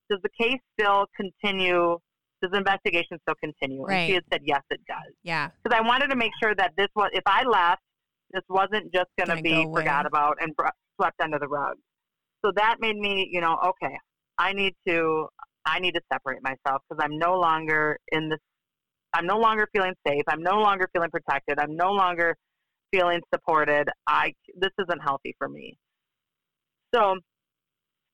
[0.10, 1.98] does the case still continue?
[2.42, 3.86] Does the investigation still continue?
[3.86, 5.50] And she had said, yes, it does Yeah.
[5.64, 7.82] because I wanted to make sure that this was if I left,
[8.32, 11.76] this wasn't just going to be go forgot about and br- swept under the rug.
[12.46, 13.98] So that made me, you know, okay,
[14.38, 15.28] I need to,
[15.66, 18.40] I need to separate myself because I'm no longer in this.
[19.14, 20.22] I'm no longer feeling safe.
[20.28, 21.58] I'm no longer feeling protected.
[21.60, 22.38] I'm no longer
[22.92, 23.90] feeling supported.
[24.08, 25.78] I this isn't healthy for me.
[26.94, 27.16] So,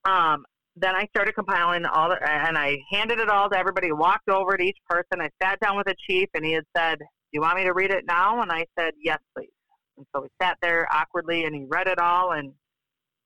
[0.06, 0.46] um,
[0.76, 3.92] then I started compiling all the, and I handed it all to everybody.
[3.92, 5.22] Walked over to each person.
[5.22, 7.74] I sat down with the chief, and he had said, "Do you want me to
[7.74, 9.50] read it now?" And I said, "Yes, please."
[9.98, 12.52] And so we sat there awkwardly, and he read it all, and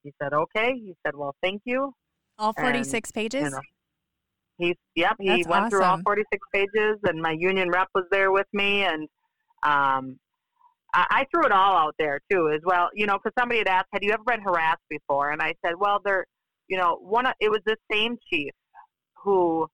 [0.04, 1.94] he said, "Okay." He said, "Well, thank you."
[2.38, 3.44] All And, 46 pages?
[3.44, 3.62] you know,
[4.60, 8.32] He, yep, he That's went through all 46 pages, and my union rep was there
[8.32, 9.08] with me, and
[9.64, 10.20] um,
[10.94, 12.90] I, I threw it all out there too, as well.
[12.94, 15.74] You know, because somebody had asked, "Had you ever been harassed before?" And I said,
[15.78, 16.26] "Well, there,
[16.68, 17.26] you know, one.
[17.26, 18.52] of- It was the same chief
[19.24, 19.68] who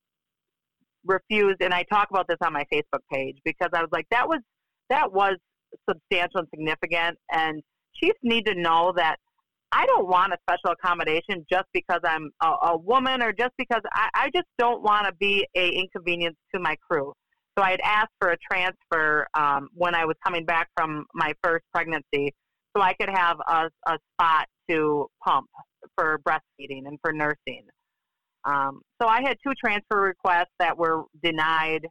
[1.06, 4.28] refused, and I talk about this on my Facebook page because I was like, that
[4.28, 4.40] was
[4.90, 5.36] that was
[5.90, 7.62] substantial and significant, and
[7.96, 9.18] chiefs need to know that
[9.72, 13.82] I don't want a special accommodation just because I'm a, a woman or just because
[13.94, 17.14] I, I just don't want to be a inconvenience to my crew.
[17.58, 21.34] So I had asked for a transfer um, when I was coming back from my
[21.42, 22.34] first pregnancy,
[22.76, 25.48] so I could have a, a spot to pump
[25.96, 27.64] for breastfeeding and for nursing.
[28.44, 31.88] Um, so I had two transfer requests that were denied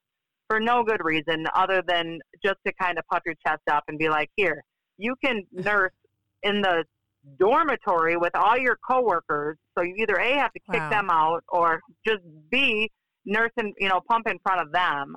[0.49, 3.99] for no good reason other than just to kind of puff your chest up and
[3.99, 4.62] be like, here,
[4.99, 5.93] you can nurse
[6.43, 6.85] in the
[7.39, 9.57] dormitory with all your coworkers.
[9.77, 10.91] So you either A, have to kick Wow.
[10.91, 12.20] them out or just
[12.51, 12.91] B,
[13.24, 15.16] nurse and, you know, pump in front of them.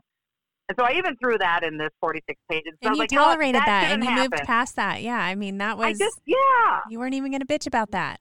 [0.70, 2.74] And so I even threw that in this 46 pages.
[2.84, 3.32] So and you like, you know what?
[3.34, 4.30] tolerated that, and you happen.
[4.32, 5.02] moved past that.
[5.02, 6.80] Yeah, I mean that I was just, yeah.
[6.90, 8.20] you weren't even going to bitch about that.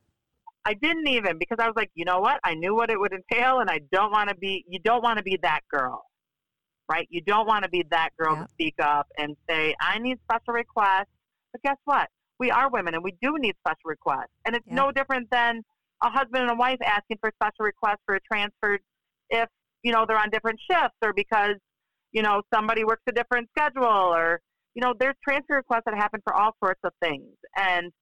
[0.65, 2.41] I didn't even because I was like, you know what?
[2.45, 4.65] I knew what it would entail, and I don't want to be.
[4.69, 6.05] You don't want to be that girl,
[6.91, 7.07] right?
[7.11, 8.47] You don't want to be that girl Yep.
[8.47, 11.07] to speak up and say, I need special requests.
[11.53, 12.09] But guess what?
[12.39, 15.63] We are women, and we do need special requests, and it's no different than
[16.03, 18.79] a husband and a wife asking for special requests for a transfer
[19.31, 19.49] if
[19.83, 21.55] you know they're on different shifts or because
[22.17, 23.85] you know somebody works a different schedule
[24.19, 24.41] or
[24.75, 27.93] you know there's transfer requests that happen for all sorts of things and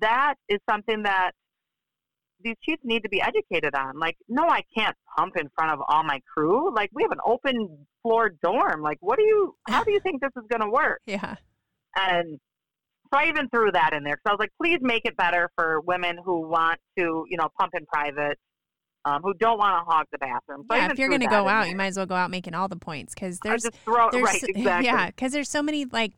[0.00, 1.32] that is something that
[2.44, 3.98] these chiefs need to be educated on.
[3.98, 6.74] Like, no, I can't pump in front of all my crew.
[6.74, 8.82] Like, we have an open floor dorm.
[8.82, 9.54] Like, what do you?
[9.68, 11.00] How do you think this is going to work?
[11.06, 11.36] Yeah.
[11.94, 12.38] And
[13.12, 15.50] so I even threw that in there because I was like, please make it better
[15.56, 18.38] for women who want to, you know, pump in private,
[19.04, 20.64] um, who don't want to hog the bathroom.
[20.70, 22.54] So yeah, if you're going to go out, you might as well go out making
[22.54, 24.86] all the points because there's throw there's right exactly.
[24.86, 26.12] yeah because there's so many like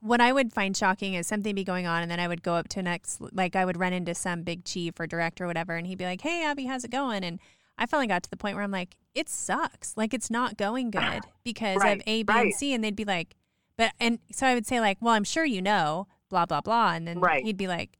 [0.00, 2.54] what I would find shocking is something be going on and then I would go
[2.54, 5.76] up to next like I would run into some big chief or director or whatever
[5.76, 7.38] and he'd be like hey Abby how's it going and
[7.76, 10.90] I finally got to the point where I'm like it sucks like it's not going
[10.90, 12.44] good because Right, of A B right.
[12.46, 13.36] and C and they'd be like
[13.76, 16.92] but and so I would say like well I'm sure you know blah blah blah
[16.94, 17.44] and then Right.
[17.44, 17.98] he'd be like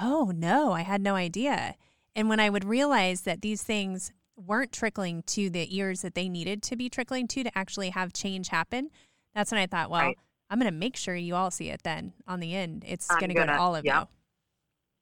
[0.00, 1.74] oh no I had no idea
[2.16, 6.28] and when I would realize that these things weren't trickling to the ears that they
[6.28, 8.90] needed to be trickling to to actually have change happen,
[9.34, 10.18] that's when I thought, well, Right.
[10.50, 12.84] I'm going to make sure you all see it then on the end.
[12.86, 13.92] It's going to go to all of you.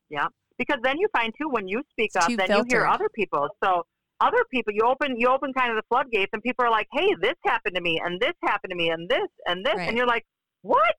[0.08, 0.28] Yeah,
[0.58, 3.48] because then you find too when you speak It's up, then you hear other people.
[3.64, 3.84] So
[4.20, 7.14] other people, you open you open kind of the floodgates, and people are like, "Hey,
[7.20, 9.88] this happened to me, and this happened to me, and this and this," Right.
[9.88, 10.24] and you're like,
[10.62, 10.94] "What?"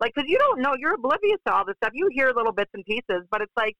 [0.00, 1.90] Like, because you don't know, you're oblivious to all this stuff.
[1.92, 3.74] You hear little bits and pieces, but it's like,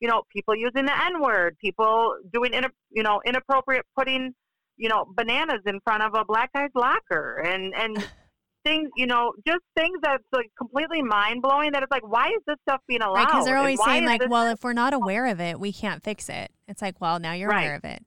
[0.00, 4.34] you know, people using the N word, people doing, in, you know, inappropriate putting,
[4.76, 7.96] you know, bananas in front of a black guy's locker, and and
[8.64, 11.72] things, you know, just things that's like completely mind blowing.
[11.72, 13.14] That it's like, why is this stuff being allowed?
[13.14, 13.26] Right.
[13.28, 16.28] Because they're always saying, like, well, if we're not aware of it, we can't fix
[16.28, 16.50] it.
[16.68, 17.64] It's like, well, now you're Right.
[17.64, 18.04] aware of it.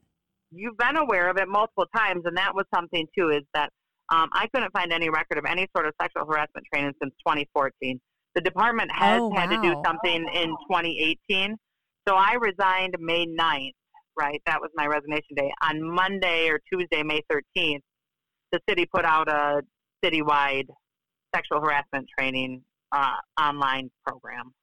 [0.52, 3.30] you've been aware of it multiple times, and that was something too.
[3.30, 3.70] Is that
[4.10, 8.00] um, I couldn't find any record of any sort of sexual harassment training since 2014.
[8.36, 11.56] The department has Oh, had to do something in 2018.
[12.08, 13.74] So I resigned May 9th.
[14.20, 15.52] Right, that was my resignation day.
[15.62, 17.82] On Monday or Tuesday, May 13th,
[18.52, 19.62] the city put out a
[20.04, 20.66] citywide
[21.36, 24.54] sexual harassment training uh, online program.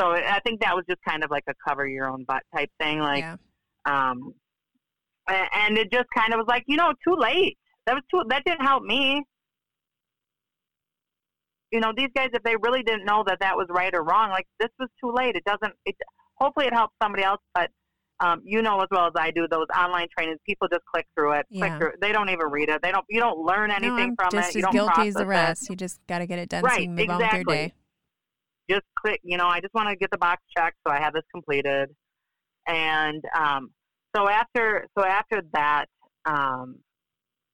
[0.00, 2.68] So I think that was just kind of like a cover your own butt type
[2.80, 2.98] thing.
[2.98, 3.36] Like, yeah.
[3.86, 4.34] um,
[5.28, 7.56] and it just kind of was like, you know, too late.
[7.86, 8.22] That was too.
[8.28, 9.22] That didn't help me.
[11.76, 14.30] You know, these guys, if they really didn't know that that was right or wrong,
[14.30, 15.36] like this was too late.
[15.36, 15.74] It doesn't.
[15.84, 15.94] It
[16.36, 17.68] hopefully it helps somebody else, but
[18.20, 21.32] um, you know as well as I do, those online trainings, people just click through
[21.32, 21.78] it, click Yeah.
[21.78, 21.88] through.
[21.88, 21.94] it.
[22.00, 22.80] They don't even read it.
[22.82, 23.04] They don't.
[23.10, 24.54] You don't learn anything no, from just it.
[24.54, 25.48] You as don't guilty as the process it.
[25.48, 25.68] rest.
[25.68, 27.54] You just got to get it done so you move on with your exactly.
[27.56, 27.74] day.
[28.70, 31.12] just click, you know, I just want to get the box checked, so I have
[31.12, 31.90] this completed.
[32.66, 33.70] And um,
[34.16, 35.84] so after, so after that,
[36.24, 36.76] um,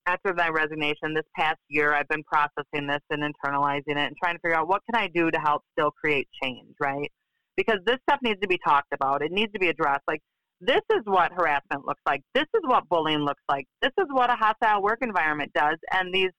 [0.07, 4.35] after my resignation this past year, I've been processing this and internalizing it and trying
[4.35, 7.11] to figure out what can I do to help still create change, right?
[7.57, 9.23] Because this stuff needs to be talked about.
[9.23, 10.03] It needs to be addressed.
[10.09, 10.21] Like
[10.61, 12.23] this is what harassment looks like.
[12.35, 13.67] This is what bullying looks like.
[13.81, 15.77] This is what a hostile work environment does.
[15.93, 16.31] And these,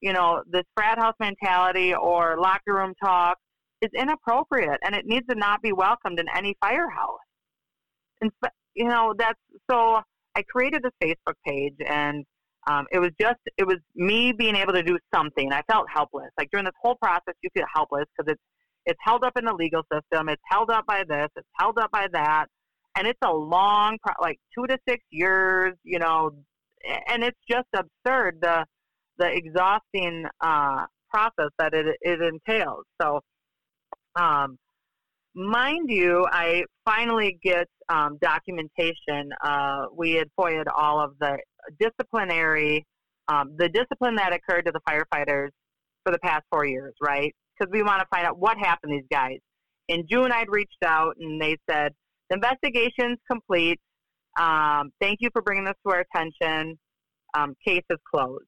[0.00, 3.36] you know, this frat house mentality or locker room talk
[3.80, 7.18] is inappropriate and it needs to not be welcomed in any firehouse.
[8.20, 8.30] And
[8.74, 9.38] you know that's
[9.70, 10.00] so.
[10.34, 12.24] I created this Facebook page and
[12.68, 15.52] um, it was just it was me being able to do something.
[15.52, 16.30] I felt helpless.
[16.38, 18.42] Like during this whole process, you feel helpless because it's
[18.86, 20.28] it's held up in the legal system.
[20.28, 21.28] It's held up by this.
[21.36, 22.46] It's held up by that,
[22.96, 25.74] and it's a long pro- like two to six years.
[25.82, 26.30] You know,
[27.08, 28.64] and it's just absurd the
[29.18, 32.84] the exhausting uh, process that it it entails.
[33.00, 33.20] So
[34.14, 34.56] um,
[35.34, 39.30] mind you, I finally get um, documentation.
[39.42, 41.38] Uh, we had FOIA'd all of the
[41.80, 42.84] disciplinary,
[43.28, 45.50] um, the discipline that occurred to the firefighters
[46.04, 47.34] for the past four years, right?
[47.58, 49.38] Because we want to find out what happened to these guys.
[49.88, 51.92] In June, I'd reached out and they said,
[52.30, 53.78] the investigation's complete.
[54.40, 56.78] Um, thank you for bringing this to our attention.
[57.34, 58.44] Um, case is closed.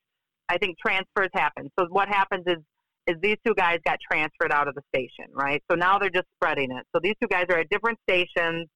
[0.49, 1.71] I think transfers happen.
[1.79, 2.59] So what happens is
[3.07, 5.63] is these two guys got transferred out of the station, right?
[5.71, 6.87] So now they're just spreading it.
[6.95, 8.67] So these two guys are at different stations,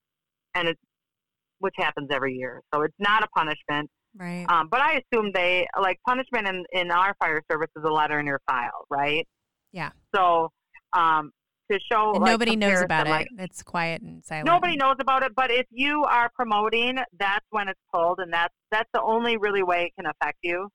[0.55, 0.81] and it's
[1.61, 2.61] which happens every year.
[2.73, 3.91] So it's not a punishment.
[4.19, 4.47] Right.
[4.49, 8.19] Um, but I assume they like punishment in, in our fire service is a letter
[8.19, 9.27] in your file, right?
[9.73, 9.91] Yeah.
[10.13, 10.51] So
[10.93, 11.31] um,
[11.71, 13.41] to show and like, nobody knows about like, it.
[13.41, 14.47] It's quiet and silent.
[14.47, 18.55] Nobody knows about it, but if you are promoting, that's when it's pulled, and that's
[18.73, 20.69] that's the only really way it can affect you,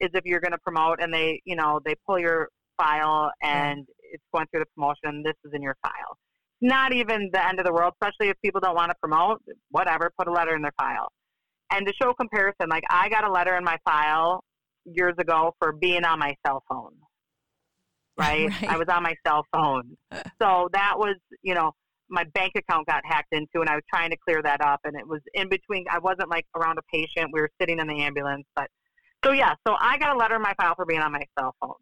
[0.00, 3.86] is if you're going to promote and they, you know, they pull your file and
[4.00, 5.22] it's going through the promotion.
[5.22, 6.16] This is in your file.
[6.60, 9.40] Not even the end of the world, especially if people don't want to promote.
[9.70, 11.08] Whatever, put a letter in their file.
[11.72, 14.44] And to show comparison, like I got a letter in my file
[14.84, 16.92] years ago for being on my cell phone.
[18.18, 18.50] Right?
[18.50, 18.68] Right.
[18.68, 19.96] I was on my cell phone.
[20.40, 21.72] So that was, you know,
[22.10, 24.94] my bank account got hacked into and I was trying to clear that up and
[24.94, 27.30] it was in between I wasn't like around a patient.
[27.32, 28.44] We were sitting in the ambulance.
[28.54, 28.68] But
[29.24, 31.54] so yeah, so I got a letter in my file for being on my cell
[31.60, 31.72] phone.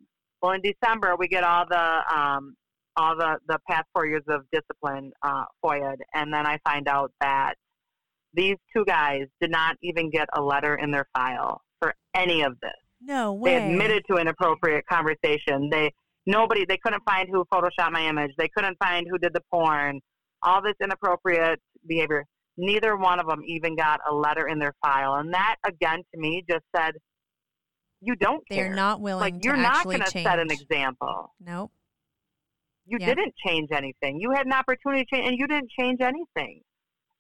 [0.41, 2.55] Well in December we get all the um
[2.97, 7.11] all the, the past four years of discipline uh FOIA'd and then I find out
[7.21, 7.55] that
[8.35, 12.53] these two guys did not even get a letter in their file for any of
[12.61, 12.71] this.
[13.01, 13.55] No way.
[13.55, 15.69] They admitted to inappropriate conversation.
[15.71, 15.93] They
[16.27, 18.33] nobody they couldn't find who photoshopped my image.
[18.39, 20.01] They couldn't find who did the porn.
[20.43, 22.25] All this inappropriate behavior.
[22.57, 26.21] Neither one of them even got a letter in their file, and that again to
[26.21, 26.93] me just said,
[28.01, 28.75] "You don't They're care.
[28.75, 31.35] not willing like you're not going to set an example.
[31.41, 31.73] Nope.
[32.87, 34.19] You didn't change anything.
[34.21, 36.63] You had an opportunity to change, and you didn't change anything.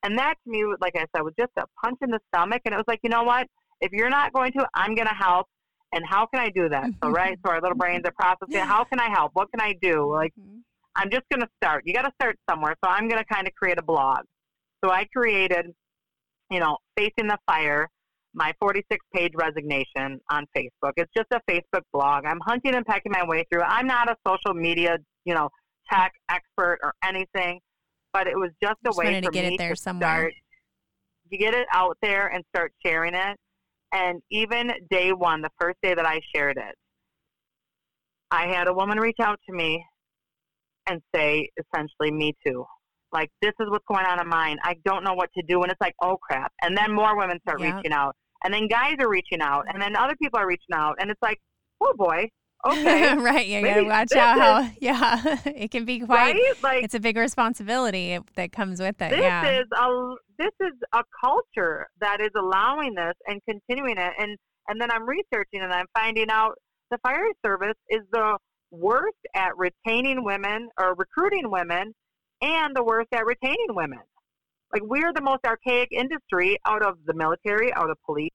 [0.02, 2.62] And that to me, like I said, was just a punch in the stomach.
[2.64, 3.47] And it was like, you know what?
[3.81, 5.47] If you're not going to, I'm going to help.
[5.93, 6.86] And how can I do that?
[7.02, 8.60] So right, so our little brains are processing.
[8.66, 9.32] How can I help?
[9.35, 10.10] What can I do?
[10.10, 10.60] Like Mhm.
[10.97, 11.85] I'm just going to start.
[11.86, 12.74] You got to start somewhere.
[12.85, 14.20] So I'm going to kind of create a blog.
[14.85, 15.66] So I created,
[16.51, 17.89] you know, Facing the Fire,
[18.35, 20.93] my 46 page resignation on Facebook.
[20.97, 22.24] It's just a Facebook blog.
[22.27, 23.62] I'm hunting and pecking my way through.
[23.62, 25.48] I'm not a social media, you know,
[25.93, 27.60] tech expert or anything,
[28.12, 30.08] but it was just a Just way wanted to get it there to somewhere.
[30.08, 30.34] start.
[31.30, 33.36] You get it out there and start sharing it.
[33.92, 36.74] And even day one, the first day that I shared it,
[38.30, 39.84] I had a woman reach out to me
[40.88, 42.64] and say essentially, me too.
[43.12, 44.58] Like, this is what's going on in mine.
[44.62, 45.62] I don't know what to do.
[45.62, 46.52] And it's like, oh crap.
[46.62, 47.76] And then more women start Yep.
[47.76, 48.14] reaching out.
[48.44, 49.64] And then guys are reaching out.
[49.72, 50.96] And then other people are reaching out.
[51.00, 51.38] And it's like,
[51.80, 52.28] oh boy,
[52.66, 53.16] okay.
[53.16, 53.46] right.
[53.46, 54.70] You gotta watch out how.
[54.80, 55.38] Yeah.
[55.46, 56.34] it can be quite.
[56.34, 56.62] right?
[56.62, 59.10] Like, It's a big responsibility that comes with it.
[59.10, 59.60] this yeah.
[59.60, 64.36] is a this is a culture that is allowing this and continuing it and
[64.68, 66.54] and then I'm researching and I'm finding out
[66.90, 68.36] the fire service is the
[68.70, 71.92] worst at retaining women or recruiting women
[72.42, 74.00] and the worst at retaining women.
[74.72, 78.30] Like we're the most archaic industry out of the military, out of police.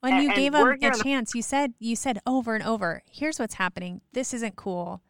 [0.00, 3.02] When and- you gave them a the- chance, you said you said over and over,
[3.10, 4.02] "Here's what's happening.
[4.12, 5.02] This isn't cool.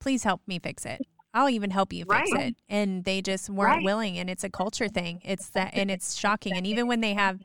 [0.00, 1.02] Please help me fix it.
[1.34, 2.46] I'll even help you fix Right.
[2.48, 3.84] it." And they just weren't Right.
[3.84, 5.20] willing, and it's a culture thing.
[5.24, 6.56] It's that, and it's shocking.
[6.56, 7.40] And even when they have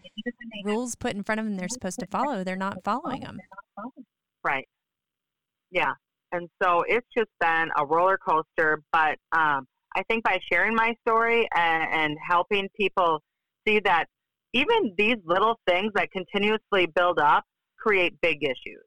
[0.64, 2.44] rules put in front of them, they're supposed to follow.
[2.44, 3.40] They're not following them.
[4.44, 4.68] Right.
[5.72, 5.94] Yeah.
[6.32, 8.82] And so it's just been a roller coaster.
[8.92, 13.22] But um, I think by sharing my story and, and helping people
[13.68, 14.08] see that
[14.54, 17.44] even these little things that continuously build up
[17.80, 18.84] create big issues.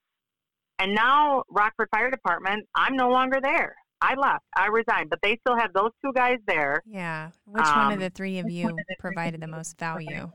[0.78, 3.74] And now, Rockford Fire Department, I'm no longer there.
[4.00, 4.44] I left.
[4.56, 6.82] I resigned, but they still have those two guys there.
[6.86, 7.30] Yeah.
[7.46, 10.30] Which one of Um, the three of you provided the most value?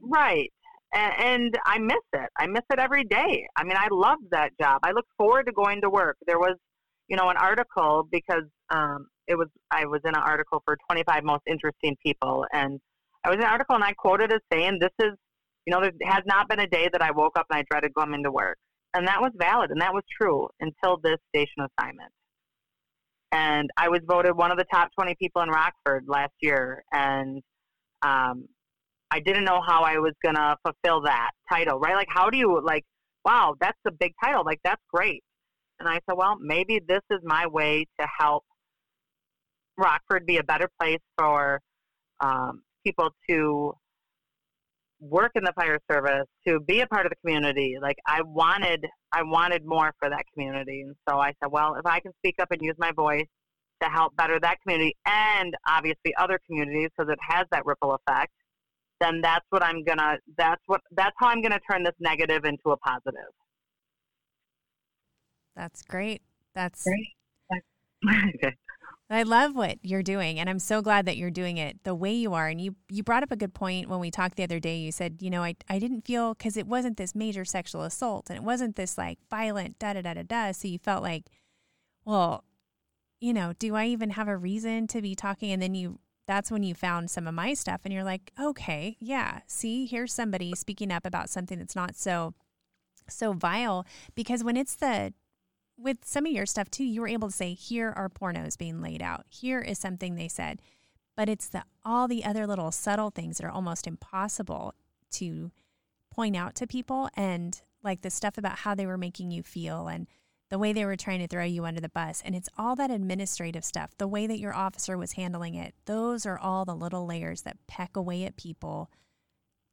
[0.00, 0.50] Right.
[0.94, 2.30] And, and I miss it.
[2.38, 3.46] I miss it every day.
[3.56, 4.80] I mean, I loved that job.
[4.82, 6.16] I look forward to going to work.
[6.26, 6.56] There was,
[7.08, 11.24] you know, an article because um, it was I was in an article for 25
[11.24, 12.80] most interesting people, and
[13.28, 15.12] I was in an article and I quoted as saying, "This is,
[15.66, 17.92] you know, there has not been a day that I woke up and I dreaded
[17.94, 18.56] coming to work,"
[18.94, 22.10] and that was valid and that was true until this station assignment.
[23.32, 27.42] And I was voted one of the top 20 people in Rockford last year, and
[28.00, 28.48] um,
[29.10, 31.96] I didn't know how I was gonna fulfill that title, right?
[31.96, 32.84] Like, how do you like?
[33.26, 34.42] Wow, that's a big title.
[34.42, 35.22] Like, that's great.
[35.80, 38.44] And I said, well, maybe this is my way to help
[39.76, 41.60] Rockford be a better place for
[42.20, 43.72] um, people to
[45.00, 47.76] work in the fire service, to be a part of the community.
[47.80, 51.86] Like, I wanted, I wanted more for that community, and so I said, well, if
[51.86, 53.26] I can speak up and use my voice
[53.82, 58.32] to help better that community and obviously other communities, because it has that ripple effect
[59.00, 62.70] then that's what I'm gonna that's what that's how I'm gonna turn this negative into
[62.70, 63.30] a positive.
[65.54, 66.22] That's great.
[66.54, 67.62] That's great.
[68.34, 68.56] okay.
[69.10, 72.12] I love what you're doing and I'm so glad that you're doing it the way
[72.12, 74.60] you are and you you brought up a good point when we talked the other
[74.60, 74.76] day.
[74.76, 78.28] You said you know I I didn't feel cuz it wasn't this major sexual assault
[78.28, 80.52] and it wasn't this like violent da da da da da.
[80.52, 81.30] So you felt like
[82.04, 82.44] well
[83.20, 85.52] you know do I even have a reason to be talking?
[85.52, 88.98] And then you that's when you found some of my stuff and you're like, okay,
[89.00, 92.34] yeah, see, here's somebody speaking up about something that's not so
[93.08, 93.86] so vile.
[94.14, 95.14] Because when it's the
[95.78, 98.82] with some of your stuff too, you were able to say, here are pornos being
[98.82, 99.24] laid out.
[99.28, 100.60] Here is something they said.
[101.16, 104.74] But it's the all the other little subtle things that are almost impossible
[105.12, 105.50] to
[106.12, 109.88] point out to people and like the stuff about how they were making you feel
[109.88, 110.06] and
[110.50, 112.22] the way they were trying to throw you under the bus.
[112.24, 115.74] And it's all that administrative stuff, the way that your officer was handling it.
[115.86, 118.90] Those are all the little layers that peck away at people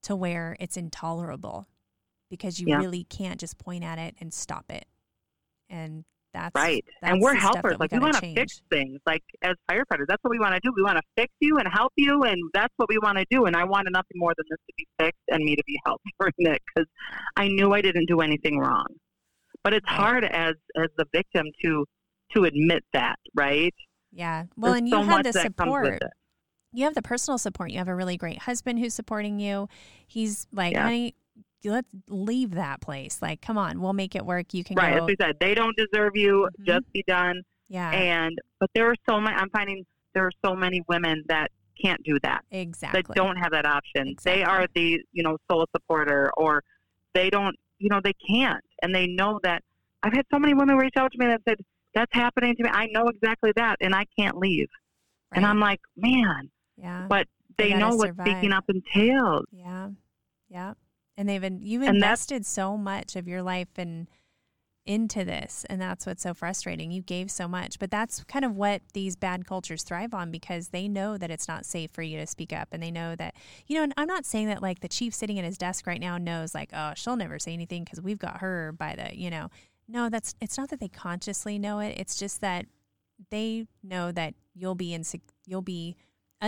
[0.03, 1.67] to where it's intolerable
[2.29, 2.77] because you Yeah.
[2.77, 4.87] really can't just point at it and stop it.
[5.69, 6.83] And that's Right.
[7.01, 7.77] that's and we're helpers.
[7.79, 8.99] Like we gotta want to fix things.
[9.05, 10.73] Like as firefighters, that's what we want to do.
[10.75, 13.45] We want to fix you and help you, and that's what we want to do.
[13.45, 16.03] And I wanted nothing more than this to be fixed and me to be helped
[16.19, 16.87] during it because
[17.37, 18.85] I knew I didn't do anything wrong.
[19.63, 19.95] But it's Right.
[19.95, 21.85] hard as as the victim to
[22.35, 23.73] to admit that, right?
[24.11, 24.45] Yeah.
[24.57, 26.11] Well, There's and you so have the that comes with support.
[26.73, 27.71] You have the personal support.
[27.71, 29.69] You have a really great husband who's supporting you.
[30.05, 30.83] He's like, Yeah.
[30.83, 31.15] honey,
[31.65, 33.21] let's leave that place.
[33.21, 34.53] Like, come on, we'll make it work.
[34.53, 35.05] You can Right, as go.
[35.05, 36.47] we said, they don't deserve you.
[36.61, 36.65] Mhm.
[36.65, 37.41] Just be done.
[37.67, 39.35] Yeah, And but there are so many.
[39.35, 41.51] I'm finding there are so many women that
[41.81, 42.45] can't do that.
[42.51, 43.01] exactly.
[43.01, 44.07] that don't have that option.
[44.09, 44.39] Exactly.
[44.39, 46.63] They are the you know sole supporter, or
[47.13, 49.63] they don't you know they can't, and they know that.
[50.03, 51.57] I've had so many women reach out to me that said
[51.95, 52.69] that's happening to me.
[52.71, 54.67] I know exactly that, and I can't leave.
[55.31, 57.27] And I'm like, man, yeah, but
[57.57, 58.27] They they know what survive.
[58.27, 59.45] speaking up entails.
[59.51, 59.89] yeah,
[60.49, 60.73] yeah.
[61.17, 64.07] And they've been you've invested so much of your life and
[64.85, 66.91] into this, and that's what's so frustrating.
[66.91, 70.69] You gave so much, but that's kind of what these bad cultures thrive on because
[70.69, 73.35] they know that it's not safe for you to speak up, and they know that
[73.65, 73.83] you know.
[73.83, 76.53] And I'm not saying that like the chief sitting at his desk right now knows
[76.53, 79.49] like, oh, she'll never say anything because we've got her by the you know.
[79.87, 81.95] No, that's it's not that they consciously know it.
[81.97, 82.65] It's just that
[83.31, 85.95] they know that you'll be insec- you'll be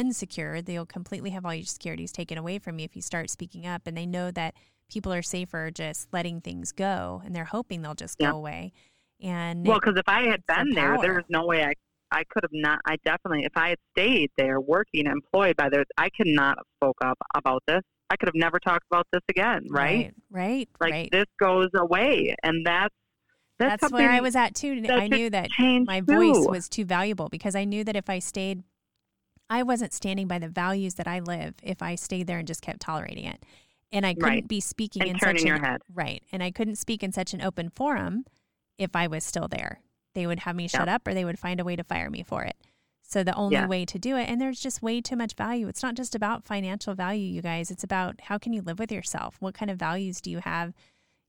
[0.01, 0.63] unsecure.
[0.63, 3.87] They'll completely have all your securities taken away from you if you start speaking up,
[3.87, 4.53] and they know that
[4.89, 8.31] people are safer just letting things go, and they're hoping they'll just Yeah.
[8.31, 8.71] go away.
[9.21, 11.15] And Well, because if I had been there, there power.
[11.15, 11.73] was no way I
[12.09, 12.79] I could have not.
[12.85, 16.65] I definitely, if I had stayed there working, employed by there, I could not have
[16.77, 17.81] spoke up about this.
[18.09, 19.65] I could have never talked about this again.
[19.69, 20.13] Right?
[20.31, 21.09] right, right, Like right.
[21.11, 22.95] this goes away, and that's
[23.59, 24.85] that's, That's, where I was at too.
[24.87, 26.05] I knew that my too.
[26.05, 28.63] voice was too valuable because I knew that if I stayed,
[29.49, 32.61] I wasn't standing by the values that I live if I stayed there and just
[32.61, 33.43] kept tolerating it.
[33.91, 34.47] And I couldn't Right.
[34.47, 35.81] be speaking And in turning such your an, head.
[35.93, 38.25] right, and I couldn't speak in such an open forum
[38.77, 39.79] if I was still there.
[40.13, 42.23] They would have me shut up, or they would find a way to fire me
[42.23, 42.57] for it.
[43.01, 43.67] So the only Yeah.
[43.67, 45.69] way to do it, and there's just way too much value.
[45.69, 47.71] It's not just about financial value, you guys.
[47.71, 49.37] It's about how can you live with yourself?
[49.39, 50.73] What kind of values do you have?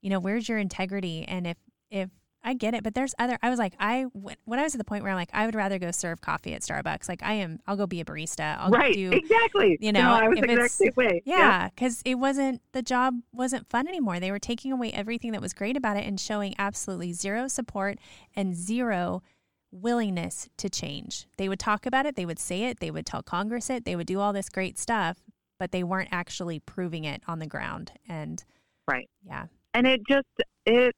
[0.03, 1.25] You know, where's your integrity?
[1.29, 1.57] And if
[1.91, 2.11] if
[2.43, 3.37] I get it, but there's other.
[3.43, 5.55] I was like, I when I was at the point where I'm like, I would
[5.55, 7.09] rather go serve coffee at Starbucks.
[7.09, 8.57] Like I am, I'll go be a barista.
[8.59, 9.77] I'll right, do exactly.
[9.81, 11.23] you know, no, I was if the exact same way.
[11.25, 14.21] Yeah, because it wasn't the job wasn't fun anymore.
[14.21, 17.99] They were taking away everything that was great about it and showing absolutely zero support
[18.37, 19.23] and zero
[19.71, 21.27] willingness to change.
[21.37, 23.97] They would talk about it, they would say it, they would tell Congress it, they
[23.97, 25.19] would do all this great stuff,
[25.59, 27.93] but they weren't actually proving it on the ground.
[28.09, 28.43] And
[28.87, 29.11] Right.
[29.27, 30.27] yeah, and it just
[30.65, 30.95] it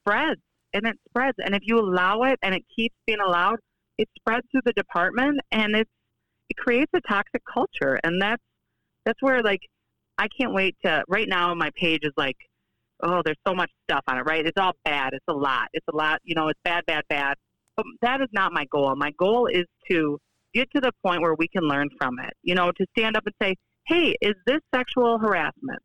[0.00, 0.40] spreads
[0.74, 1.36] and it spreads.
[1.42, 3.58] And if you allow it and it keeps being allowed
[3.96, 5.90] it spreads through the department and it's
[6.50, 7.98] it creates a toxic culture.
[8.04, 8.42] And that's
[9.04, 9.60] that's where like
[10.18, 12.36] i can't wait to right now my page is like
[13.02, 14.46] oh there's so much stuff on it right?
[14.46, 15.14] It's all bad.
[15.14, 15.68] It's a lot.
[15.72, 17.36] It's a lot you know it's bad bad bad.
[17.76, 18.94] But that is not my goal.
[18.96, 20.18] My goal is to
[20.54, 23.24] get to the point where we can learn from it you know to stand up
[23.26, 23.56] and say
[23.86, 25.80] hey is this sexual harassment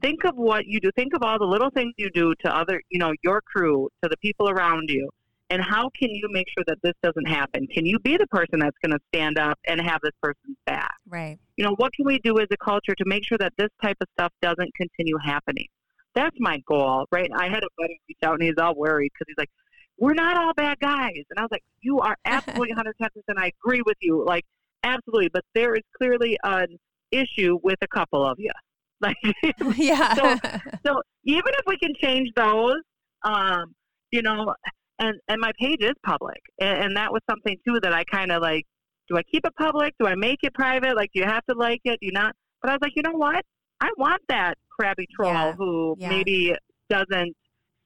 [0.00, 0.90] think of what you do.
[0.96, 4.08] Think of all the little things you do to other, you know, your crew, to
[4.08, 5.08] the people around you.
[5.50, 7.66] And how can you make sure that this doesn't happen?
[7.68, 10.92] Can you be the person that's going to stand up and have this person's back?
[11.08, 11.38] right.
[11.56, 13.96] You know, what can we do as a culture to make sure that this type
[14.00, 15.66] of stuff doesn't continue happening?
[16.14, 17.30] That's my goal, right?
[17.34, 19.50] I had a buddy reach out and he's all worried because he's like,
[19.98, 21.24] we're not all bad guys.
[21.30, 23.08] And I was like, you are absolutely 110%.
[23.28, 24.24] And I agree with you.
[24.24, 24.44] Like,
[24.84, 25.30] absolutely.
[25.32, 26.78] But there is clearly an
[27.10, 28.50] issue with a couple of you.
[29.00, 29.16] Like,
[29.76, 30.14] yeah.
[30.14, 30.36] so
[30.84, 32.74] so even if we can change those,
[33.22, 33.72] um,
[34.10, 34.54] you know,
[34.98, 38.32] and and my page is public, and, and that was something too that I kind
[38.32, 38.64] of like.
[39.08, 39.94] Do I keep it public?
[39.98, 40.94] Do I make it private?
[40.94, 41.98] Like, do you have to like it?
[42.00, 42.34] Do you not?
[42.60, 43.42] But I was like, you know what?
[43.80, 46.08] I want that crabby troll Yeah, who yeah.
[46.10, 46.54] maybe
[46.90, 47.34] doesn't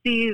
[0.05, 0.33] see,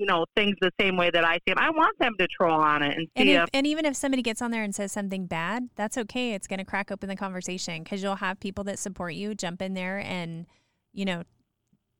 [0.00, 1.58] you know, things the same way that I see them.
[1.58, 3.94] I want them to troll on it and And, see if, if, and even if
[3.94, 6.32] somebody gets on there and says something bad, that's okay.
[6.32, 9.60] It's going to crack open the conversation because you'll have people that support you jump
[9.60, 10.46] in there and,
[10.94, 11.24] you know,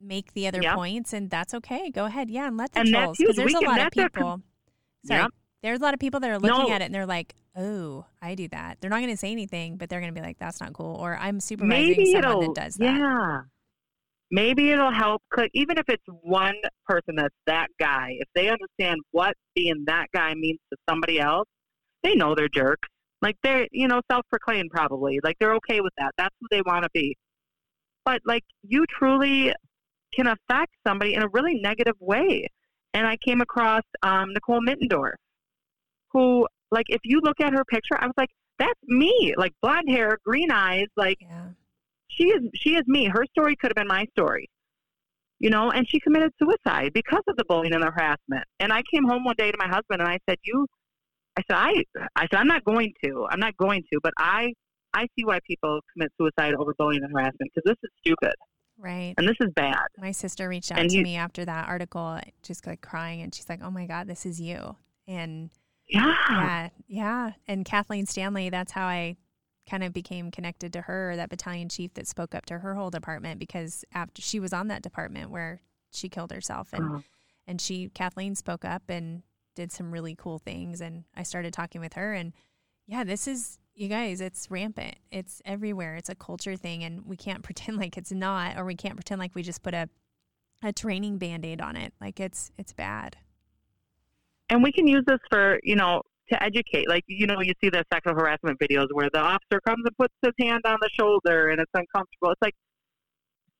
[0.01, 0.75] make the other Yeah.
[0.75, 1.91] points, and that's okay.
[1.91, 3.85] Go ahead, yeah, and let the And trolls because there's We a can- lot of
[3.85, 4.43] that's a com- people.
[5.05, 5.31] Sorry, Yep.
[5.63, 6.75] there's a lot of people that are looking No.
[6.75, 8.81] at it and they're like, oh, I do that.
[8.81, 10.95] They're not going to say anything, but they're going to be like, that's not cool.
[10.97, 12.97] Or I'm supervising Maybe someone that does that.
[12.97, 13.41] yeah.
[14.31, 15.23] Maybe it'll help.
[15.55, 16.55] Even if it's one
[16.87, 21.49] person that's that guy, if they understand what being that guy means to somebody else,
[22.03, 22.89] they know they're jerks.
[23.23, 25.19] Like they're, you know, self-proclaimed probably.
[25.23, 26.13] Like they're okay with that.
[26.17, 27.17] That's who they want to be.
[28.05, 29.53] But like you truly
[30.15, 32.47] can affect somebody in a really negative way.
[32.95, 35.15] And I came across um, Nicole Mittendorff,
[36.13, 39.33] who, like, if you look at her picture, I was like, that's me.
[39.37, 41.47] Like blonde hair, green eyes, like Yeah.
[42.11, 43.07] She is she is me.
[43.07, 44.49] Her story could have been my story.
[45.39, 48.45] You know, and she committed suicide because of the bullying and the harassment.
[48.59, 50.67] And I came home one day to my husband and I said, "You,"
[51.39, 51.85] I said, "I,"
[52.17, 53.27] I said, "I'm not going to.
[53.31, 54.53] I'm not going to." But I,
[54.93, 58.35] I see why people commit suicide over bullying and harassment because this is stupid
[58.77, 59.15] Right.
[59.17, 59.79] and this is bad.
[59.99, 63.35] My sister reached out And to you- me after that article, just like crying, and
[63.35, 64.77] she's like, "Oh my God, this is you."
[65.09, 65.51] And
[65.89, 67.33] Yeah, yeah, yeah.
[67.49, 69.17] And Kathleen Stanley, that's how I
[69.71, 72.91] kind of became connected to her, that battalion chief that spoke up to her whole
[72.91, 75.61] department because after she was on that department where
[75.93, 77.03] she killed herself, and Oh,
[77.47, 79.23] and she Kathleen spoke up and
[79.55, 82.33] did some really cool things, and I started talking with her, and
[82.87, 84.97] yeah, this is you guys, it's rampant.
[85.11, 85.95] It's everywhere.
[85.97, 89.21] It's a culture thing, and we can't pretend like it's not, or we can't pretend
[89.21, 89.89] like we just put a
[90.63, 91.93] a training band aid on it.
[92.01, 93.17] Like it's it's bad.
[94.51, 96.89] and we can use this for you know to educate.
[96.89, 100.15] Like you know, you see the sexual harassment videos where the officer comes and puts
[100.23, 102.31] his hand on the shoulder and it's uncomfortable.
[102.33, 102.55] It's like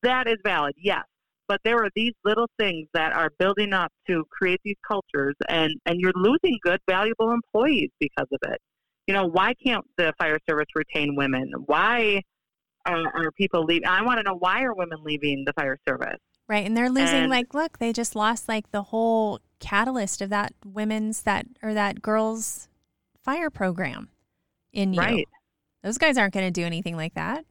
[0.03, 1.03] that is valid, yes.
[1.47, 5.71] But there are these little things that are building up to create these cultures, and
[5.85, 8.57] and you're losing good, valuable employees because of it.
[9.07, 11.51] You know, why can't the fire service retain women?
[11.65, 12.21] Why
[12.85, 13.85] are, are people leaving?
[13.87, 16.19] I want to know why are women leaving the fire service?
[16.47, 16.65] Right.
[16.65, 20.53] And they're losing And- like look, they just lost like the whole catalyst of that
[20.65, 22.67] women's that or that girls
[23.23, 24.09] fire program
[24.73, 24.99] in you.
[24.99, 25.27] Right.
[25.83, 27.45] Those guys aren't going to do anything like that.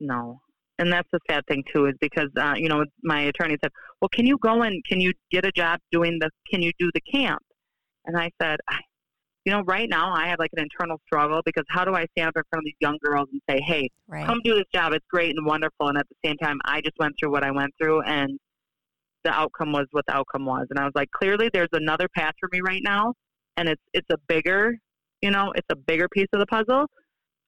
[0.00, 0.40] No.
[0.78, 3.70] And that's the sad thing too, is because uh, you know my attorney said,
[4.00, 6.30] "Well, can you go and can you get a job doing the?
[6.50, 7.40] Can you do the camp?"
[8.04, 8.78] And I said, I,
[9.44, 12.28] "You know, right now I have like an internal struggle because how do I stand
[12.28, 14.26] up in front of these young girls and say, "Hey, Right.
[14.26, 14.92] come do this job.
[14.92, 17.52] It's great and wonderful," and at the same time, I just went through what I
[17.52, 18.38] went through, and
[19.24, 20.66] the outcome was what the outcome was.
[20.70, 23.14] And I was like, clearly, there's another path for me right now,
[23.56, 24.76] and it's it's a bigger,
[25.20, 26.86] you know, it's a bigger piece of the puzzle.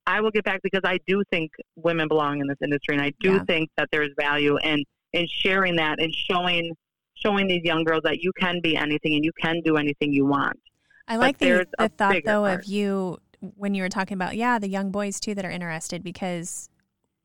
[0.07, 3.13] I will get back because I do think women belong in this industry, and I
[3.21, 3.45] do Yeah.
[3.45, 4.83] think that there is value in
[5.13, 6.73] in sharing that and showing
[7.15, 10.27] showing these young girls that you can be anything and you can do anything you
[10.27, 10.59] want.
[11.07, 12.61] I like the, the thought though part.
[12.61, 13.19] of you
[13.57, 16.69] when you were talking about yeah the young boys too that are interested because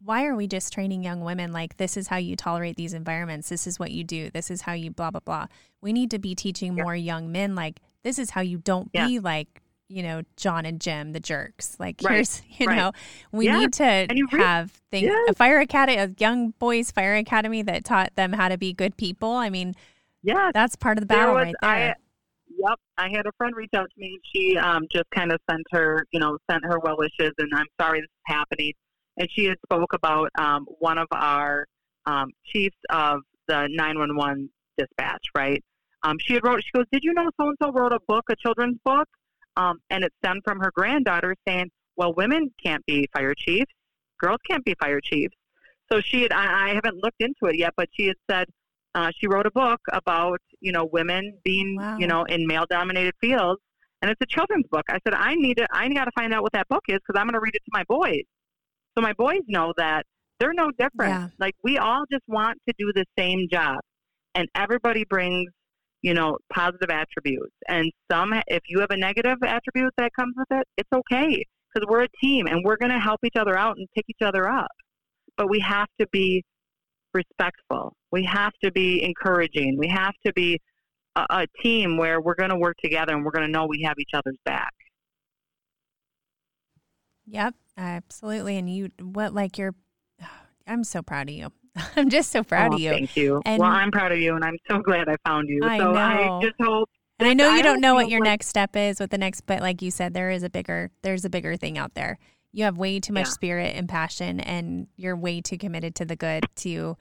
[0.03, 3.49] why are we just training young women like this is how you tolerate these environments
[3.49, 5.45] this is what you do this is how you blah blah blah
[5.81, 6.83] we need to be teaching Yeah.
[6.83, 9.07] more young men like this is how you don't Yeah.
[9.07, 12.75] be like you know John and Jim the jerks like Right, here's you right.
[12.77, 12.91] know
[13.31, 15.29] we Yeah, need to have things Yes.
[15.29, 18.95] a fire academy a young boys fire academy that taught them how to be good
[18.97, 19.73] people I mean
[20.23, 20.51] Yes.
[20.53, 21.95] that's part of the There battle was- right there I,
[22.69, 24.19] yep, I had a friend reach out to me.
[24.33, 27.65] She um, just kind of sent her, you know, sent her well wishes, and I'm
[27.79, 28.73] sorry this is happening.
[29.19, 31.65] And she had spoke about um, one of our
[32.05, 35.63] um, chiefs of the 911 dispatch, right?
[36.03, 36.63] Um, she had wrote.
[36.63, 39.07] She goes, "Did you know so and so wrote a book, a children's book?"
[39.57, 43.71] Um, and it's stemmed from her granddaughter saying, "Well, women can't be fire chiefs,
[44.17, 45.35] girls can't be fire chiefs."
[45.91, 46.31] So she had.
[46.31, 48.47] I, I haven't looked into it yet, but she had said
[48.95, 51.97] uh, she wrote a book about you know women being Wow.
[51.97, 53.61] you know in male dominated fields
[54.01, 56.43] and it's a children's book i said i need to i got to find out
[56.43, 58.23] what that book is because i'm going to read it to my boys
[58.95, 60.05] so my boys know that
[60.39, 61.27] they're no different Yeah.
[61.39, 63.77] like we all just want to do the same job
[64.35, 65.49] and everybody brings
[66.01, 70.47] you know positive attributes and some if you have a negative attribute that comes with
[70.51, 71.43] it it's okay
[71.73, 74.25] because we're a team and we're going to help each other out and pick each
[74.25, 74.71] other up
[75.37, 76.43] but we have to be
[77.13, 77.93] respectful.
[78.11, 79.77] We have to be encouraging.
[79.77, 80.59] We have to be
[81.15, 83.83] a, a team where we're going to work together and we're going to know we
[83.83, 84.71] have each other's back.
[87.27, 88.57] Yep, absolutely.
[88.57, 89.73] And you, what, like you're,
[90.67, 91.51] I'm so proud of you.
[91.95, 92.89] I'm just so proud Oh, of you.
[92.91, 93.41] Thank you.
[93.45, 95.61] And- well, I'm proud of you, and I'm so glad I found you.
[95.63, 95.99] I so know.
[95.99, 96.89] I just hope.
[97.19, 99.17] And I know you don't don't know what your like- next step is with the
[99.17, 102.17] next, but like you said, there is a bigger, there's a bigger thing out there.
[102.51, 103.31] You have way too much Yeah.
[103.31, 106.97] spirit and passion, and you're way too committed to the good to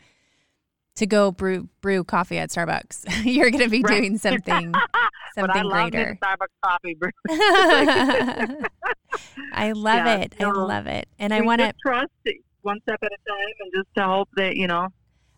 [0.99, 3.05] to go brew brew coffee at Starbucks.
[3.25, 3.99] you're going to be Right.
[3.99, 4.73] doing something
[5.35, 6.19] something greater.
[6.23, 6.95] Starbucks coffee.
[6.95, 7.11] brew.
[9.53, 10.35] I love Yeah, it.
[10.41, 11.09] I love it.
[11.19, 12.11] And I want to trust
[12.63, 14.89] one step at a time, and just to hope that you know.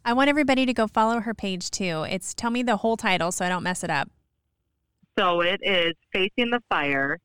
[0.05, 2.05] I want everybody to go follow her page too.
[2.09, 4.09] It's tell me the whole title so I don't mess it up.
[5.19, 7.19] So it is facing the fire,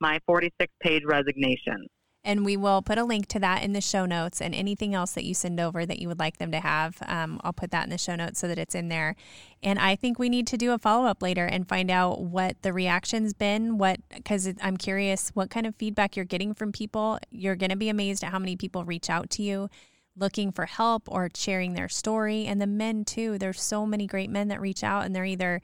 [0.00, 1.86] my 46 page resignation.
[2.24, 5.12] And we will put a link to that in the show notes and anything else
[5.12, 6.98] that you send over that you would like them to have.
[7.06, 9.16] Um, I'll put that in the show notes so that it's in there.
[9.60, 12.62] And I think we need to do a follow up later and find out what
[12.62, 13.76] the reaction's been.
[13.76, 17.18] What, because I'm curious what kind of feedback you're getting from people.
[17.30, 19.68] You're going to be amazed at how many people reach out to you
[20.16, 22.46] looking for help or sharing their story.
[22.46, 23.38] And the men, too.
[23.38, 25.60] There's so many great men that reach out and they're either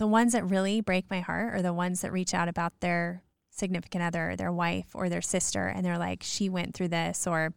[0.00, 3.22] the ones that really break my heart are the ones that reach out about their
[3.60, 7.54] significant other, their wife or their sister, and they're like, she went through this, or,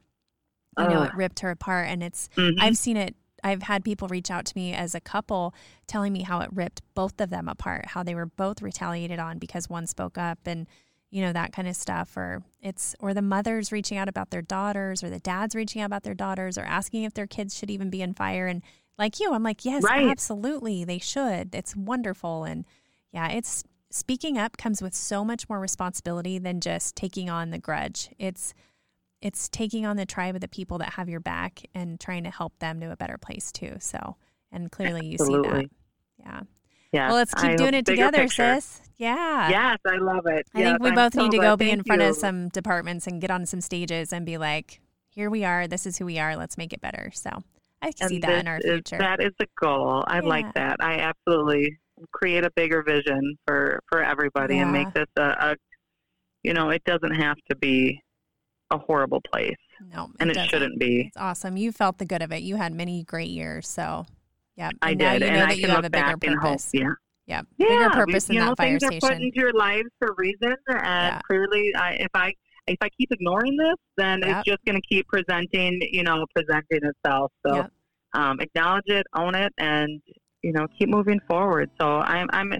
[0.77, 1.87] you know, it ripped her apart.
[1.87, 2.61] And it's, mm-hmm.
[2.61, 3.15] I've seen it.
[3.43, 5.53] I've had people reach out to me as a couple
[5.85, 9.37] telling me how it ripped both of them apart, how they were both retaliated on
[9.37, 10.65] because one spoke up and,
[11.11, 12.15] you know, that kind of stuff.
[12.15, 15.87] Or it's, or the mothers reaching out about their daughters, or the dads reaching out
[15.87, 18.47] about their daughters, or asking if their kids should even be in fire.
[18.47, 18.61] And
[18.97, 20.07] like you, I'm like, yes, right.
[20.07, 21.53] absolutely, they should.
[21.53, 22.45] It's wonderful.
[22.45, 22.63] And
[23.11, 23.63] yeah, it's,
[23.93, 28.09] speaking up comes with so much more responsibility than just taking on the grudge.
[28.17, 28.53] It's
[29.21, 32.29] it's taking on the tribe of the people that have your back and trying to
[32.29, 33.77] help them to a better place too.
[33.79, 34.17] So,
[34.51, 35.47] and clearly Absolutely.
[35.47, 35.69] you see that.
[36.19, 36.41] Yeah.
[36.91, 37.07] Yeah.
[37.07, 38.55] Well, let's keep I doing it together, picture.
[38.55, 38.81] sis.
[38.97, 39.49] Yeah.
[39.49, 40.45] Yes, I love it.
[40.53, 42.09] I yes, think we I'm both so need to go be in front you.
[42.09, 45.67] of some departments and get on some stages and be like, here we are.
[45.67, 46.35] This is who we are.
[46.35, 47.09] Let's make it better.
[47.13, 47.29] So
[47.81, 48.97] I can and see that in our future.
[48.97, 50.03] Is, that is the goal.
[50.05, 50.27] I yeah.
[50.27, 50.77] like that.
[50.81, 51.79] I absolutely
[52.11, 54.63] create a bigger vision for for everybody yeah.
[54.63, 55.55] and make this a, a,
[56.43, 57.99] you know it doesn't have to be
[58.71, 59.55] a horrible place
[59.93, 62.55] no and it, it shouldn't be it's awesome you felt the good of it you
[62.55, 64.05] had many great years so
[64.55, 66.89] yeah i did you and know i can look back and hope yeah
[67.25, 69.03] yeah, yeah bigger purpose you in know, that fire things station.
[69.03, 71.21] are put into your lives for a reason, and yeah.
[71.25, 72.33] clearly, I, if I
[72.67, 74.37] if I keep ignoring this, then yep.
[74.37, 77.31] it's just going to keep presenting, you know, presenting itself.
[77.45, 77.71] So, yep.
[78.13, 80.01] um, acknowledge it, own it, and
[80.43, 81.71] you know, keep moving forward.
[81.79, 82.53] So I'm I'm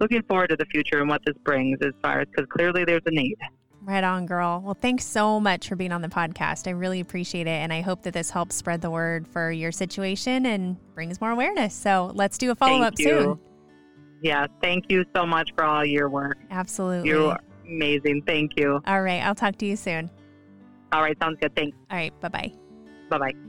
[0.00, 3.02] looking forward to the future and what this brings as far as because clearly there's
[3.06, 3.36] a need.
[3.82, 4.60] Right on, girl.
[4.62, 6.66] Well, thanks so much for being on the podcast.
[6.66, 7.50] I really appreciate it.
[7.50, 11.30] And I hope that this helps spread the word for your situation and brings more
[11.30, 11.74] awareness.
[11.74, 13.38] So let's do a follow up soon.
[14.20, 14.46] Yeah.
[14.60, 16.38] Thank you so much for all your work.
[16.50, 17.08] Absolutely.
[17.08, 18.24] You're amazing.
[18.26, 18.80] Thank you.
[18.86, 19.22] All right.
[19.22, 20.10] I'll talk to you soon.
[20.92, 21.16] All right.
[21.22, 21.54] Sounds good.
[21.54, 21.76] Thanks.
[21.90, 22.20] All right.
[22.20, 22.52] Bye bye.
[23.08, 23.47] Bye bye.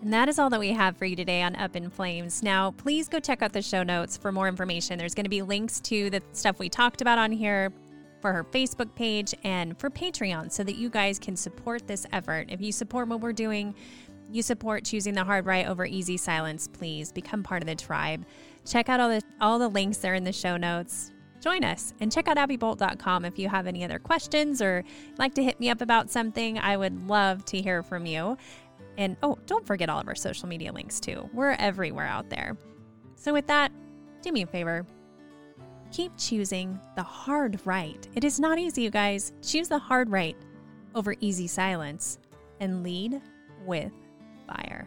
[0.00, 2.42] And that is all that we have for you today on Up in Flames.
[2.42, 4.98] Now, please go check out the show notes for more information.
[4.98, 7.72] There's going to be links to the stuff we talked about on here
[8.20, 12.46] for her Facebook page and for Patreon so that you guys can support this effort.
[12.48, 13.74] If you support what we're doing,
[14.30, 18.24] you support choosing the hard right over easy silence, please become part of the tribe.
[18.66, 21.12] Check out all the all the links there in the show notes.
[21.40, 24.84] Join us and check out abbybolt.com if you have any other questions or
[25.18, 26.58] like to hit me up about something.
[26.58, 28.36] I would love to hear from you.
[28.98, 31.30] And oh, don't forget all of our social media links too.
[31.32, 32.58] We're everywhere out there.
[33.14, 33.72] So, with that,
[34.22, 34.84] do me a favor.
[35.92, 38.06] Keep choosing the hard right.
[38.14, 39.32] It is not easy, you guys.
[39.40, 40.36] Choose the hard right
[40.94, 42.18] over easy silence
[42.60, 43.22] and lead
[43.64, 43.92] with
[44.46, 44.86] fire.